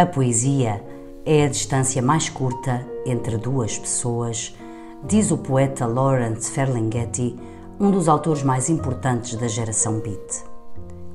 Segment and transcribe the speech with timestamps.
[0.00, 0.82] A poesia
[1.26, 4.56] é a distância mais curta entre duas pessoas,
[5.04, 7.36] diz o poeta Lawrence Ferlinghetti,
[7.78, 10.42] um dos autores mais importantes da geração beat.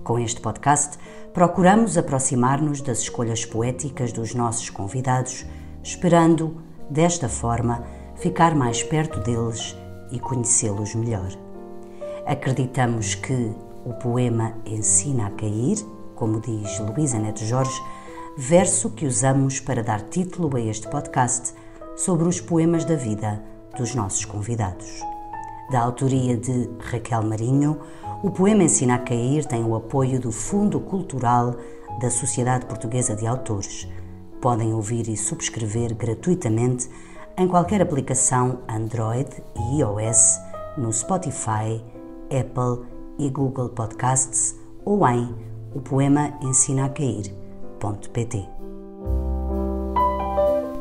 [0.04, 1.00] Com este podcast,
[1.34, 5.48] procuramos aproximar-nos das escolhas poéticas dos nossos convidados,
[5.82, 6.56] esperando,
[6.88, 7.84] desta forma,
[8.18, 9.76] ficar mais perto deles
[10.12, 11.32] e conhecê-los melhor.
[12.28, 13.52] Acreditamos que
[13.84, 15.80] o poema ensina a cair,
[16.14, 17.82] como diz Luísa Neto Jorge,
[18.38, 21.54] verso que usamos para dar título a este podcast
[21.96, 23.42] sobre os poemas da vida
[23.78, 25.02] dos nossos convidados.
[25.72, 27.80] Da autoria de Raquel Marinho,
[28.22, 31.56] o poema Ensina a Cair tem o apoio do Fundo Cultural
[32.02, 33.88] da Sociedade Portuguesa de Autores.
[34.42, 36.90] Podem ouvir e subscrever gratuitamente
[37.38, 40.40] em qualquer aplicação Android e iOS,
[40.78, 41.82] no Spotify,
[42.26, 42.86] Apple
[43.18, 45.34] e Google Podcasts ou em
[45.74, 46.90] o poema ensina a
[47.76, 48.50] cair.pt.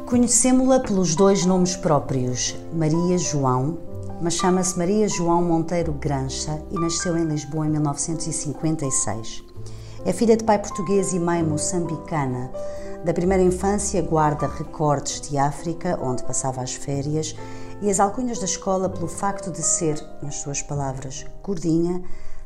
[0.06, 3.78] Conhecemos-la pelos dois nomes próprios, Maria João,
[4.20, 9.44] mas chama-se Maria João Monteiro Grancha e nasceu em Lisboa em 1956.
[10.04, 12.50] É filha de pai português e mãe moçambicana.
[13.04, 17.34] Da primeira infância guarda recortes de África, onde passava as férias,
[17.82, 22.02] e as alcunhas da escola pelo facto de ser, nas suas palavras, gordinha,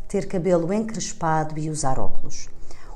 [0.09, 2.49] ter cabelo encrespado e usar óculos.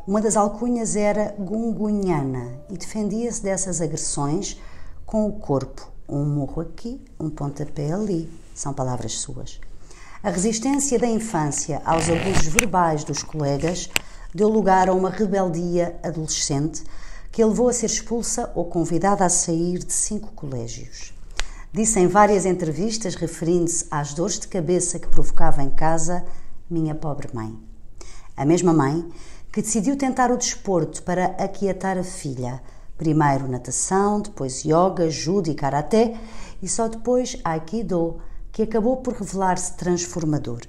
[0.05, 4.61] Uma das alcunhas era gungunhana e defendia-se dessas agressões
[5.07, 5.89] com o corpo.
[6.09, 8.29] Um murro aqui, um pontapé ali.
[8.53, 9.61] São palavras suas.
[10.21, 13.89] A resistência da infância aos abusos verbais dos colegas
[14.35, 16.83] deu lugar a uma rebeldia adolescente
[17.31, 21.15] que a levou a ser expulsa ou convidada a sair de cinco colégios.
[21.73, 26.25] Disse em várias entrevistas, referindo-se às dores de cabeça que provocava em casa
[26.69, 27.57] minha pobre mãe.
[28.37, 29.09] A mesma mãe
[29.53, 32.63] que decidiu tentar o desporto para aquietar a filha.
[32.97, 36.19] Primeiro natação, depois yoga, judo e karaté
[36.63, 38.17] e só depois aikido,
[38.51, 40.63] que acabou por revelar-se transformador.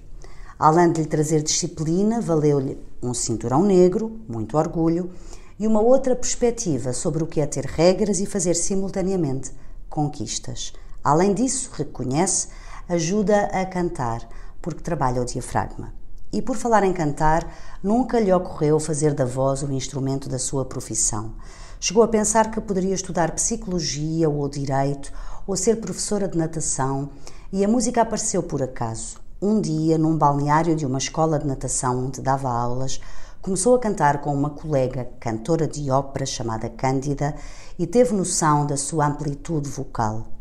[0.60, 5.12] Além de lhe trazer disciplina, valeu-lhe um cinturão negro, muito orgulho,
[5.58, 9.52] e uma outra perspectiva sobre o que é ter regras e fazer simultaneamente
[9.90, 10.74] conquistas.
[11.04, 12.50] Além disso, reconhece,
[12.90, 14.28] ajuda a cantar,
[14.62, 16.03] porque trabalha o diafragma.
[16.34, 17.48] E por falar em cantar,
[17.84, 21.34] nunca lhe ocorreu fazer da voz o instrumento da sua profissão.
[21.80, 25.14] Chegou a pensar que poderia estudar psicologia ou direito
[25.46, 27.12] ou ser professora de natação,
[27.52, 29.18] e a música apareceu por acaso.
[29.40, 33.00] Um dia, num balneário de uma escola de natação onde dava aulas,
[33.40, 37.36] começou a cantar com uma colega cantora de ópera chamada Cândida
[37.78, 40.33] e teve noção da sua amplitude vocal.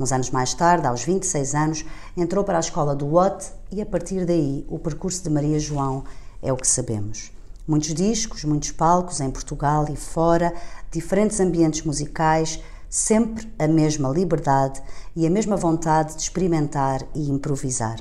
[0.00, 1.84] Uns anos mais tarde, aos 26 anos,
[2.16, 6.04] entrou para a escola do Watt e a partir daí o percurso de Maria João
[6.42, 7.30] é o que sabemos.
[7.68, 10.54] Muitos discos, muitos palcos em Portugal e fora,
[10.90, 14.82] diferentes ambientes musicais, sempre a mesma liberdade
[15.14, 17.98] e a mesma vontade de experimentar e improvisar.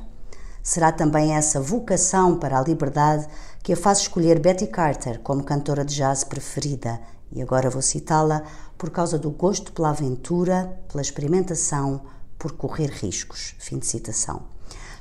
[0.64, 3.28] Será também essa vocação para a liberdade
[3.62, 6.98] que a faz escolher Betty Carter como cantora de jazz preferida,
[7.32, 8.44] e agora vou citá-la
[8.80, 12.02] por causa do gosto pela aventura, pela experimentação,
[12.40, 13.54] por correr riscos.
[13.60, 14.44] Fim de citação.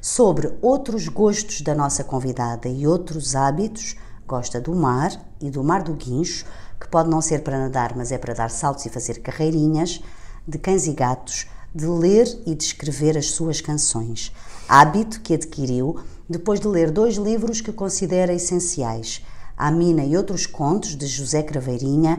[0.03, 3.94] Sobre outros gostos da nossa convidada e outros hábitos,
[4.27, 6.44] gosta do mar e do mar do guincho,
[6.81, 10.03] que pode não ser para nadar, mas é para dar saltos e fazer carreirinhas,
[10.47, 14.33] de cães e gatos, de ler e de escrever as suas canções.
[14.69, 19.25] Hábito que adquiriu depois de ler dois livros que considera essenciais:
[19.56, 22.19] A Mina e Outros Contos, de José Craveirinha,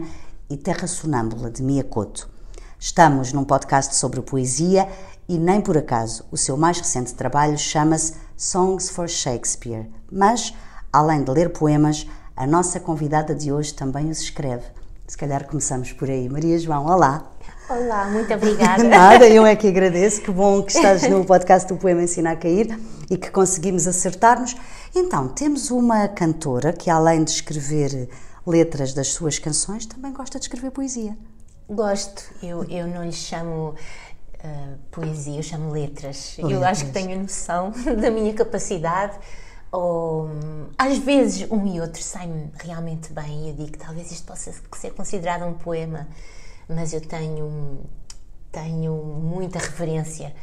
[0.50, 2.28] e Terra Sonâmbula, de Mia Couto.
[2.76, 4.88] Estamos num podcast sobre poesia
[5.28, 9.88] e nem por acaso o seu mais recente trabalho chama-se Songs for Shakespeare.
[10.10, 10.52] Mas,
[10.92, 12.04] além de ler poemas,
[12.36, 14.64] a nossa convidada de hoje também os escreve.
[15.06, 16.28] Se calhar começamos por aí.
[16.28, 17.30] Maria João, olá.
[17.68, 18.82] Olá, muito obrigada.
[18.82, 20.20] Nada, eu é que agradeço.
[20.20, 22.76] Que bom que estás no podcast do Poema Ensina a Cair
[23.08, 24.56] e que conseguimos acertar-nos.
[24.94, 28.08] Então, temos uma cantora que, além de escrever
[28.50, 31.16] letras das suas canções, também gosta de escrever poesia.
[31.68, 33.74] Gosto, eu, eu não lhe chamo
[34.44, 36.34] uh, poesia, eu chamo letras.
[36.36, 36.52] letras.
[36.52, 39.18] Eu acho que tenho noção da minha capacidade.
[39.72, 40.28] Ou,
[40.76, 44.52] às vezes um e outro saem realmente bem e eu digo que talvez isto possa
[44.76, 46.08] ser considerado um poema,
[46.68, 47.78] mas eu tenho,
[48.50, 50.34] tenho muita reverência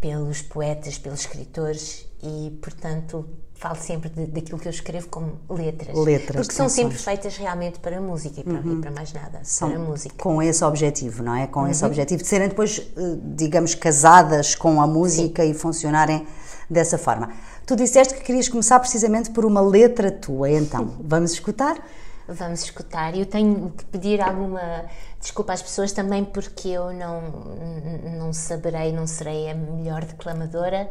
[0.00, 3.28] pelos poetas, pelos escritores e, portanto,
[3.62, 5.96] falo sempre de, daquilo que eu escrevo como letras.
[5.96, 6.36] Letras.
[6.36, 8.78] Porque são sempre feitas realmente para a música e para, uhum.
[8.78, 9.38] e para mais nada.
[9.44, 10.14] São para a música.
[10.18, 11.46] Com esse objetivo, não é?
[11.46, 11.68] Com uhum.
[11.68, 15.50] esse objetivo de serem depois, eh, digamos, casadas com a música Sim.
[15.52, 16.26] e funcionarem
[16.68, 17.30] dessa forma.
[17.64, 21.76] Tu disseste que querias começar precisamente por uma letra tua, então vamos escutar?
[22.26, 23.16] Vamos escutar.
[23.16, 24.86] Eu tenho que pedir alguma
[25.20, 27.20] desculpa às pessoas também porque eu não,
[28.18, 30.90] não saberei, não serei a melhor declamadora,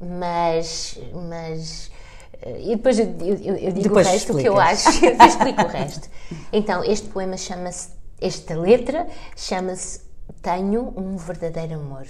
[0.00, 0.98] mas.
[1.30, 1.99] mas
[2.42, 5.62] e depois eu, eu, eu digo depois o resto, o que eu acho, eu explico
[5.62, 6.08] o resto.
[6.52, 7.90] Então, este poema chama-se,
[8.20, 9.06] esta letra
[9.36, 10.00] chama-se
[10.40, 12.06] Tenho um verdadeiro amor.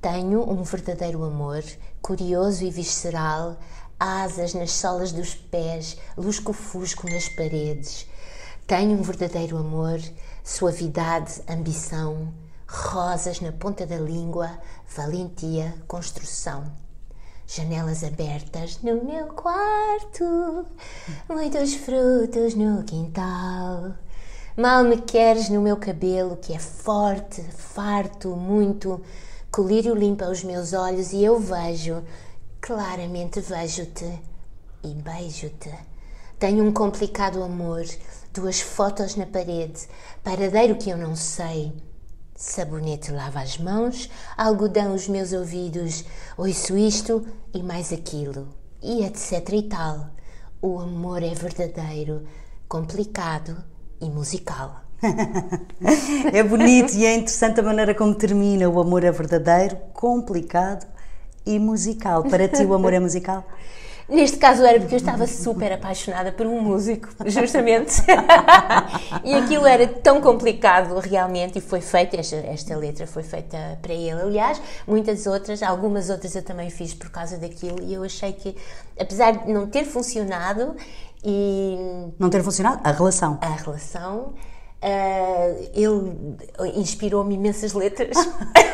[0.00, 1.62] Tenho um verdadeiro amor,
[2.02, 3.58] curioso e visceral,
[3.98, 8.08] asas nas solas dos pés, lusco-fusco nas paredes.
[8.66, 10.00] Tenho um verdadeiro amor,
[10.42, 12.32] suavidade, ambição,
[12.66, 14.50] rosas na ponta da língua,
[14.88, 16.64] valentia, construção.
[17.52, 20.64] Janelas abertas no meu quarto,
[21.28, 23.92] muitos frutos no quintal.
[24.56, 29.02] Mal me queres no meu cabelo, que é forte, farto, muito.
[29.50, 32.04] Colírio limpa os meus olhos e eu vejo
[32.60, 34.20] Claramente vejo-te
[34.84, 35.74] e beijo-te.
[36.38, 37.84] Tenho um complicado amor,
[38.32, 39.88] duas fotos na parede,
[40.22, 41.72] paradeiro que eu não sei.
[42.40, 46.06] Sabonete lava as mãos, algodão os meus ouvidos,
[46.38, 48.48] ouço isto e mais aquilo,
[48.82, 50.06] e etc e tal.
[50.62, 52.22] O amor é verdadeiro,
[52.66, 53.62] complicado
[54.00, 54.80] e musical.
[56.32, 58.70] é bonito e é interessante a maneira como termina.
[58.70, 60.86] O amor é verdadeiro, complicado
[61.44, 62.24] e musical.
[62.24, 63.46] Para ti, o amor é musical?
[64.10, 68.02] Neste caso era porque eu estava super apaixonada por um músico, justamente.
[69.22, 73.94] e aquilo era tão complicado realmente e foi feito, esta, esta letra foi feita para
[73.94, 74.20] ele.
[74.20, 78.56] Aliás, muitas outras, algumas outras eu também fiz por causa daquilo e eu achei que,
[78.98, 80.74] apesar de não ter funcionado
[81.24, 81.76] e...
[82.18, 82.80] Não ter funcionado?
[82.82, 83.38] A relação.
[83.40, 84.34] A relação
[84.82, 88.16] Uh, ele inspirou-me imensas letras,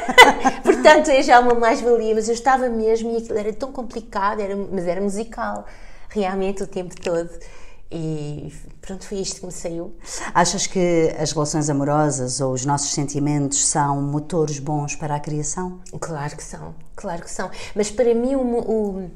[0.63, 2.15] portanto é já uma mais-valia.
[2.15, 5.67] Mas eu estava mesmo e aquilo era tão complicado, era, mas era musical,
[6.09, 7.31] realmente o tempo todo.
[7.91, 9.97] E pronto, foi isto que me saiu.
[10.35, 15.81] Achas que as relações amorosas ou os nossos sentimentos são motores bons para a criação?
[16.01, 17.51] Claro que são, claro que são.
[17.75, 19.11] Mas para mim o, o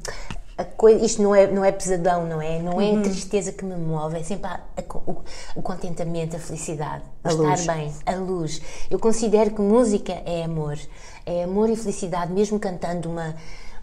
[0.63, 2.59] Coisa, isto não é, não é pesadão, não é?
[2.61, 3.01] Não é a uhum.
[3.01, 5.23] tristeza que me move, é sempre a, a, o,
[5.55, 7.67] o, contentamento, a felicidade, a estar luz.
[7.67, 8.61] bem, a luz.
[8.89, 10.77] Eu considero que música é amor,
[11.25, 13.35] é amor e felicidade, mesmo cantando uma,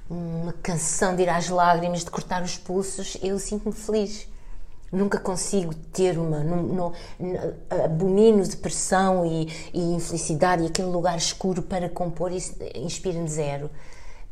[0.09, 4.29] uma canção de ir às lágrimas, de cortar os pulsos, eu sinto-me feliz.
[4.91, 6.43] Nunca consigo ter uma.
[6.43, 6.93] Não, não,
[7.85, 13.71] abomino depressão e, e infelicidade e aquele lugar escuro para compor, isso inspira-me zero.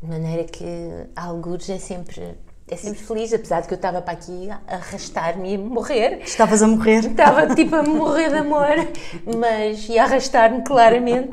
[0.01, 0.65] De maneira que
[1.15, 2.37] alguns é sempre
[2.69, 6.19] é sempre feliz, apesar de que eu estava para aqui a arrastar-me e morrer.
[6.21, 7.05] Estavas a morrer?
[7.05, 8.75] Estava tipo a morrer de amor,
[9.37, 11.29] mas e a arrastar-me claramente.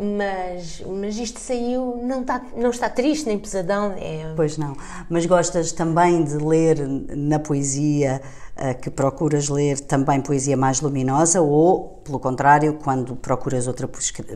[0.00, 3.94] Mas, mas isto saiu, não está, não está triste nem pesadão.
[3.98, 4.32] É...
[4.36, 4.76] Pois não.
[5.10, 8.22] Mas gostas também de ler na poesia
[8.54, 13.88] eh, que procuras ler também poesia mais luminosa ou, pelo contrário, quando procuras outra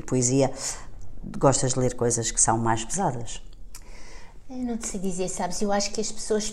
[0.04, 0.50] poesia,
[1.38, 3.40] gostas de ler coisas que são mais pesadas?
[4.50, 5.62] Eu não te sei dizer, sabes?
[5.62, 6.52] Eu acho que as pessoas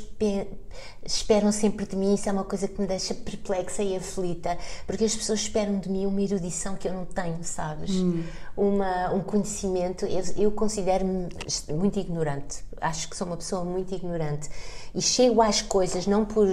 [1.04, 4.56] esperam sempre de mim, isso é uma coisa que me deixa perplexa e aflita,
[4.86, 7.90] porque as pessoas esperam de mim uma erudição que eu não tenho, sabes?
[7.90, 8.24] Hum.
[8.56, 10.06] Uma, um conhecimento.
[10.06, 11.27] Eu, eu considero-me
[11.70, 14.48] muito ignorante, acho que sou uma pessoa muito ignorante
[14.94, 16.48] e chego às coisas não por.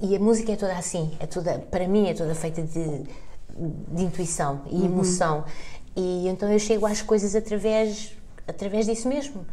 [0.00, 3.04] E a música é toda assim, é toda, para mim é toda feita de,
[3.54, 4.84] de intuição e uhum.
[4.86, 5.44] emoção.
[5.94, 8.12] E então eu chego às coisas através,
[8.48, 9.46] através disso mesmo.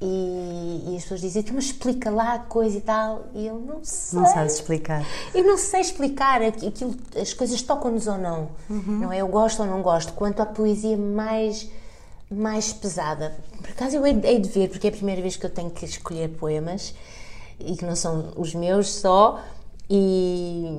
[0.00, 3.80] E, e, as pessoas dizem, mas explica lá a coisa e tal, e eu não
[3.82, 4.20] sei.
[4.20, 5.06] Não sabes explicar.
[5.34, 8.98] Eu não sei explicar aquilo, as coisas tocam-nos ou não, uhum.
[9.00, 9.22] não é?
[9.22, 10.12] Eu gosto ou não gosto.
[10.12, 11.70] Quanto à poesia mais,
[12.30, 15.50] mais pesada, por acaso eu hei de ver, porque é a primeira vez que eu
[15.50, 16.94] tenho que escolher poemas
[17.58, 19.40] e que não são os meus só,
[19.88, 20.76] e,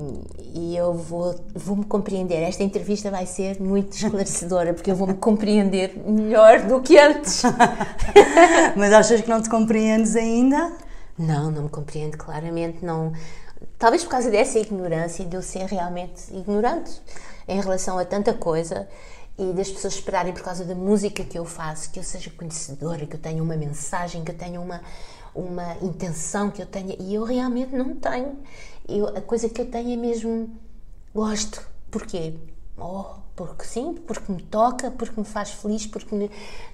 [0.54, 2.42] e, eu vou, vou-me compreender.
[2.42, 7.42] Esta entrevista vai ser muito esclarecedora, porque eu vou-me compreender melhor do que antes.
[8.76, 10.72] Mas achas que não te compreendes ainda?
[11.18, 12.84] Não, não me compreendo claramente.
[12.84, 13.12] Não.
[13.78, 17.00] Talvez por causa dessa ignorância, de eu ser realmente ignorante
[17.46, 18.86] em relação a tanta coisa
[19.38, 23.06] e das pessoas esperarem por causa da música que eu faço, que eu seja conhecedora,
[23.06, 24.82] que eu tenha uma mensagem, que eu tenha uma,
[25.34, 26.94] uma intenção, que eu tenha.
[26.98, 28.36] E eu realmente não tenho
[28.88, 30.50] eu, a coisa que eu tenho é mesmo
[31.14, 31.66] gosto.
[31.90, 32.34] Porquê?
[32.76, 33.04] Oh,
[33.34, 36.30] porque sim, porque me toca, porque me faz feliz, porque, me,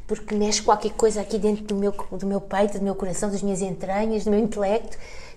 [0.07, 3.43] porque mexe qualquer coisa aqui dentro do meu, do meu peito, do meu coração, das
[3.43, 4.97] minhas entranhas, do meu intelecto,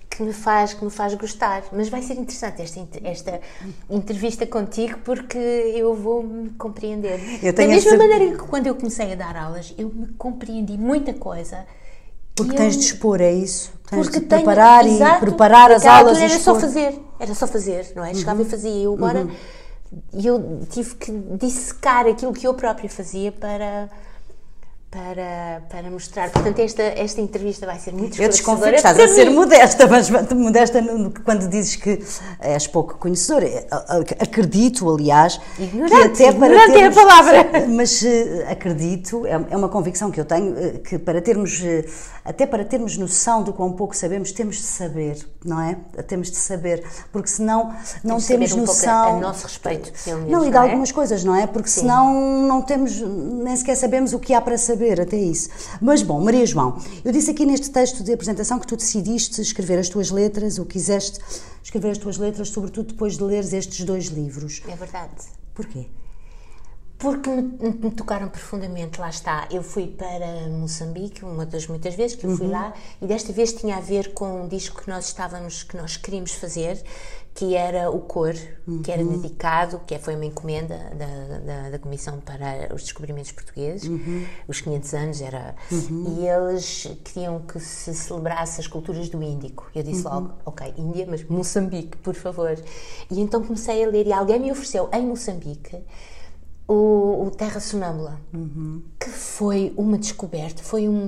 [0.09, 1.63] que me faz, que me faz gostar.
[1.71, 3.41] Mas vai ser interessante esta, esta
[3.89, 7.19] entrevista contigo porque eu vou me compreender.
[7.53, 11.65] da mesma maneira que quando eu comecei a dar aulas, eu me compreendi muita coisa
[12.37, 13.71] Porque eu, tens de expor, é isso?
[13.89, 17.33] Tens porque de tenho, preparar exato, e preparar as aulas e era só fazer, era
[17.33, 18.13] só fazer, não é?
[18.13, 18.83] Chegava e fazia.
[18.83, 19.27] Eu agora
[20.13, 23.89] eu tive que dissecar aquilo que eu própria fazia para
[24.89, 26.29] para, para mostrar.
[26.31, 29.35] Portanto, esta, esta entrevista vai ser muito Eu desconfio que estás a ser mim.
[29.35, 30.81] modesta, mas modesta
[31.25, 32.01] quando dizes que
[32.39, 33.47] és pouco conhecedora.
[34.19, 37.67] Acredito, aliás, Ignorante, que até para ignorante é a termos, palavra.
[37.67, 41.85] Mas eh, acredito, é é uma convicção que eu tenho, eh, que para termos, eh,
[42.23, 45.77] até para termos noção do quão pouco sabemos, temos de saber, não é?
[46.07, 49.17] Temos de saber, porque senão não Temos temos um noção.
[49.17, 50.59] a- nosso respeito, menos, Não, e de é?
[50.59, 51.45] algumas coisas, não é?
[51.45, 55.49] Porque senão não temos, nem sequer sabemos o que há para saber, até isso.
[55.81, 59.79] Mas bom, Maria João, eu disse aqui neste texto de apresentação que tu decidiste escrever
[59.79, 61.19] as tuas letras, ou quiseste
[61.63, 64.61] escrever as tuas letras, sobretudo depois de leres estes dois livros.
[64.67, 65.11] É verdade.
[65.53, 65.87] Porquê?
[66.99, 69.47] Porque me, me tocaram profundamente, lá está.
[69.51, 72.37] Eu fui para Moçambique, uma das muitas vezes que eu Uhum.
[72.37, 75.77] fui lá, e desta vez tinha a ver com um disco que nós estávamos, que
[75.77, 76.83] nós queríamos fazer,
[77.37, 78.33] que era o Cor,
[78.83, 79.19] que era Uhum.
[79.19, 84.25] dedicado, que foi uma encomenda da, da, da Comissão para os Descobrimentos Portugueses, Uhum.
[84.47, 85.53] os 500 anos, era.
[85.71, 89.69] E eles queriam que se celebrasse as culturas do Índico.
[89.75, 89.91] Eu Uhum.
[89.91, 92.57] disse logo, ok, Índia, mas Moçambique, por favor.
[93.11, 95.77] E então comecei a ler, e alguém me ofereceu em Moçambique
[96.67, 98.19] o, o Terra Sonâmbula,
[98.99, 101.07] que foi uma descoberta, foi um,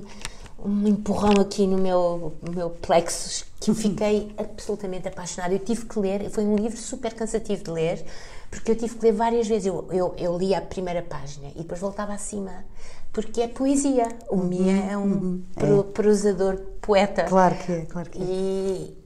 [0.65, 5.53] um empurrão aqui no meu, no meu plexus que eu fiquei absolutamente apaixonada.
[5.53, 8.05] Eu tive que ler, foi um livro super cansativo de ler,
[8.49, 9.65] porque eu tive que ler várias vezes.
[9.67, 12.65] Eu, eu, eu li a primeira página e depois voltava acima,
[13.11, 14.07] porque é poesia.
[14.29, 17.23] O Mia é um pro- prosador poeta.
[17.23, 18.25] Claro que é, claro que é.
[18.25, 18.97] E,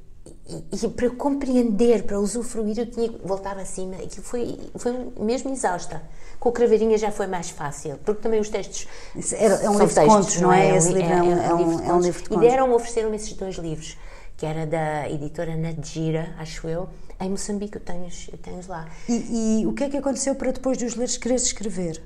[0.72, 3.96] e, e para compreender, para usufruir, eu tinha que voltar acima.
[3.96, 6.02] Aquilo foi, foi mesmo exausta.
[6.40, 8.88] Com o Craveirinha já foi mais fácil, porque também os textos.
[9.34, 10.74] Era- é um são livro de textos, contos, não é?
[10.74, 12.06] um Esse li- livro é um- é um- livro de é um contos.
[12.06, 12.50] livro de E contos.
[12.50, 13.98] deram-me, ofereceram-me esses dois livros,
[14.36, 17.76] que era da editora Nadjira, acho eu, em Moçambique.
[17.78, 18.88] Eu tenho-os eu tenho lá.
[19.08, 22.02] E, e o que é que aconteceu para depois de os quereres escrever?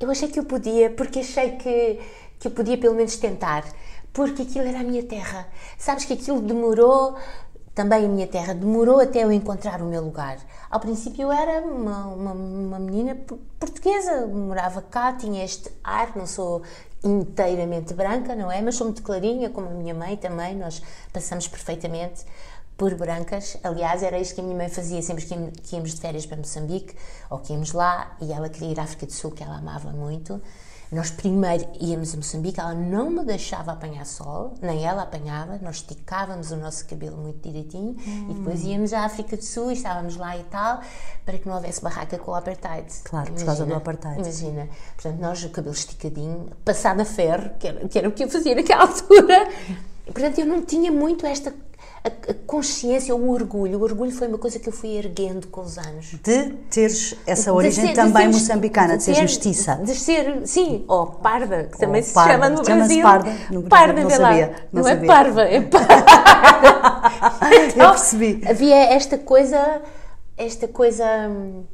[0.00, 1.98] Eu achei que eu podia, porque achei que,
[2.38, 3.64] que eu podia pelo menos tentar,
[4.12, 5.46] porque aquilo era a minha terra.
[5.78, 7.16] Sabes que aquilo demorou,
[7.76, 10.38] também a minha terra, demorou até eu encontrar o meu lugar.
[10.70, 13.14] Ao princípio eu era uma, uma, uma menina
[13.60, 16.62] portuguesa, morava cá, tinha este ar, não sou
[17.04, 18.62] inteiramente branca, não é?
[18.62, 22.24] Mas sou muito clarinha, como a minha mãe também, nós passamos perfeitamente
[22.78, 23.58] por brancas.
[23.62, 26.96] Aliás, era isto que a minha mãe fazia sempre que íamos de férias para Moçambique,
[27.28, 29.90] ou que íamos lá, e ela queria ir à África do Sul, que ela amava
[29.90, 30.40] muito.
[30.90, 35.76] Nós primeiro íamos a Moçambique, ela não me deixava apanhar sol, nem ela apanhava, nós
[35.76, 37.96] esticávamos o nosso cabelo muito direitinho
[38.30, 40.80] e depois íamos à África do Sul e estávamos lá e tal,
[41.24, 42.86] para que não houvesse barraca com o apartheid.
[43.02, 44.20] Claro, por causa do apartheid.
[44.20, 48.22] Imagina, portanto, nós o cabelo esticadinho, passado a ferro, que era, que era o que
[48.22, 49.48] eu fazia naquela altura.
[50.06, 51.52] Portanto, eu não tinha muito esta
[52.06, 53.78] a, consciência, o orgulho.
[53.78, 56.06] O orgulho foi uma coisa que eu fui erguendo com os anos.
[56.22, 59.74] De teres essa De origem ser- de também ser- moçambicana, de seres ter- mestiça.
[59.82, 62.32] De ser, sim, ou parda, que também Ou se parda.
[62.32, 63.02] chama no Chama-se Brasil.
[63.02, 65.06] parda no Brasil, Parda, não sabia, não Não, é sabia.
[65.08, 65.94] parva, é parda.
[67.76, 68.42] Eu percebi.
[68.48, 69.82] Havia esta coisa,
[70.36, 71.04] esta coisa.
[71.28, 71.64] hum,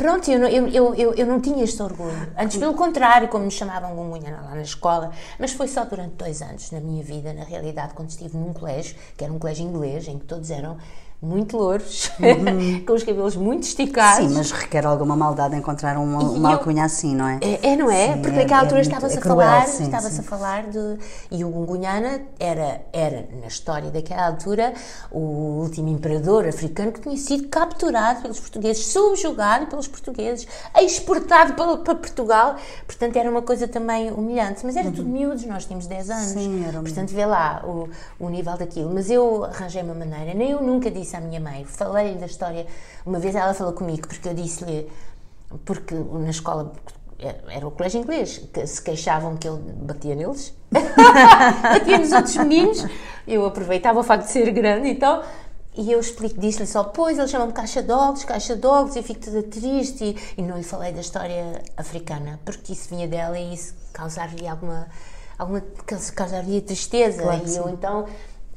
[0.00, 2.32] Pronto, eu eu, eu, eu não tinha este orgulho.
[2.34, 6.40] Antes, pelo contrário, como me chamavam Gungunha lá na escola, mas foi só durante dois
[6.40, 10.08] anos na minha vida, na realidade, quando estive num colégio, que era um colégio inglês,
[10.08, 10.78] em que todos eram
[11.22, 12.10] muito louros,
[12.86, 14.26] com os cabelos muito esticados.
[14.26, 17.38] Sim, mas requer alguma maldade encontrar uma, E uma eu- alcunha assim, não é?
[17.42, 18.14] É, é, não é?
[18.14, 20.98] Sim, Porque é- naquela é altura muito- estava-se é a falar, estava-se a falar de
[21.30, 24.72] e o Gungunhana era era na história daquela altura
[25.10, 25.18] o
[25.62, 30.46] último imperador africano que tinha sido capturado pelos portugueses, subjugado pelos portugueses,
[30.80, 32.56] exportado para, para Portugal.
[32.86, 36.32] Portanto, era uma coisa também humilhante, mas era tudo miúdos, nós tínhamos 10 anos.
[36.32, 36.40] Uhum.
[36.40, 38.90] Sim, era Portanto, vê lá o, o nível daquilo.
[38.94, 42.66] Mas eu arranjei uma maneira, nem eu nunca disse à minha mãe, falei da história.
[43.04, 44.90] Uma vez ela falou comigo, porque eu disse-lhe,
[45.64, 46.72] porque na escola
[47.48, 50.54] era o colégio inglês, que se queixavam que ele batia neles,
[51.62, 52.86] batia nos outros meninos.
[53.26, 55.22] Eu aproveitava o facto de ser grande e tal.
[55.76, 59.42] E eu explico, disse-lhe só, pois, eles chamam-me caixa dogs, caixa dogs, eu fico toda
[59.42, 60.16] triste.
[60.36, 64.48] E, e não lhe falei da história africana, porque isso vinha dela e isso causar-lhe
[64.48, 64.88] alguma,
[65.38, 65.62] alguma
[66.14, 67.22] causar-lhe tristeza.
[67.22, 67.72] Claro e eu sim.
[67.72, 68.06] então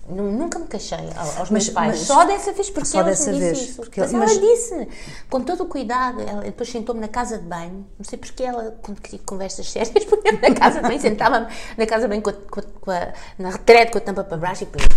[0.07, 1.87] nunca me queixei ao- aos Mas- meus pais.
[1.97, 3.75] mas- só dessa vez, porque só ela dessa me disse vez, isso.
[3.77, 4.87] porque- mas, mas- ela disse,
[5.29, 8.77] com todo o cuidado, ela depois sentou-me na casa de banho, não sei porque ela,
[8.81, 12.29] quando queria conversas sérias, punha-me na casa de banho, sentava-me na casa de banho com
[12.29, 14.87] a- com a- na retrete com a tampa para baixo e depois,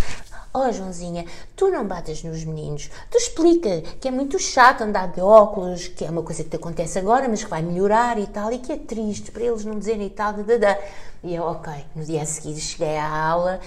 [0.53, 1.23] Oh, Joãozinha,
[1.55, 2.89] tu não bates nos meninos.
[3.11, 6.55] Tu explica que é muito chato andar de óculos, que é uma coisa que te
[6.55, 9.77] acontece agora, mas que vai melhorar e tal, e que é triste para eles não
[9.77, 10.77] dizerem e tal, da
[11.23, 11.71] E eu, ok.
[11.95, 13.59] No dia a seguir cheguei à aula,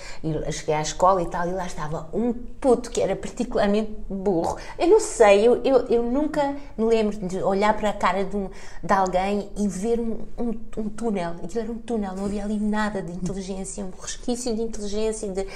[0.51, 4.57] cheguei à escola e tal, e lá estava um puto que era particularmente burro.
[4.79, 8.37] Eu não sei, eu, eu, eu nunca me lembro de olhar para a cara de,
[8.37, 8.51] um,
[8.83, 11.37] de alguém e ver um, um, um túnel.
[11.43, 15.47] Aquilo era um túnel, não havia ali nada de inteligência, um resquício de inteligência, de,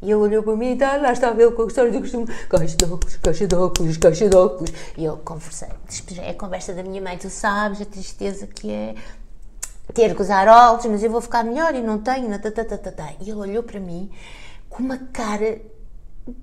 [0.00, 2.26] e ele olhou para mim e tá, lá estava ele com a história do costume:
[2.48, 4.72] caixa de óculos, caixa de óculos, caixa de óculos.
[4.96, 5.68] E eu conversei,
[6.18, 8.94] é a conversa da minha mãe, tu sabes a tristeza que é
[9.92, 12.30] ter que usar óculos, mas eu vou ficar melhor e não tenho.
[12.38, 13.12] Tá, tá, tá, tá, tá.
[13.20, 14.10] E ele olhou para mim
[14.68, 15.60] com uma cara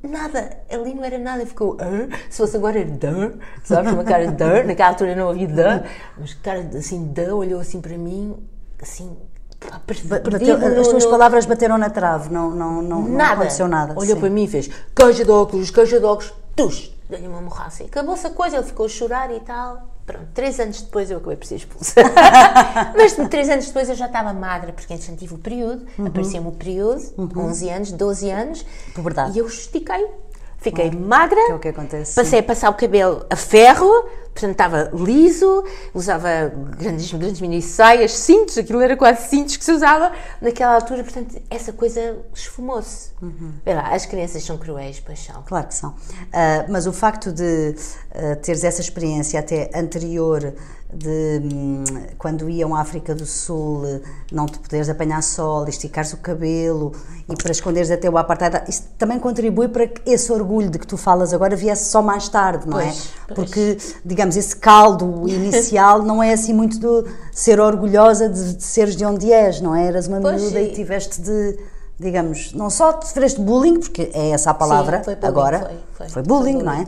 [0.01, 2.15] nada, ali não era nada, ficou ah?
[2.29, 5.83] se fosse agora dã, sabes, uma cara de dã, naquela altura não havia dã,
[6.17, 8.35] mas cara assim, dã, olhou assim para mim,
[8.81, 9.15] assim,
[9.59, 11.09] Bateu, as tuas no...
[11.09, 13.17] palavras bateram na trave, não, não, não, nada.
[13.17, 13.93] não aconteceu nada.
[13.93, 14.19] Olhou sim.
[14.19, 17.83] para mim e fez caixa de óculos, caixa de óculos, tux, dei-lhe uma morraça.
[17.83, 19.94] Acabou-se a coisa, ele ficou a chorar e tal.
[20.05, 21.95] Pronto, três anos depois eu acabei por ser expulsa.
[22.95, 26.05] Mas três anos depois eu já estava magra, porque entretanto tive o período, uhum.
[26.05, 27.47] apareceu-me o período, uhum.
[27.47, 28.65] 11 anos, 12 anos.
[28.95, 29.35] Verdade.
[29.35, 30.07] E eu estiquei
[30.57, 32.43] Fiquei magra, que é o que acontece, passei sim.
[32.43, 33.87] a passar o cabelo a ferro,
[34.35, 35.63] portanto estava liso,
[35.93, 40.11] usava grandes, grandes mini saias, cintos, aquilo era quase cintos que se usava
[40.41, 43.11] naquela altura, portanto essa coisa esfumou-se.
[43.21, 43.53] Uhum.
[43.65, 45.41] Lá, as crianças são cruéis, pois são.
[45.43, 45.91] Claro que são.
[45.91, 47.75] Uh, mas o facto de
[48.11, 50.53] uh, teres essa experiência até anterior
[50.95, 51.83] de hum,
[52.17, 54.01] quando iam à África do Sul
[54.31, 56.93] não te poderes apanhar sol, esticares o cabelo
[57.27, 60.87] e para esconderes até o apartheid, isso também contribui para que esse orgulho de que
[60.87, 62.85] tu falas agora viesse só mais tarde, não é?
[62.85, 63.33] pois, é?
[63.33, 63.35] Pois.
[63.35, 68.95] Porque, digamos, esse caldo inicial não é assim muito de ser orgulhosa de, de seres
[68.95, 69.87] de onde és, não é?
[69.87, 71.57] Eras uma pois, miúda e tiveste de
[71.97, 76.09] digamos, não só sofreste bullying, porque é essa a palavra Sim, bullying, agora, foi, foi,
[76.09, 76.85] foi, bullying, não é?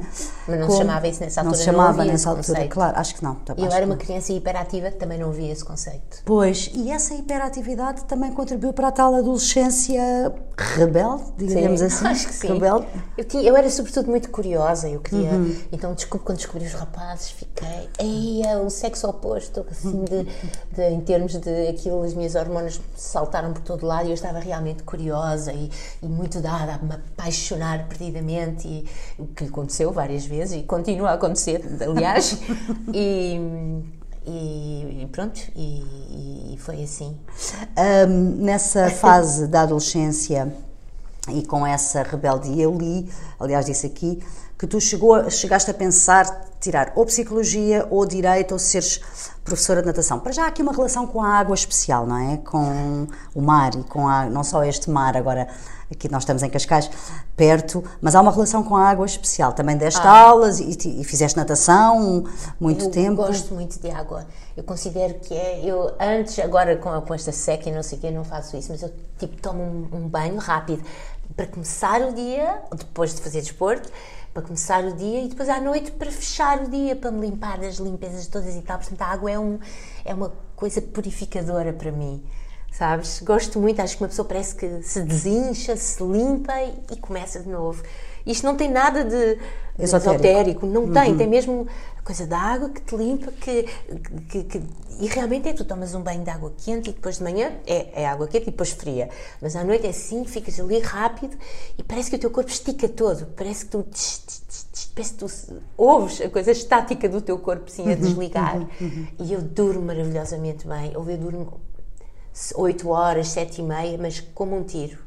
[0.47, 2.73] Mas não Como, se chamava isso nessa altura, não se chamava não nessa altura, conceito.
[2.73, 3.37] claro, acho que não.
[3.57, 6.21] E eu era uma criança hiperativa que também não via esse conceito.
[6.25, 12.27] Pois, e essa hiperatividade também contribuiu para a tal adolescência rebelde, digamos sim, assim, acho
[12.27, 12.47] que sim.
[12.47, 12.87] rebelde.
[13.17, 15.55] Eu, tinha, eu era sobretudo muito curiosa, eu queria, uhum.
[15.71, 20.23] então desculpe, quando descobri os rapazes, fiquei, ei, é o sexo oposto, assim, de,
[20.71, 24.39] de, em termos de aquilo, as minhas hormonas saltaram por todo lado e eu estava
[24.39, 25.69] realmente curiosa curiosa e,
[26.01, 31.11] e, muito dada a me apaixonar perdidamente, e, o que aconteceu várias vezes e continua
[31.11, 32.39] a acontecer, aliás.
[32.93, 33.39] e,
[34.25, 37.17] e, pronto, e, e, foi assim.
[38.07, 40.53] Um, nessa fase da adolescência
[41.29, 44.21] e com essa rebeldia, eu li, aliás, disse aqui,
[44.57, 48.99] que tu chegou, chegaste a pensar tirar ou psicologia ou direito ou seres
[49.43, 50.19] professora de natação.
[50.19, 52.37] Para já há aqui uma relação com a água especial, não é?
[52.37, 55.47] Com o mar e com a, não só este mar agora
[55.89, 56.89] aqui nós estamos em Cascais,
[57.35, 59.53] perto, mas há uma relação com a água especial.
[59.53, 60.21] Também deste ah.
[60.21, 62.25] aulas e, e, fizeste natação
[62.59, 63.21] muito eu tempo.
[63.21, 64.25] Eu gosto muito de água.
[64.55, 65.61] Eu considero que é.
[65.63, 68.71] Eu antes, agora com, com esta seca e não sei o quê, não faço isso,
[68.71, 70.83] mas eu tipo tomo um, um banho rápido
[71.35, 73.89] para começar o dia, depois de fazer desporto
[74.37, 77.57] para começar o dia e depois à noite para fechar o dia, para me limpar
[77.57, 78.77] das limpezas todas e tal.
[78.77, 79.57] Portanto, a água é, um,
[80.05, 82.23] é uma coisa purificadora para mim,
[82.71, 83.19] sabes?
[83.21, 86.53] Gosto muito, acho que uma pessoa parece que se desincha, se limpa
[86.91, 87.81] e, começa de novo.
[88.27, 89.35] Isto não tem nada de,
[89.75, 90.67] de esotérico.
[90.67, 91.17] não tem, uhum.
[91.17, 93.63] tem mesmo a coisa da água que te limpa, que,
[94.29, 94.61] que, que,
[95.01, 98.03] e realmente é, tu tomas um banho de água quente e depois de manhã é,
[98.03, 99.09] é água quente e depois fria,
[99.41, 101.37] mas à noite é assim, ficas ali rápido
[101.77, 105.13] e parece que o teu corpo estica todo, parece que tu, tch, tch, tch, parece
[105.15, 105.27] que tu
[105.75, 109.07] ouves a coisa estática do teu corpo assim a uhum, desligar uhum, uhum.
[109.19, 111.59] e eu durmo maravilhosamente bem, ou eu durmo
[112.55, 114.97] 8 horas, 7 e meia, mas como um tiro.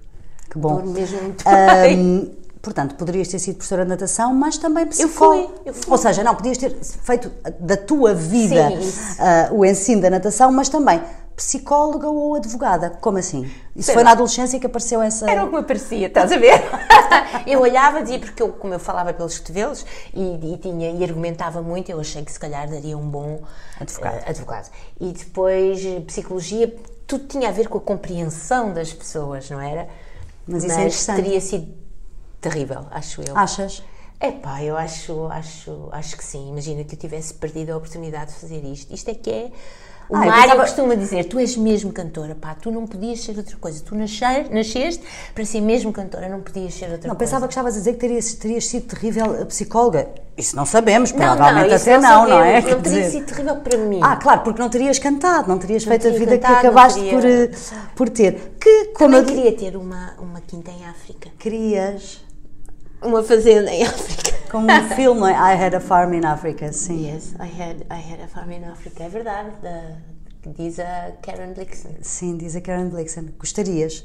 [0.51, 0.75] Que bom.
[0.75, 2.37] Durmo mesmo muito um, bem.
[2.63, 5.43] Portanto, poderias ter sido professora de natação, mas também psicóloga.
[5.43, 5.93] Eu fui, eu fui.
[5.93, 10.69] Ou seja, não, podias ter feito da tua vida uh, o ensino da natação, mas
[10.69, 11.01] também
[11.35, 12.91] psicóloga ou advogada.
[13.01, 13.51] Como assim?
[13.75, 14.11] Isso Sei foi lá.
[14.11, 15.29] na adolescência que apareceu essa.
[15.31, 16.63] Era o que me aparecia, estás a ver?
[17.47, 21.63] eu olhava, dizia, porque eu, como eu falava pelos cotovelos e, e, tinha, e argumentava
[21.63, 23.41] muito, eu achei que se calhar daria um bom
[23.81, 24.21] advogado.
[24.21, 24.71] Uh, advogado.
[25.01, 29.89] E depois, psicologia, tudo tinha a ver com a compreensão das pessoas, não era?
[30.47, 31.80] Mas isso é Mas é teria sido
[32.41, 33.37] terrível, acho eu.
[33.37, 33.83] Achas?
[34.19, 36.51] É pá, eu acho, acho, acho que sim.
[36.51, 38.93] Imagina que eu tivesse perdido a oportunidade de fazer isto.
[38.93, 39.51] Isto é que é
[40.11, 40.63] O ah, Mário pensava...
[40.63, 43.83] costuma dizer: tu és mesmo cantora, pá, tu não podias ser outra coisa.
[43.83, 47.31] Tu nascer, nasceste para ser mesmo cantora, não podias ser outra não, coisa.
[47.31, 50.09] Pensava que estavas a dizer que terias, terias sido terrível psicóloga.
[50.37, 52.61] Isso não sabemos, provavelmente não, até não, não, não é?
[52.61, 53.11] Não teria dizer...
[53.11, 54.01] sido terrível para mim.
[54.03, 57.01] Ah, claro, porque não terias cantado, não terias não feito a vida cantado, que acabaste
[57.01, 57.13] teria...
[57.13, 57.51] por, eh,
[57.95, 58.57] por ter.
[58.61, 61.31] Que, como Também eu queria ter uma, uma quinta em África.
[61.39, 62.21] Querias?
[63.03, 64.31] Uma fazenda em África.
[64.51, 67.07] Como um filme, I Had a Farm in Africa, sim.
[67.07, 69.97] Yes, I had, I had a Farm in Africa, é verdade, da,
[70.45, 71.97] diz a Karen Blixen.
[72.03, 73.33] Sim, diz a Karen Blixen.
[73.39, 74.05] Gostarias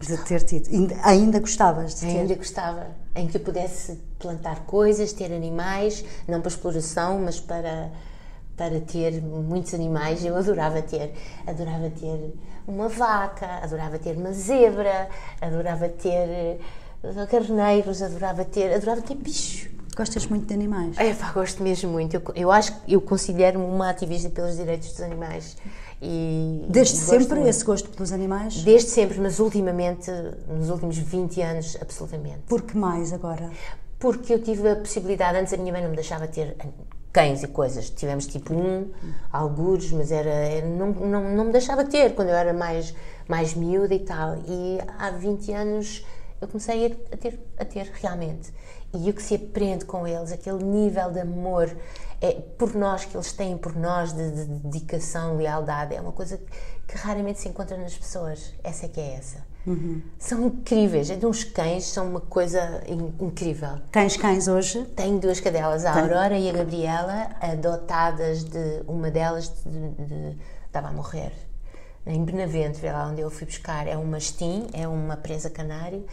[0.00, 2.18] de ter tido, ainda, ainda gostavas de ter?
[2.18, 7.90] Ainda gostava, em que eu pudesse plantar coisas, ter animais, não para exploração, mas para
[8.56, 11.12] para ter muitos animais, eu adorava ter,
[11.44, 12.34] adorava ter
[12.68, 15.08] uma vaca, adorava ter uma zebra,
[15.40, 16.60] adorava ter
[17.30, 19.68] carneiros, adorava ter, adorava ter bicho.
[19.96, 20.98] Gostas muito de animais?
[20.98, 22.14] É, pá, gosto mesmo muito.
[22.14, 25.56] Eu, eu acho eu considero-me uma ativista pelos direitos dos animais.
[26.02, 27.48] E, Desde sempre muito.
[27.48, 28.62] esse gosto pelos animais?
[28.62, 30.10] Desde sempre, mas ultimamente,
[30.48, 32.40] nos últimos 20 anos, absolutamente.
[32.48, 33.50] Por que mais agora?
[33.98, 36.56] Porque eu tive a possibilidade, antes a minha mãe não me deixava ter
[37.12, 37.88] cães e coisas.
[37.88, 38.90] Tivemos tipo um,
[39.32, 42.92] algures, mas era, era não, não, não me deixava ter quando eu era mais,
[43.28, 44.36] mais miúda e tal.
[44.48, 46.04] E há 20 anos
[46.44, 48.52] eu comecei a ter, a ter realmente.
[48.94, 51.74] E o que se aprende com eles, aquele nível de amor
[52.20, 56.40] é, por nós, que eles têm por nós, de, de dedicação, lealdade, é uma coisa
[56.86, 58.54] que raramente se encontra nas pessoas.
[58.62, 59.44] Essa é que é essa.
[59.66, 60.00] Uhum.
[60.18, 61.10] São incríveis.
[61.10, 62.82] Então, os cães são uma coisa
[63.20, 63.80] incrível.
[63.90, 64.84] Tens cães hoje?
[64.94, 66.02] Tenho duas cadelas, a Tem.
[66.02, 68.82] Aurora e a Gabriela, adotadas de.
[68.86, 71.32] Uma delas de, de, estava a morrer.
[72.06, 73.88] Em Benavente, lá onde eu fui buscar.
[73.88, 76.04] É uma mastim, é uma presa canário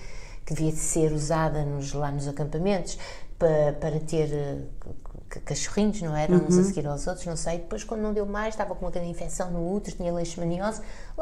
[0.45, 2.97] que devia ser usada nos, lá nos acampamentos
[3.38, 4.58] para, para ter eh,
[5.45, 6.34] cachorrinhos, não era?
[6.34, 6.47] Uhum.
[6.47, 7.60] Uns a seguir aos outros, não sei.
[7.60, 10.82] Depois, quando não deu mais, estava com uma grande infecção no útero, tinha leishmaniose,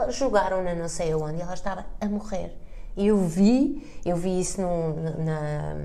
[0.10, 2.56] jogaram-na não sei aonde e ela estava a morrer.
[2.98, 5.76] Eu vi, eu vi isso num, na,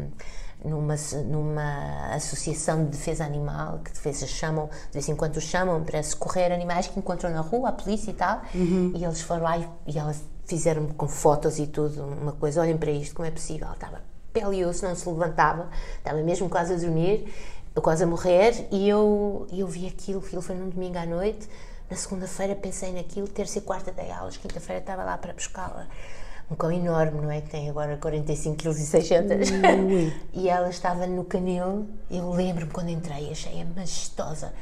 [0.64, 6.02] numa, numa associação de defesa animal, que defesa chamam, de vez em quando chamam para
[6.02, 8.92] socorrer animais que encontram na rua, a polícia e tal, uhum.
[8.96, 12.76] e eles foram lá e, e elas fizeram com fotos e tudo, uma coisa, olhem
[12.76, 14.02] para isto, como é possível, ela estava
[14.32, 17.32] pele e osso, não se levantava, estava mesmo quase a dormir,
[17.76, 21.48] quase a morrer, e eu, eu vi aquilo, aquilo foi num domingo à noite,
[21.88, 25.86] na segunda-feira pensei naquilo, terça e quarta dei aulas, quinta-feira estava lá para buscá-la.
[26.50, 27.40] Um cão enorme, não é?
[27.40, 29.48] Que tem agora 45 kg e 600.
[30.34, 34.52] e ela estava no canil, eu lembro-me quando entrei, achei-a majestosa.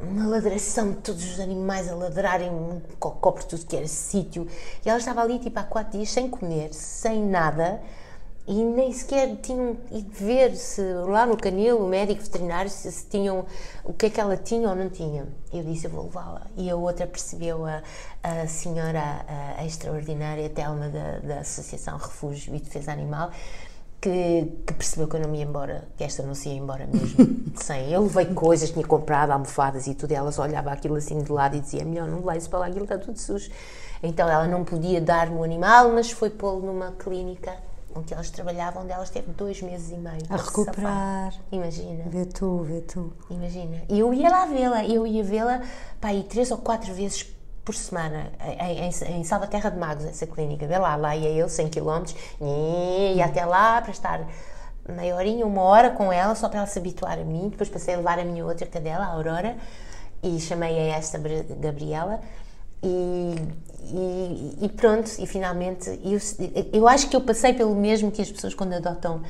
[0.00, 4.48] Uma ladração de todos os animais a ladrarem, um cocó por tudo que era sítio.
[4.84, 7.80] E ela estava ali, tipo, há quatro dias, sem comer, sem nada
[8.46, 13.06] e nem sequer tinham ido ver se lá no canil, o médico veterinário, se, se,
[13.06, 13.46] tinham
[13.84, 15.28] o que é que ela tinha ou não tinha.
[15.52, 16.46] Eu disse, eu vou levá-la.
[16.56, 17.82] E a outra percebeu, a,
[18.22, 23.30] a senhora a, a extraordinária Telma da, da Associação Refúgio e Defesa Animal,
[24.02, 26.86] que, que, percebeu que eu não me ia embora, que esta não se ia embora
[26.86, 27.92] mesmo, sem.
[27.92, 31.56] Eu levei coisas, tinha comprado almofadas e tudo, e elas olhavam aquilo assim de lado
[31.56, 33.48] e dizia, melhor não isso para lá, aquilo está tudo sujo.
[34.02, 37.54] Então ela não podia dar-me o animal, mas foi pô-lo numa clínica
[37.94, 41.34] onde elas trabalhavam, onde elas teve dois meses e meio a recuperar.
[41.52, 42.04] Imagina.
[42.08, 43.12] Vê tu, vê tu.
[43.30, 43.82] Imagina.
[43.88, 45.62] E eu ia lá vê-la, eu ia vê-la
[46.00, 47.32] para aí três ou quatro vezes
[47.64, 50.66] por semana em, em, em Salvaterra de Magos, essa clínica.
[50.66, 52.04] Vê lá, lá ia eu 100 km,
[53.14, 54.26] ia até lá para estar
[54.88, 57.48] meia horinha, uma hora com ela, só para ela se habituar a mim.
[57.48, 59.56] Depois passei a levar a minha outra cadela, a Aurora,
[60.22, 61.18] e chamei a esta
[61.60, 62.20] Gabriela.
[62.82, 63.36] E,
[63.84, 66.18] e, e, pronto, e finalmente, eu,
[66.72, 69.22] eu acho que eu passei pelo mesmo que as pessoas quando adotam,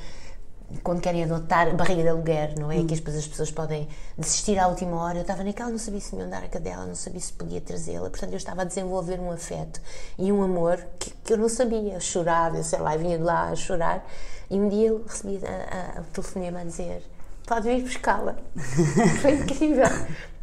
[0.82, 2.76] quando querem adotar barriga de aluguer, não é?
[2.76, 2.86] Hum.
[2.86, 5.18] Que as, as pessoas podem desistir à última hora.
[5.18, 8.08] Eu estava naquela, não sabia se me andar a cadela, não sabia se podia trazê-la,
[8.10, 9.80] portanto eu estava a desenvolver um afeto
[10.18, 11.94] e um amor que, que eu não sabia.
[11.94, 14.06] Eu chorava, eu sei lá, vinha de lá a chorar
[14.50, 17.02] e um dia eu recebi a, a, o telefonema a dizer:
[17.46, 18.36] pode vir buscá-la.
[19.20, 19.86] Foi incrível.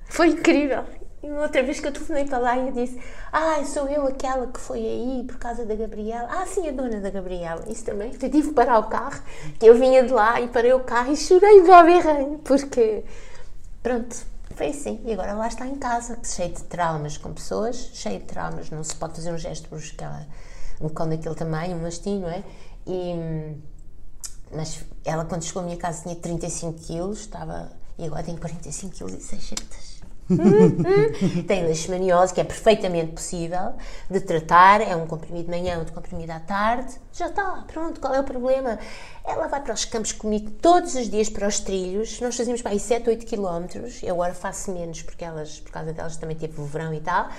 [0.09, 0.83] Foi incrível.
[1.21, 2.99] E uma outra vez que eu telefonei para lá e eu disse:
[3.31, 6.29] Ah, sou eu aquela que foi aí por causa da Gabriela.
[6.31, 7.63] Ah, sim, a dona da Gabriela.
[7.67, 8.13] Isso também.
[8.13, 9.21] Eu tive que parar o carro,
[9.59, 13.03] que eu vinha de lá e parei o carro e chorei igual berranho, porque.
[13.83, 14.15] Pronto,
[14.55, 15.01] foi assim.
[15.05, 18.69] E agora lá está em casa, cheio de traumas com pessoas, cheio de traumas.
[18.69, 20.25] Não se pode fazer um gesto brusco, ela,
[20.79, 22.43] um cão daquele tamanho, um mastim, não é?
[22.87, 23.57] E,
[24.53, 27.71] mas ela, quando chegou à minha casa, tinha 35 quilos, estava.
[27.97, 29.88] E agora tem 45 quilos e 600.
[31.47, 33.73] Tem leishmaniose, que é perfeitamente possível
[34.09, 38.13] de tratar, é um comprimido de manhã, outro comprimido à tarde, já está, pronto, qual
[38.13, 38.79] é o problema?
[39.25, 42.71] Ela vai para os campos comigo todos os dias para os trilhos, nós fazíamos para
[42.71, 46.59] aí 7, 8 quilómetros, eu agora faço menos porque elas, por causa delas também teve
[46.61, 47.29] o verão e tal,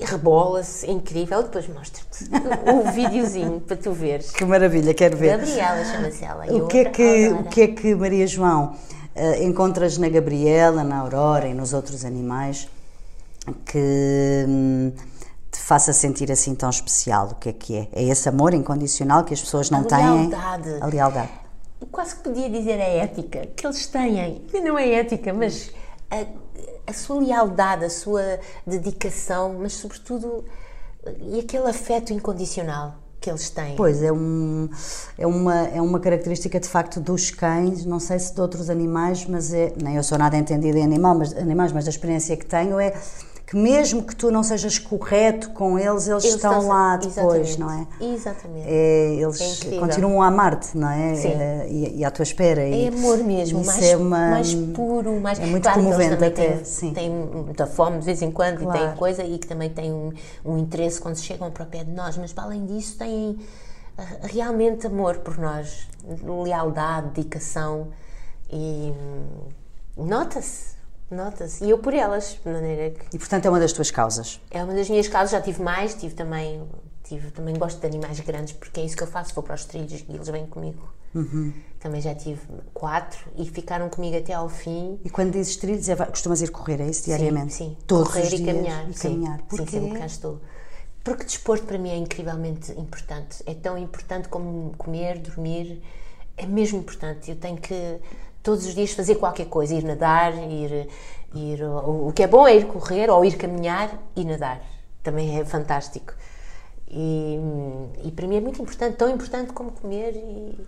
[0.00, 1.42] rebola-se, é incrível.
[1.42, 2.24] Depois mostro-te
[2.70, 4.30] o videozinho para tu veres.
[4.30, 5.38] Que maravilha, quero ver.
[5.38, 6.46] Gabriela chama-se ela.
[6.46, 8.74] O que, é que, o que é que, Maria João,
[9.42, 12.68] encontras na Gabriela, na Aurora e nos outros animais
[13.66, 14.92] que hum,
[15.50, 17.28] te faça sentir assim tão especial?
[17.28, 17.88] O que é que é?
[17.92, 20.28] É esse amor incondicional que as pessoas não a têm?
[20.28, 20.78] Lealdade.
[20.80, 21.30] A lealdade.
[21.92, 24.42] Quase que podia dizer a ética que eles têm.
[24.62, 25.70] Não é ética, mas
[26.10, 26.24] a,
[26.86, 30.44] a sua lealdade, a sua dedicação, mas sobretudo
[31.20, 33.74] e aquele afeto incondicional que eles têm.
[33.74, 34.68] Pois, é, um,
[35.16, 39.24] é, uma, é uma característica de facto dos cães, não sei se de outros animais,
[39.24, 42.44] mas é, nem eu sou nada entendida em animal, mas, animais, mas da experiência que
[42.44, 42.92] tenho é
[43.54, 47.56] que mesmo que tu não sejas correto com eles, eles, eles estão, estão lá depois,
[47.56, 47.86] não é?
[48.00, 48.66] Exatamente.
[48.66, 51.14] É, eles é continuam a amar-te, não é?
[51.14, 51.28] Sim.
[51.28, 52.60] É, e, e, à tua espera.
[52.60, 55.38] É amor mesmo, mais, é uma, mais puro, mais...
[55.38, 56.92] É muito claro comovente até, têm, sim.
[56.92, 58.76] Têm muita fome de vez em quando claro.
[58.76, 60.12] e têm coisa e que também têm um,
[60.44, 63.38] um interesse quando chegam para o pé de nós, mas para além disso têm
[63.96, 65.86] ah, realmente amor por nós,
[66.44, 67.88] lealdade, dedicação
[68.50, 69.26] e hum,
[69.96, 70.73] nota-se
[71.10, 71.64] Nota-se.
[71.64, 73.16] E eu por elas, de maneira que.
[73.16, 74.40] E portanto é uma das tuas causas?
[74.50, 76.62] É uma das minhas causas, já tive mais, tive também.
[77.02, 79.66] Tive, também gosto de animais grandes porque é isso que eu faço, vou para os
[79.66, 80.90] trilhos e eles vêm comigo.
[81.14, 81.52] Uhum.
[81.78, 82.40] Também já tive
[82.72, 84.98] quatro e ficaram comigo até ao fim.
[85.04, 87.52] E quando dizes trilhos, é, costumas ir correr, é isso, diariamente?
[87.52, 87.76] Sim, sim.
[87.86, 88.90] Todos correr os e dias, caminhar.
[88.90, 89.38] E caminhar.
[89.50, 90.40] Sim, sim sempre cá estou.
[91.04, 93.42] Porque desporto para mim é incrivelmente importante.
[93.44, 95.82] É tão importante como comer, dormir.
[96.36, 97.30] É mesmo importante.
[97.30, 98.00] Eu tenho que
[98.44, 100.88] todos os dias fazer qualquer coisa, ir nadar, ir,
[101.34, 104.60] ir o, que é bom é ir correr ou ir caminhar e nadar.
[105.02, 106.12] Também é fantástico.
[106.88, 107.36] E,
[108.04, 110.64] e para mim é muito importante, tão importante como comer e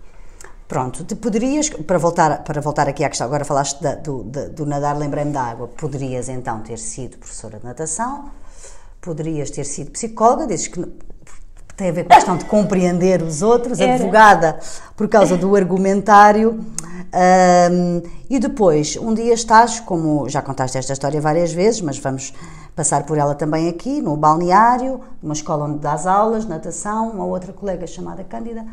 [0.67, 4.49] Pronto, te poderias, para voltar, para voltar aqui à questão, agora falaste da, do, da,
[4.49, 8.29] do nadar, lembrei-me da água, poderias então ter sido professora de natação,
[8.99, 10.85] poderias ter sido psicóloga, dizes que
[11.77, 13.93] tem a ver com a questão de compreender os outros, Era.
[13.93, 14.59] advogada
[14.95, 16.59] por causa do argumentário.
[17.71, 22.33] Um, e depois, um dia estás, como já contaste esta história várias vezes, mas vamos
[22.75, 27.53] passar por ela também aqui, no balneário, numa escola onde dás aulas, natação, uma outra
[27.53, 28.65] colega chamada Cândida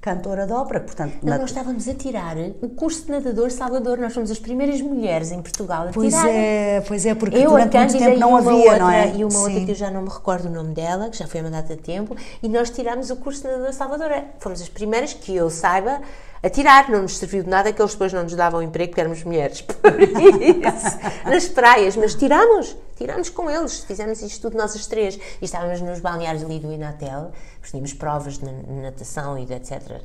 [0.00, 1.18] cantora de ópera, portanto...
[1.22, 5.30] Não, nós estávamos a tirar o curso de nadador Salvador, nós fomos as primeiras mulheres
[5.30, 6.22] em Portugal a pois tirar.
[6.22, 9.14] Pois é, pois é, porque eu, durante muito tempo não havia, outra, não é?
[9.14, 9.42] E uma Sim.
[9.42, 11.82] outra que eu já não me recordo o nome dela, que já foi data de
[11.82, 14.10] tempo, e nós tirámos o curso de nadador Salvador.
[14.38, 16.00] Fomos as primeiras que eu saiba
[16.42, 19.00] a tirar, não nos serviu de nada que eles depois não nos davam emprego porque
[19.00, 24.74] éramos mulheres, por isso, nas praias, mas tirámos, tirámos com eles, fizemos isto tudo nós
[24.74, 27.30] as três, e estávamos nos balneários ali do Inatel,
[27.62, 30.00] tínhamos provas de natação e de etc.,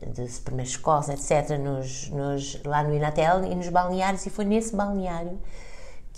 [0.00, 4.76] de primeiras escolas, etc., nos, nos, lá no Inatel e nos balneários, e foi nesse
[4.76, 5.38] balneário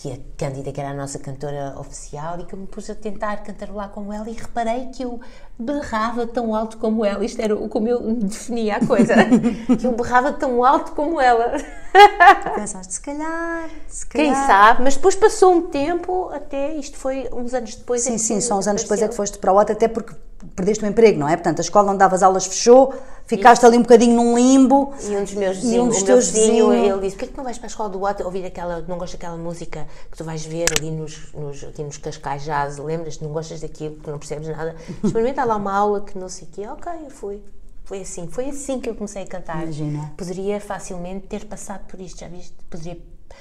[0.00, 2.94] que a Cândida, que era a nossa cantora oficial, e que eu me pus a
[2.94, 5.20] tentar cantarolar como ela e reparei que eu
[5.58, 7.22] berrava tão alto como ela.
[7.22, 9.12] Isto era como eu definia a coisa.
[9.78, 11.52] que eu berrava tão alto como ela.
[12.54, 14.26] Pensaste, se calhar, se calhar.
[14.26, 18.00] Quem sabe, mas depois passou um tempo, até isto foi uns anos depois.
[18.00, 20.14] Sim, é sim, são uns anos depois é que foste para o outro, até porque
[20.54, 21.36] perdeste o emprego, não é?
[21.36, 22.94] Portanto, a escola onde davas aulas fechou,
[23.26, 24.92] ficaste ali um bocadinho num limbo.
[25.02, 27.58] E um dos meus vizinhos, um dos teus vizinhos, ele disse: Porquê que não vais
[27.58, 30.66] para a escola do Water ouvir aquela, não gostas daquela música que tu vais ver
[30.78, 34.74] ali nos, nos, aqui nos Cascais Jazz, lembras-te, não gostas daquilo, que não percebes nada?
[35.04, 36.66] Experimenta lá uma aula que não sei o quê.
[36.68, 37.42] Ok, eu fui.
[37.84, 39.64] Foi assim, foi assim que eu comecei a cantar.
[39.64, 40.12] Imagina.
[40.16, 42.54] Poderia facilmente ter passado por isto, já viste?
[42.70, 42.96] Poderia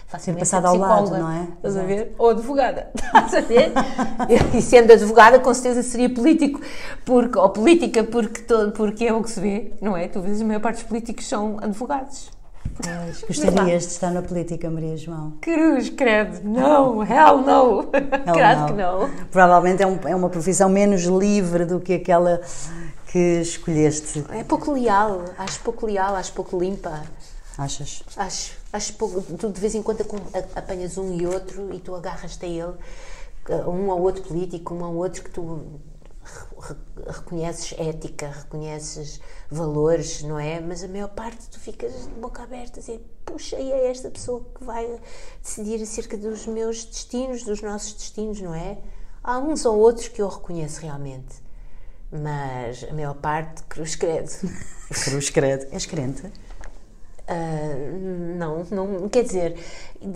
[0.09, 1.47] facilmente passado ao lado, não é?
[1.55, 2.15] Estás a ver?
[2.17, 3.71] Ou advogada, estás a ver?
[4.55, 6.59] e sendo advogada, com certeza seria político,
[7.05, 10.07] porque, ou política, porque, todo, porque é o que se vê, não é?
[10.07, 12.31] Tu vês, a maior parte dos políticos são advogados.
[12.81, 15.33] Pois, gostarias de estar na política, Maria João?
[15.41, 19.09] Cruz, credo, não, hell no, credo que não.
[19.29, 22.41] Provavelmente é, um, é uma profissão menos livre do que aquela
[23.11, 24.23] que escolheste.
[24.31, 27.03] É pouco leal, acho pouco leal, acho pouco limpa.
[27.57, 28.01] Achas?
[28.15, 28.58] Acho.
[28.71, 29.21] Acho pouco.
[29.21, 30.01] Tu de vez em quando
[30.55, 32.77] apanhas um e outro e tu agarras-te a ele,
[33.67, 35.79] um ou outro político, um ou outro que tu
[37.07, 40.59] reconheces ética, reconheces valores, não é?
[40.59, 44.09] Mas a maior parte tu ficas de boca aberta a dizer, puxa, e é esta
[44.11, 44.99] pessoa que vai
[45.41, 48.77] decidir acerca dos meus destinos, dos nossos destinos, não é?
[49.23, 51.35] Há uns ou outros que eu reconheço realmente,
[52.11, 54.29] mas a maior parte, cruz credo.
[55.05, 55.67] cruz credo.
[55.71, 56.31] És crente?
[57.29, 59.55] Uh, não, não, quer dizer,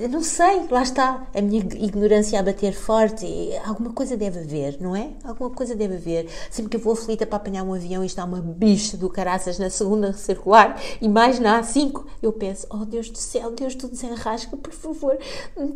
[0.10, 3.28] não sei, lá está, a minha ignorância a bater forte,
[3.64, 5.12] alguma coisa deve haver, não é?
[5.24, 6.28] Alguma coisa deve haver.
[6.50, 9.60] Sempre que eu vou aflita para apanhar um avião e está uma bicha do caraças
[9.60, 13.88] na segunda circular e mais na A5, eu penso, oh Deus do céu, Deus tu
[13.88, 15.16] desenrasca, por favor,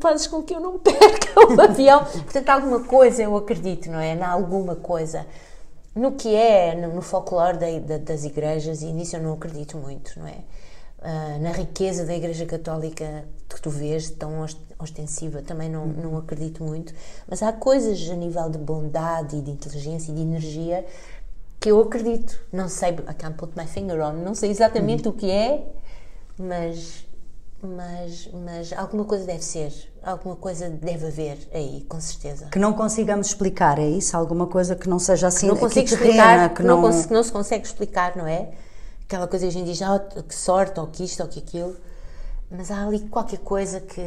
[0.01, 2.03] fazes com que eu não perca o avião.
[2.03, 4.15] Portanto, alguma coisa eu acredito, não é?
[4.15, 5.27] Na alguma coisa
[5.97, 7.57] no que é no folclore
[7.99, 10.37] das igrejas, e nisso eu não acredito muito, não é?
[11.07, 14.45] Uh, na riqueza da Igreja Católica que tu vês, tão
[14.77, 16.93] ostensiva, também não, não acredito muito.
[17.27, 20.85] Mas há coisas a nível de bondade e de inteligência e de energia
[21.59, 22.39] que eu acredito.
[22.51, 25.13] Não sei, I can't put my finger on, não sei exatamente uhum.
[25.13, 25.65] o que é,
[26.37, 27.07] mas
[27.59, 32.45] mas, mas alguma coisa deve ser, alguma coisa deve haver aí, com certeza.
[32.51, 34.15] Que não consigamos explicar, é isso?
[34.15, 36.81] Alguma coisa que não seja assim, que não consigo explicar, que não...
[36.81, 38.51] Não, não se consegue explicar, não é?
[39.07, 41.75] Aquela coisa que a gente diz, ah, que sorte, ou que isto, ou que aquilo,
[42.51, 44.01] mas há ali qualquer coisa que.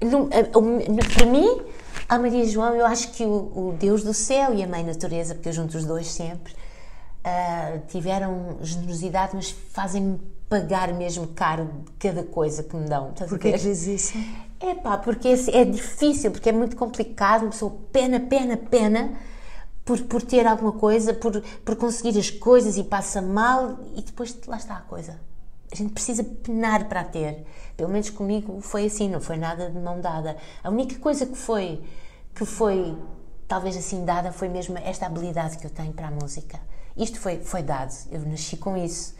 [0.00, 1.62] Não, para mim,
[2.08, 5.34] a Maria João, eu acho que o, o, Deus do céu e a Mãe Natureza,
[5.34, 12.22] porque eu junto os dois sempre, uh, tiveram generosidade, mas fazem-me pagar mesmo caro cada
[12.22, 13.12] coisa que me dão.
[13.28, 14.18] Porquê que diz isso?
[14.60, 19.12] É pá, porque é, é difícil, porque é muito complicado, uma pessoa pena, pena, pena
[19.86, 24.36] por, por ter alguma coisa, por, por conseguir as coisas e passa mal e depois
[24.46, 25.18] lá está a coisa.
[25.72, 27.46] A gente precisa penar para ter.
[27.76, 30.36] Pelo menos comigo foi assim, não foi nada de mão dada.
[30.62, 31.80] A única coisa que foi,
[32.34, 32.98] que foi
[33.46, 36.58] talvez assim dada foi mesmo esta habilidade que eu tenho para a música.
[36.96, 39.14] Isto foi, foi dado, eu nasci com isso.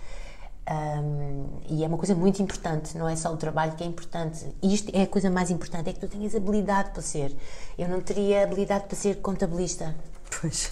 [0.69, 4.45] Um, e é uma coisa muito importante, não é só o trabalho que é importante.
[4.61, 7.37] Isto é a coisa mais importante, é que tu tenhas habilidade para ser.
[7.79, 9.95] Eu não teria habilidade para ser contabilista,
[10.41, 10.71] Pois.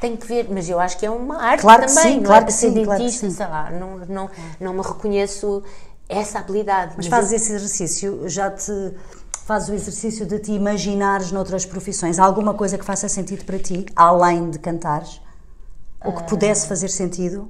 [0.00, 2.44] Tem que ver, mas eu acho que é uma arte claro também, sim, não claro
[2.44, 5.62] é que sim, ser claro dentista, sei lá, não, não, não me reconheço
[6.08, 6.94] essa habilidade.
[6.96, 7.36] Mas, mas fazes eu...
[7.36, 8.72] esse exercício, já te
[9.44, 13.58] fazes o exercício de te imaginares noutras profissões, há alguma coisa que faça sentido para
[13.58, 15.20] ti, além de cantares?
[16.04, 17.48] Ou que pudesse fazer sentido?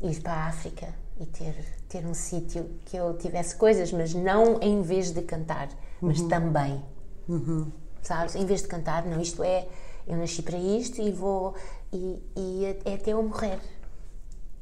[0.00, 0.88] Ir para a África
[1.20, 1.54] e ter,
[1.88, 5.68] ter um sítio que eu tivesse coisas, mas não em vez de cantar,
[6.00, 6.28] mas uhum.
[6.28, 6.82] também.
[7.28, 7.70] Uhum.
[8.02, 8.34] Sabes?
[8.34, 9.66] Em vez de cantar, não, isto é
[10.06, 11.54] eu nasci para isto e vou.
[11.92, 13.58] e, e é até eu morrer.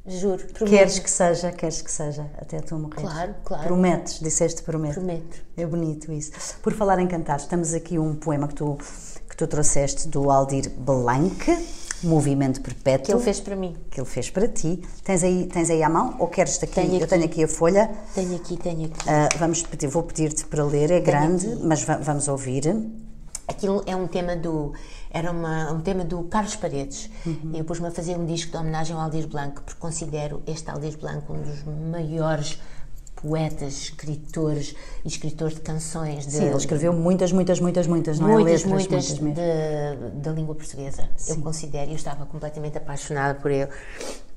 [0.05, 0.45] Juro.
[0.47, 0.75] Prometo.
[0.77, 3.01] Queres que seja, queres que seja, até tu morrer.
[3.01, 3.63] Claro, claro.
[3.63, 4.95] Prometes, disseste prometo.
[4.95, 5.41] Prometo.
[5.55, 6.31] É bonito isso.
[6.61, 8.77] Por falar em cantar, estamos aqui um poema que tu,
[9.29, 11.33] que tu trouxeste do Aldir Blanc,
[12.03, 13.05] Movimento Perpétuo.
[13.05, 13.77] Que ele fez para mim.
[13.89, 14.83] Que ele fez para ti.
[15.05, 16.73] Tens aí, tens aí à mão ou queres aqui?
[16.73, 17.89] Tenho Eu tenho aqui a folha.
[18.13, 18.99] Tenho aqui, tenho aqui.
[19.07, 21.63] Uh, vamos pedir, vou pedir-te para ler, é tenho grande, aqui.
[21.63, 22.63] mas vamos ouvir.
[23.47, 24.73] Aquilo é um tema do
[25.13, 27.09] era uma, um tema do Carlos Paredes.
[27.25, 27.51] Uhum.
[27.53, 30.97] Eu pus-me a fazer um disco de homenagem ao Aldir Blanc, porque considero este Aldir
[30.97, 32.59] Blanc um dos maiores
[33.15, 36.25] poetas, escritores e escritores de canções.
[36.25, 38.33] De, Sim, ele escreveu muitas, muitas, muitas, muitas, não é?
[38.33, 38.67] muitas, é?
[38.67, 41.07] Letras, muitas, muitas da língua portuguesa.
[41.15, 41.33] Sim.
[41.33, 43.69] Eu considero, eu estava completamente apaixonada por ele,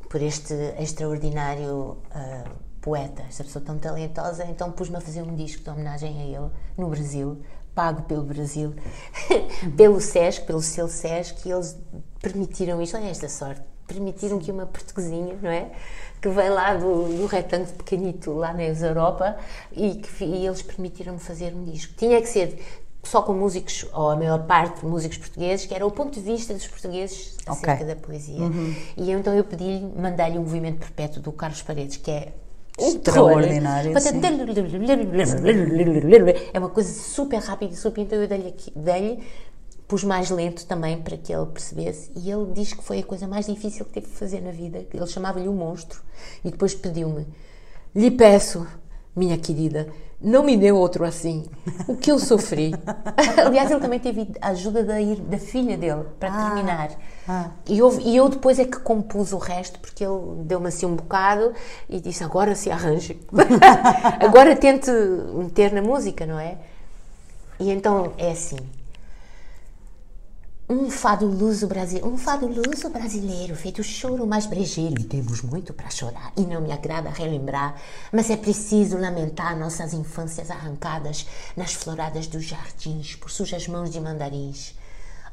[0.09, 2.51] por este extraordinário uh,
[2.87, 6.51] poeta, esta pessoa tão talentosa, então pus-me a fazer um disco de homenagem a ele
[6.79, 7.43] no Brasil,
[7.77, 8.75] pago pelo Brasil,
[9.77, 11.79] pelo SESC, pelo selo SESC, e eles
[12.23, 12.97] permitiram isto.
[12.97, 15.71] Olha esta sorte, permitiram que uma portuguesinha, não é?
[16.21, 19.37] Que vem lá do, do retângulo pequenito, lá na Europa,
[19.71, 21.93] e, que, e eles permitiram-me fazer um disco.
[21.97, 22.59] Tinha que ser
[23.05, 26.55] só com músicos, ou a maior parte músicos portugueses, que era o ponto de vista
[26.55, 27.87] dos portugueses acerca okay.
[27.87, 28.41] da poesia.
[28.41, 28.75] Uhum.
[28.97, 32.33] E então eu pedi-lhe, mandei-lhe o Movimento Perpétuo do Carlos Paredes, que é
[32.79, 33.93] extraordinário.
[36.53, 38.03] É uma coisa super rápida e super.
[38.03, 39.19] Então eu dei-lhe dei
[39.87, 42.11] pus mais lento também para que ele percebesse.
[42.17, 44.85] E ele diz que foi a coisa mais difícil que teve de fazer na vida.
[44.93, 46.01] Ele chamava-lhe o monstro
[46.45, 47.27] e depois pediu-me:
[47.95, 48.67] lhe peço,
[49.15, 49.89] minha querida,
[50.21, 51.45] não me deu outro assim.
[51.87, 52.73] O que eu sofri.
[53.45, 54.95] Aliás, ele também teve a ajuda da,
[55.29, 56.91] da filha dele para ah, terminar.
[57.29, 57.51] Ah.
[57.69, 60.97] E, eu, e eu depois é que compus o resto, porque ele deu-me assim um
[60.97, 61.53] bocado
[61.89, 63.21] e disse: agora se arranje.
[64.21, 66.57] agora tente meter na música, não é?
[67.61, 68.59] E então é assim.
[70.69, 75.73] Um fado luso brasileiro, um fado luso brasileiro, feito choro mais brejeiro, e temos muito
[75.73, 81.25] para chorar, e não me agrada relembrar, mas é preciso lamentar nossas infâncias arrancadas
[81.57, 84.75] nas floradas dos jardins por sujas mãos de mandarins.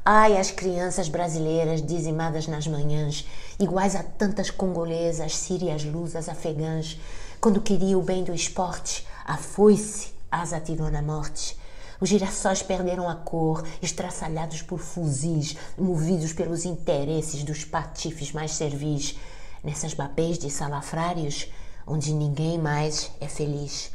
[0.04, 3.26] Ai, as crianças brasileiras dizimadas nas manhãs,
[3.58, 6.96] iguais a tantas congolesas, sírias, lusas, afegãs,
[7.40, 11.56] quando queria o bem do esporte, a foice as atirou na morte
[12.00, 19.16] os girassóis perderam a cor, estraçalhados por fuzis, movidos pelos interesses dos patifes mais servis.
[19.62, 21.48] Nessas babês de salafrários,
[21.86, 23.94] onde ninguém mais é feliz.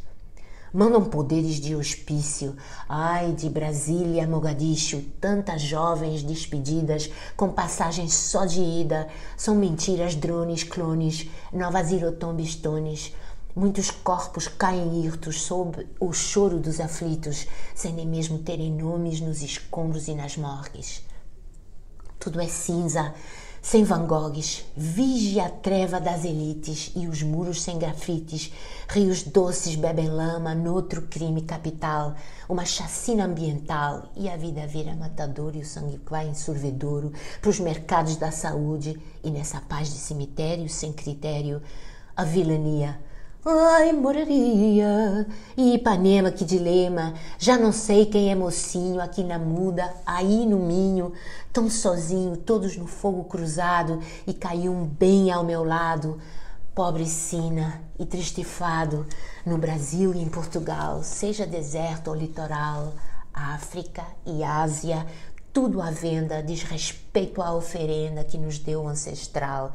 [0.72, 2.56] Mandam poderes de hospício.
[2.88, 9.08] Ai, de Brasília a Mogadishu, tantas jovens despedidas com passagens só de ida.
[9.36, 13.12] São mentiras, drones, clones, novas irotombistones.
[13.56, 19.42] Muitos corpos caem hirtos sob o choro dos aflitos, sem nem mesmo terem nomes nos
[19.42, 21.02] escombros e nas morgues.
[22.20, 23.14] Tudo é cinza,
[23.62, 28.54] sem Van Goghs, vige a treva das elites e os muros sem grafites,
[28.88, 32.16] rios doces bebem lama noutro crime capital,
[32.48, 37.50] uma chacina ambiental e a vida vira matador e o sangue vai em sorvedouro para
[37.50, 39.00] os mercados da saúde.
[39.24, 41.62] E nessa paz de cemitério sem critério,
[42.16, 43.09] a vilania
[43.46, 45.26] Ai, moraria,
[45.56, 50.60] e Ipanema, que dilema, já não sei quem é mocinho, aqui na muda, aí no
[50.60, 51.14] minho,
[51.54, 56.20] tão sozinho, todos no fogo cruzado, e caiu um bem ao meu lado,
[56.76, 59.08] pobre sina e tristifado,
[59.46, 62.92] no Brasil e em Portugal, seja deserto ou litoral,
[63.34, 65.08] África e Ásia,
[65.54, 69.72] tudo à venda, diz respeito à oferenda que nos deu o ancestral,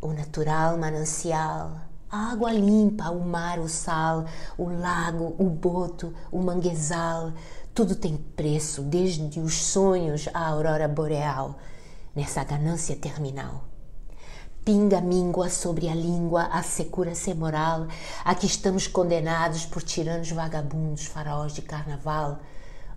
[0.00, 1.72] o natural manancial,
[2.14, 4.24] a água limpa, o mar, o sal,
[4.56, 7.32] o lago, o boto, o manguezal,
[7.74, 11.58] tudo tem preço, desde os sonhos à aurora boreal,
[12.14, 13.64] nessa ganância terminal.
[14.64, 17.88] Pinga míngua sobre a língua, a secura sem moral,
[18.24, 22.38] a que estamos condenados por tiranos vagabundos, faraós de carnaval.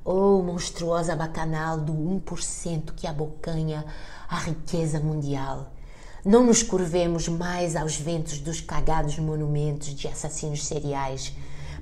[0.05, 3.83] Oh, monstruosa bacanal do 1% que abocanha
[4.29, 5.71] a riqueza mundial
[6.27, 11.33] não nos curvemos mais aos ventos dos cagados monumentos de assassinos seriais.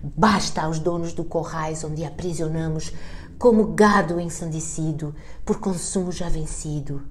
[0.03, 2.93] Basta aos donos do corrais onde aprisionamos
[3.39, 7.01] como gado ensandecido por consumo já vencido.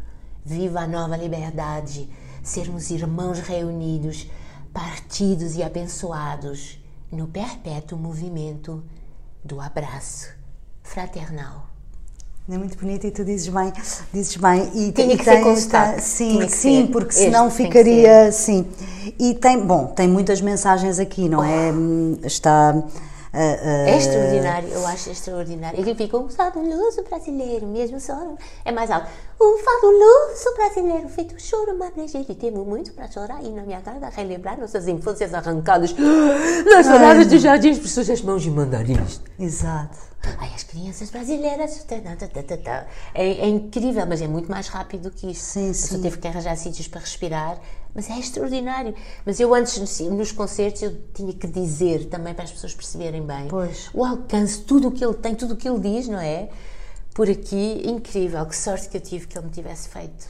[0.44, 2.08] Viva a nova liberdade,
[2.40, 4.30] sermos irmãos reunidos,
[4.72, 6.78] partidos e abençoados
[7.10, 8.84] no perpétuo movimento
[9.42, 10.28] do abraço
[10.84, 11.73] fraternal.
[12.46, 13.72] É muito bonito e tu dizes bem,
[14.12, 14.70] dizes bem.
[14.74, 15.42] E, Tinha e que tem, ser
[15.98, 16.92] Sim, sim, ser.
[16.92, 18.30] porque este senão ficaria.
[18.32, 18.66] Sim.
[19.18, 21.42] E tem, bom, tem muitas mensagens aqui, não oh.
[21.42, 22.26] é?
[22.26, 22.74] Está.
[23.34, 25.80] Uh, uh, é extraordinário, eu acho extraordinário.
[25.80, 29.08] E fica o fabuloso brasileiro, mesmo só é mais alto.
[29.40, 34.08] O fabuloso brasileiro, feito choro, mas gente, temos muito para chorar e na minha casa
[34.08, 35.92] relembrar nossas infâncias arrancadas
[36.64, 39.20] nas floradas de jardins por suas mãos de mandarins.
[39.36, 39.98] Exato.
[40.38, 41.84] Ai, as crianças brasileiras.
[43.14, 45.44] É, é, incrível, mas é muito mais rápido que isso.
[45.44, 45.96] Sim, sim.
[45.96, 47.58] Só teve que arranjar sítios para respirar,
[47.94, 48.94] mas é extraordinário.
[49.24, 53.46] Mas eu antes, nos concertos, eu tinha que dizer também para as pessoas perceberem bem
[53.48, 53.88] pois.
[53.94, 56.48] o alcance, tudo o que ele tem, tudo o que ele diz, não é?
[57.14, 58.44] Por aqui, incrível.
[58.46, 60.26] Que sorte que eu tive que ele me tivesse feito.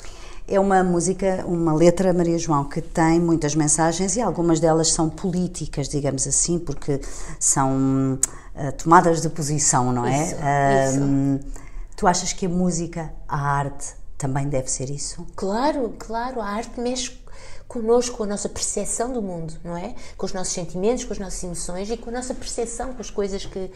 [0.47, 5.09] É uma música, uma letra, Maria João, que tem muitas mensagens e algumas delas são
[5.09, 7.01] políticas, digamos assim, porque
[7.41, 8.19] são
[8.55, 10.27] uh, tomadas de posição, não é?
[10.27, 11.49] Isso, uh, isso.
[11.97, 15.27] Tu achas que a música, a arte, também deve ser isso?
[15.35, 16.43] Claro, claro.
[16.43, 17.25] A arte mexe
[17.69, 19.95] connosco, com a nossa percepção do mundo, não é?
[20.17, 23.11] Com os nossos sentimentos, com as nossas emoções e com a nossa percepção, com as
[23.11, 23.71] coisas que,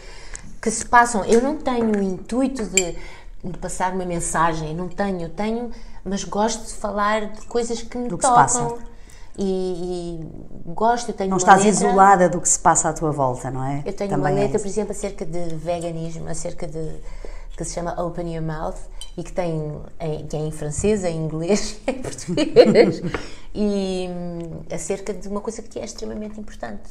[0.61, 1.25] que se passam.
[1.25, 2.97] Eu não tenho o intuito de,
[3.43, 5.73] de passar uma mensagem, não tenho, eu tenho
[6.09, 8.49] mas gosto de falar de coisas que me do que tocam.
[8.49, 8.79] Se passa.
[9.41, 13.51] E, e gosto, tenho Não estás letra, isolada do que se passa à tua volta,
[13.53, 13.85] não é?
[13.87, 16.97] Eu tenho Também uma é letra, é por exemplo, acerca de veganismo, acerca de
[17.59, 18.79] que se chama Open Your Mouth
[19.17, 23.03] e que tem em, que é em francês, em inglês, em português
[23.53, 26.89] e hum, acerca de uma coisa que é extremamente importante.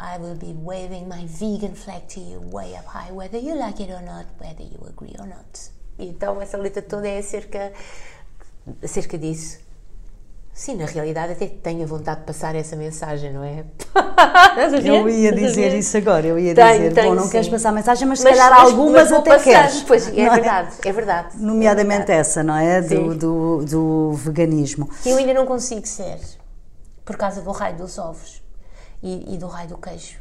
[0.00, 3.80] I will be waving my vegan flag to you way up high, whether you like
[3.80, 5.70] it or not, whether you agree or not.
[5.96, 7.72] Então essa letra toda é acerca,
[8.82, 9.60] acerca disso.
[10.54, 13.64] Sim, na realidade até tenho a vontade de passar essa mensagem, não é?
[14.84, 17.30] eu ia dizer isso agora, eu ia tenho, dizer, tenho, bom, não sim.
[17.30, 19.82] queres passar a mensagem, mas se mas, calhar mas, algumas mas até passar, queres.
[19.82, 21.36] Pois, é, é verdade, é verdade.
[21.38, 22.20] Nomeadamente é verdade.
[22.20, 22.82] essa, não é?
[22.82, 24.90] Do, do, do, veganismo.
[25.06, 26.18] Eu ainda não consigo ser,
[27.02, 28.42] por causa do raio dos ovos
[29.02, 30.18] e, e do raio do queijo.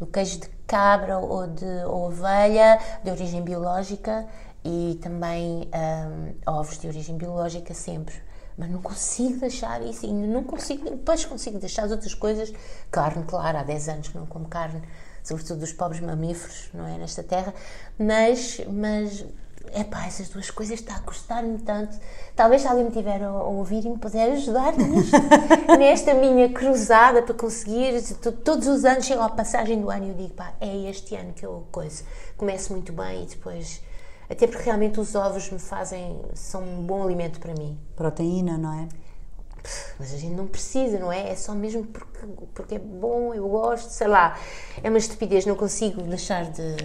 [0.00, 4.26] Do queijo de cabra ou de ovelha, de origem biológica,
[4.64, 8.14] e também um, ovos de origem biológica sempre.
[8.58, 12.52] Mas não consigo deixar isso, não consigo, depois consigo deixar as outras coisas.
[12.90, 14.82] Carne, claro, há 10 anos que não como carne,
[15.22, 16.98] sobretudo dos pobres mamíferos, não é?
[16.98, 17.54] Nesta terra,
[17.96, 19.24] mas, mas
[19.72, 21.96] epá, essas duas coisas está a custar-me tanto.
[22.34, 25.16] Talvez se alguém me tiver a, ouvir e me puder ajudar nisto,
[25.78, 28.02] nesta minha cruzada para conseguir.
[28.44, 31.32] Todos os anos chego à passagem do ano e eu digo, pá, é este ano
[31.32, 32.02] que eu coisa.
[32.36, 33.80] Começo muito bem e depois
[34.28, 37.78] até porque realmente os ovos me fazem, são um bom alimento para mim.
[37.96, 38.88] Proteína, não é?
[39.98, 41.30] mas a gente não precisa, não é?
[41.30, 44.38] É só mesmo porque, porque é bom, eu gosto, sei lá.
[44.82, 46.76] É uma estupidez, não consigo deixar de.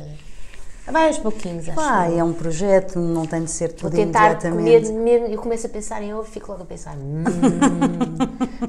[0.85, 1.75] Vai aos pouquinhos, acho.
[1.75, 5.69] Vai, é um projeto, não tem de ser Vou tudo tentar comer, eu começo a
[5.69, 6.95] pensar em ovo, fico logo a pensar.
[6.97, 7.23] "Hum."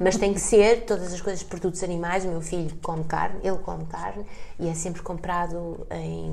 [0.01, 2.25] Mas tem que ser todas as coisas, produtos animais.
[2.25, 4.25] O meu filho come carne, ele come carne
[4.61, 6.33] e é sempre comprado em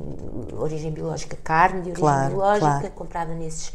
[0.55, 1.35] origem biológica.
[1.43, 2.91] Carne de origem Claro, biológica, claro.
[2.91, 3.73] comprada nesses.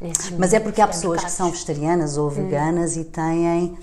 [0.00, 3.76] nesses Mas é porque há pessoas que são vegetarianas ou veganas e têm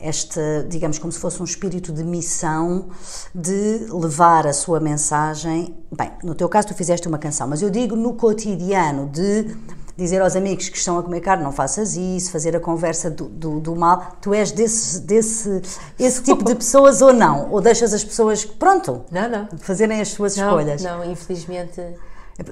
[0.00, 2.88] este, digamos, como se fosse um espírito de missão
[3.34, 5.74] de levar a sua mensagem.
[5.96, 9.56] Bem, no teu caso tu fizeste uma canção, mas eu digo no cotidiano de
[9.96, 13.24] dizer aos amigos que estão a comer carne, não faças isso, fazer a conversa do,
[13.24, 14.16] do, do mal.
[14.20, 15.62] Tu és desse, desse
[15.98, 17.50] esse tipo de pessoas ou não?
[17.50, 19.48] Ou deixas as pessoas, pronto, Não, não.
[19.58, 20.82] fazerem as suas Não, escolhas?
[20.82, 21.80] não, infelizmente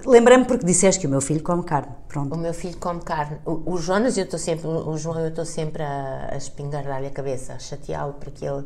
[0.07, 1.93] Lembrei-me porque disseste que o meu filho come carne.
[2.09, 2.35] Pronto.
[2.35, 3.39] o meu filho come carne.
[3.45, 7.11] O, o Jonas, eu estou sempre, o João, eu estou sempre a, a espingardar-lhe a
[7.11, 8.65] cabeça, a chateá-lo para que ele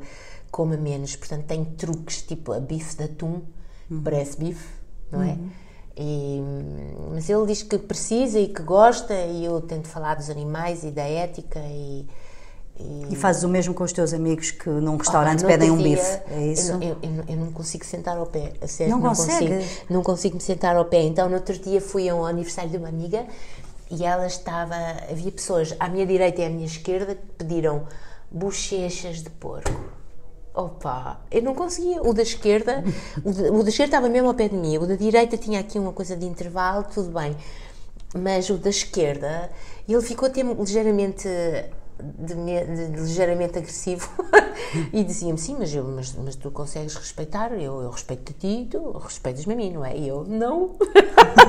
[0.51, 1.17] coma menos.
[1.17, 3.43] Portanto, tem truques tipo a bife de atum,
[4.05, 4.69] parece bife,
[5.11, 5.37] não é?
[5.97, 6.41] E,
[7.13, 10.91] mas ele diz que precisa e que gosta, e eu tento falar dos animais e
[10.91, 12.07] da ética e.
[12.79, 15.71] e- E fazes o mesmo com os teus amigos que num Oh, restaurante no pedem
[15.71, 16.73] um dia, bife, é isso?
[16.73, 18.53] Eu, eu- eu não- não consigo sentar ao pé.
[18.61, 19.33] A sério, Não consigo.
[19.33, 19.67] consegues?
[19.91, 21.03] Não consigo me sentar ao pé.
[21.03, 23.27] Então, no outro dia fui ao aniversário de uma amiga
[23.91, 24.75] e ela estava.
[25.11, 27.87] Havia pessoas à minha direita e à minha esquerda que pediram
[28.31, 29.71] bochechas de porco.
[30.55, 32.03] Opa, eu não conseguia.
[32.03, 32.83] O da esquerda,
[33.25, 34.77] o da, o da esquerda estava mesmo ao pé de mim.
[34.79, 37.37] O da direita tinha aqui uma coisa de intervalo, tudo bem.
[38.15, 39.51] Mas o da esquerda,
[39.89, 41.29] ele ficou até ligeiramente
[42.01, 44.09] de me- de- ligeiramente agressivo
[44.93, 48.69] e dizia-me sim, mas, eu, mas, mas tu consegues respeitar, eu, eu respeito-te a ti,
[48.71, 49.97] tu respeitas-me a mim, não é?
[49.97, 50.77] E eu, não,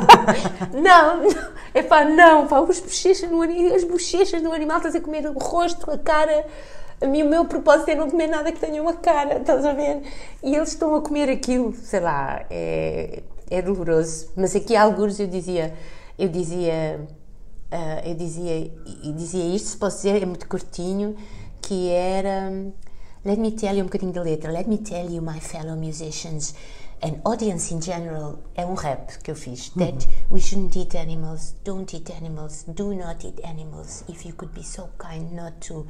[0.74, 1.22] não,
[1.74, 3.42] é pá, não, pá, as bochechas, no,
[3.76, 6.46] as bochechas do animal, estás a comer o rosto, a cara.
[7.02, 9.72] A mim, o meu propósito é não comer nada que tenha uma cara, estás a
[9.72, 10.02] ver?
[10.44, 14.30] E eles estão a comer aquilo, sei lá, é, é doloroso.
[14.36, 15.74] Mas aqui, há alguns, eu dizia,
[16.18, 17.00] eu dizia,
[17.72, 18.72] ah, eu dizia,
[19.16, 21.16] dizia isto, se posso dizer, é muito curtinho,
[21.62, 22.52] que era,
[23.24, 26.56] let me tell you, um bocadinho da letra, let me tell you, my fellow musicians,
[27.02, 31.56] and audience in general, é um rap que eu fiz, that we shouldn't eat animals,
[31.64, 35.86] don't eat animals, do not eat animals, if you could be so kind not to.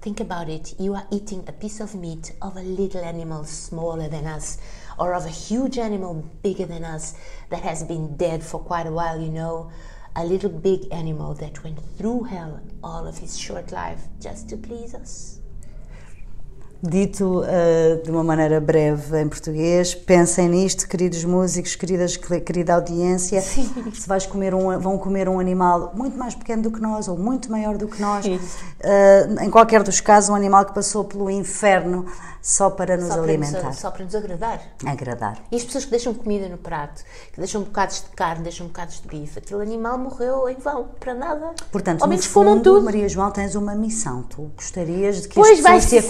[0.00, 4.06] Think about it, you are eating a piece of meat of a little animal smaller
[4.06, 4.58] than us,
[4.98, 7.14] or of a huge animal bigger than us
[7.48, 9.70] that has been dead for quite a while, you know.
[10.16, 14.56] A little big animal that went through hell all of his short life just to
[14.56, 15.40] please us.
[16.86, 23.40] Dito uh, de uma maneira breve em português, pensem nisto, queridos músicos, queridas, querida audiência.
[23.40, 23.72] Sim.
[23.94, 27.16] Se vais comer um, vão comer um animal muito mais pequeno do que nós ou
[27.16, 31.30] muito maior do que nós, uh, em qualquer dos casos, um animal que passou pelo
[31.30, 32.04] inferno
[32.42, 34.60] só para nos Só para, alimentar, nos, só para nos agradar.
[34.84, 35.38] agradar.
[35.50, 39.00] E as pessoas que deixam comida no prato, que deixam bocados de carne, deixam bocados
[39.00, 41.52] de bife, aquele animal morreu em vão, para nada.
[41.72, 42.84] Portanto, Ao no menos comam fundo, tudo.
[42.84, 44.22] Maria João, tens uma missão.
[44.24, 46.02] Tu gostarias de que Pois as pessoas te ser-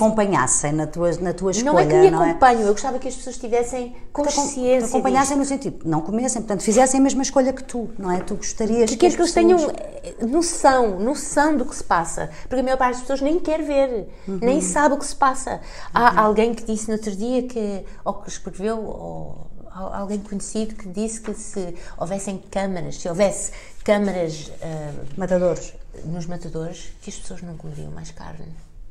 [0.64, 2.08] acompanhassem na tua, na tua escolha, Não é que me é?
[2.30, 4.88] acompanho, eu gostava que as pessoas tivessem consciência.
[4.88, 5.38] te acompanhassem disto.
[5.38, 8.20] no sentido, não comessem, portanto, fizessem a mesma escolha que tu, não é?
[8.20, 11.84] Tu gostarias Que que, as que eles pessoas- tenham eh, noção, noção do que se
[11.84, 12.30] passa.
[12.48, 14.38] Porque a maior parte das pessoas nem quer ver, Uhum.
[14.40, 15.60] nem sabe o que se passa.
[15.92, 20.74] Há alguém que disse no outro dia que, ou que escreveu, ou al- alguém conhecido
[20.74, 23.52] que disse que se houvessem câmaras, se houvesse
[23.84, 25.74] câmaras ah, Matadores.
[26.04, 28.46] nos matadores, que as pessoas não comeriam mais carne.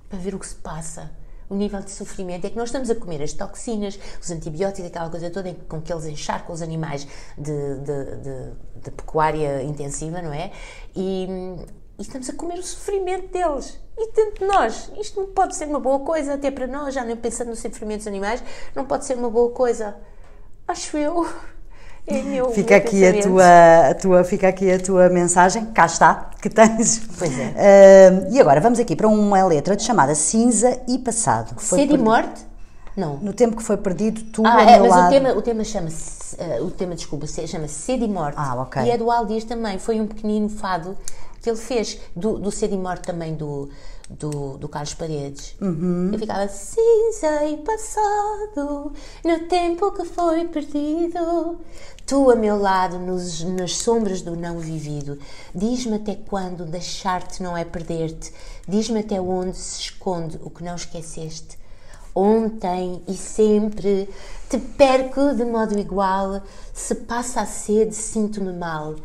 [0.09, 1.09] Para ver o que se passa.
[1.53, 5.07] O nível de sofrimento é que nós estamos a comer as toxinas, os antibióticos, aquela
[5.07, 8.51] coisa toda com que eles encharcam os animais de, de, de-
[8.81, 10.51] de pecuária intensiva, não é?
[10.95, 11.27] E,
[11.99, 13.79] e estamos a comer o sofrimento deles.
[13.95, 14.91] E tanto nós.
[14.99, 17.99] Isto não pode ser uma boa coisa, até para nós, já nem pensando no sofrimento
[17.99, 18.43] dos animais,
[18.75, 19.95] não pode ser uma boa coisa.
[20.67, 21.23] Acho eu.
[22.05, 26.49] É Fica aqui a tua, a tua, fica aqui a tua mensagem, cá está, que
[26.49, 27.01] tens.
[27.17, 27.53] Pois é.
[27.55, 31.59] Ah, e agora vamos aqui para uma letra chamada Cinza e Passado.
[31.61, 32.45] Sede e morte?
[32.95, 33.17] Não.
[33.17, 35.07] No tempo que foi perdido, tu Ah, é, mas lado.
[35.07, 38.35] o tema, o tema chama-se, eh, o tema, desculpa, chama-se Sede e Morte.
[38.37, 38.83] Ah, ok.
[38.83, 40.95] E é do Aldias também, foi um pequenino fado
[41.41, 43.67] que ele fez, do, do Sede e Morte também do,
[44.09, 45.55] do, do Carlos Paredes.
[45.59, 46.11] Uhum.
[46.13, 48.93] Eu ficava cinza e passado,
[49.25, 51.57] no tempo que foi perdido.
[52.05, 55.17] Tu a meu lado, nos, nas sombras do não vivido,
[55.55, 58.33] diz-me até quando deixar-te não é perder-te,
[58.67, 61.57] diz-me até onde se esconde o que não esqueceste.
[62.13, 64.09] Ontem e sempre
[64.49, 66.41] te perco de modo igual.
[66.73, 68.95] Se passa a sede, sinto-me mal.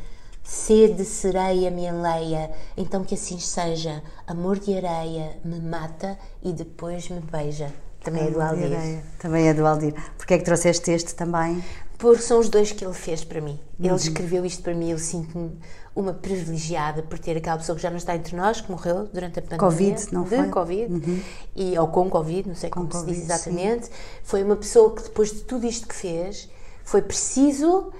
[0.42, 4.02] Sede, sereia, me enleia, então que assim seja.
[4.26, 7.72] Amor de areia me mata e depois me beija.
[8.02, 9.02] Também é do Aldir.
[9.18, 9.94] Também é do Aldir.
[10.16, 11.62] Porquê é que trouxeste este também?
[11.98, 13.58] Porque são os dois que ele fez para mim.
[13.78, 13.96] Ele uhum.
[13.96, 15.58] escreveu isto para mim, eu sinto-me
[15.94, 19.40] uma privilegiada por ter aquela pessoa que já não está entre nós, que morreu durante
[19.40, 19.58] a pandemia.
[19.58, 20.48] Covid, não de foi?
[20.48, 21.22] Covid, uhum.
[21.56, 23.86] e, ou com Covid, não sei com como COVID, se diz exatamente.
[23.86, 23.92] Sim.
[24.22, 26.48] Foi uma pessoa que depois de tudo isto que fez,
[26.84, 27.92] foi preciso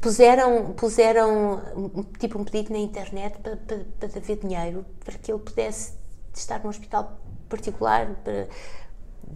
[0.00, 1.62] puseram, puseram
[2.18, 5.92] tipo um pedido na internet para, para, para haver dinheiro para que ele pudesse
[6.34, 8.48] estar num hospital particular para,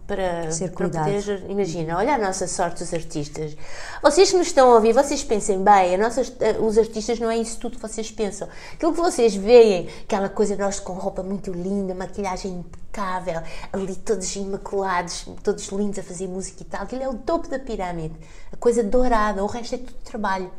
[0.07, 3.57] para, Ser para poder, imagina, olha a nossa sorte os artistas.
[4.03, 6.23] Vocês que nos estão a ouvir, vocês pensem bem, a nossa,
[6.61, 8.49] os artistas não é isso tudo que vocês pensam.
[8.73, 14.35] Aquilo que vocês veem, aquela coisa nós com roupa muito linda, maquilhagem impecável, ali todos
[14.35, 18.17] imaculados, todos lindos a fazer música e tal, aquilo é o topo da pirâmide,
[18.51, 20.51] a coisa dourada, o resto é tudo trabalho.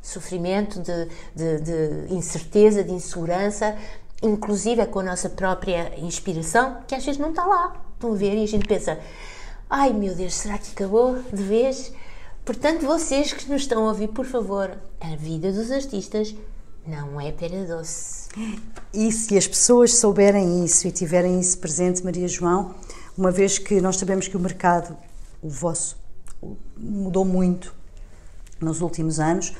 [0.00, 1.60] Sofrimento, de, de,
[2.06, 3.76] de incerteza, de insegurança,
[4.22, 8.14] inclusive é com a nossa própria inspiração, que às vezes não está lá Estão a
[8.14, 8.36] ver?
[8.36, 9.00] E a gente pensa:
[9.70, 11.92] ai meu Deus, será que acabou de vez?
[12.44, 14.70] Portanto, vocês que nos estão a ouvir, por favor,
[15.00, 16.34] a vida dos artistas
[16.86, 18.28] não é pera doce.
[18.92, 22.74] E se as pessoas souberem isso e tiverem isso presente, Maria João,
[23.16, 24.96] uma vez que nós sabemos que o mercado,
[25.42, 25.96] o vosso,
[26.76, 27.74] mudou muito
[28.60, 29.54] nos últimos anos,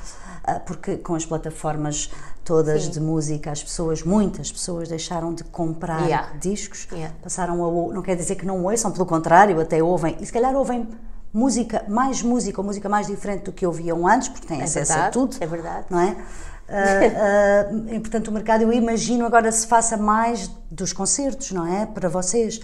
[0.45, 2.11] ah, porque com as plataformas
[2.47, 2.90] todas Sim.
[2.92, 6.32] de música, as pessoas, muitas pessoas deixaram de comprar yeah.
[6.40, 7.12] discos, yeah.
[7.20, 10.55] passaram a não quer dizer que não ouçam, pelo contrário, até ouvem, e se calhar
[10.55, 10.88] ouvem
[11.34, 14.92] música, mais música, ou música mais diferente do que ouviam antes, porque têm é acesso
[14.92, 15.36] verdade, a tudo.
[15.40, 15.86] É verdade.
[15.90, 16.16] Não é?
[16.68, 21.66] Uh, uh, e, portanto, o mercado, eu imagino agora se faça mais dos concertos, não
[21.66, 21.84] é?
[21.84, 22.61] Para vocês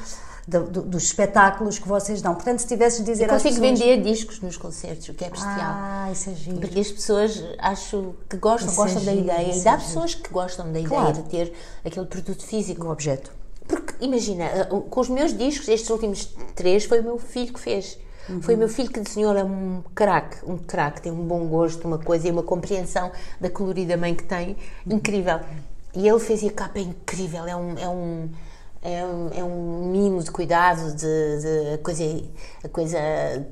[0.47, 2.35] do, do, dos espetáculos que vocês dão.
[2.35, 3.79] Portanto, se tivesses de dizer eu consigo pessoas...
[3.79, 5.57] vender discos nos concertos, o que é bestial.
[5.59, 6.59] Ah, isso é giro.
[6.59, 9.55] Porque as pessoas acho que gostam, isso gostam é da giro, ideia.
[9.55, 11.11] E há é pessoas que gostam da claro.
[11.11, 11.53] ideia de ter
[11.85, 12.87] aquele produto físico.
[12.87, 13.31] O objeto.
[13.67, 17.61] Porque, imagina, eh, com os meus discos, estes últimos três, foi o meu filho que
[17.61, 17.99] fez.
[18.29, 18.43] Uhum.
[18.43, 21.87] Foi o meu filho que desenhou, é um craque, um craque, tem um bom gosto,
[21.87, 25.41] uma coisa e uma compreensão da colorida mãe que tem, incrível.
[25.95, 28.31] E ele fez e a capa é incrível, é um, é um
[28.83, 32.03] é um, é um mimo de cuidado, de, de, coisa,
[32.65, 32.99] a coisa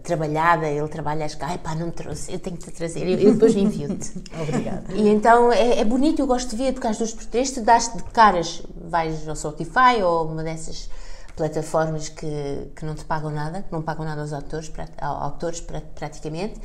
[0.02, 0.66] trabalhada.
[0.66, 3.32] Ele trabalha as ai pá, não me trouxe, eu tenho que te trazer, eu, eu
[3.34, 4.12] depois envio-te.
[4.42, 4.92] Obrigada.
[4.92, 7.62] E então é, é, bonito, eu gosto de ver, porque às duas por três tu
[7.62, 10.90] dás de caras, vais ao Spotify ou uma dessas
[11.36, 14.70] plataformas que, que não te pagam nada, que não pagam nada aos autores,
[15.00, 15.64] autores
[15.94, 16.60] praticamente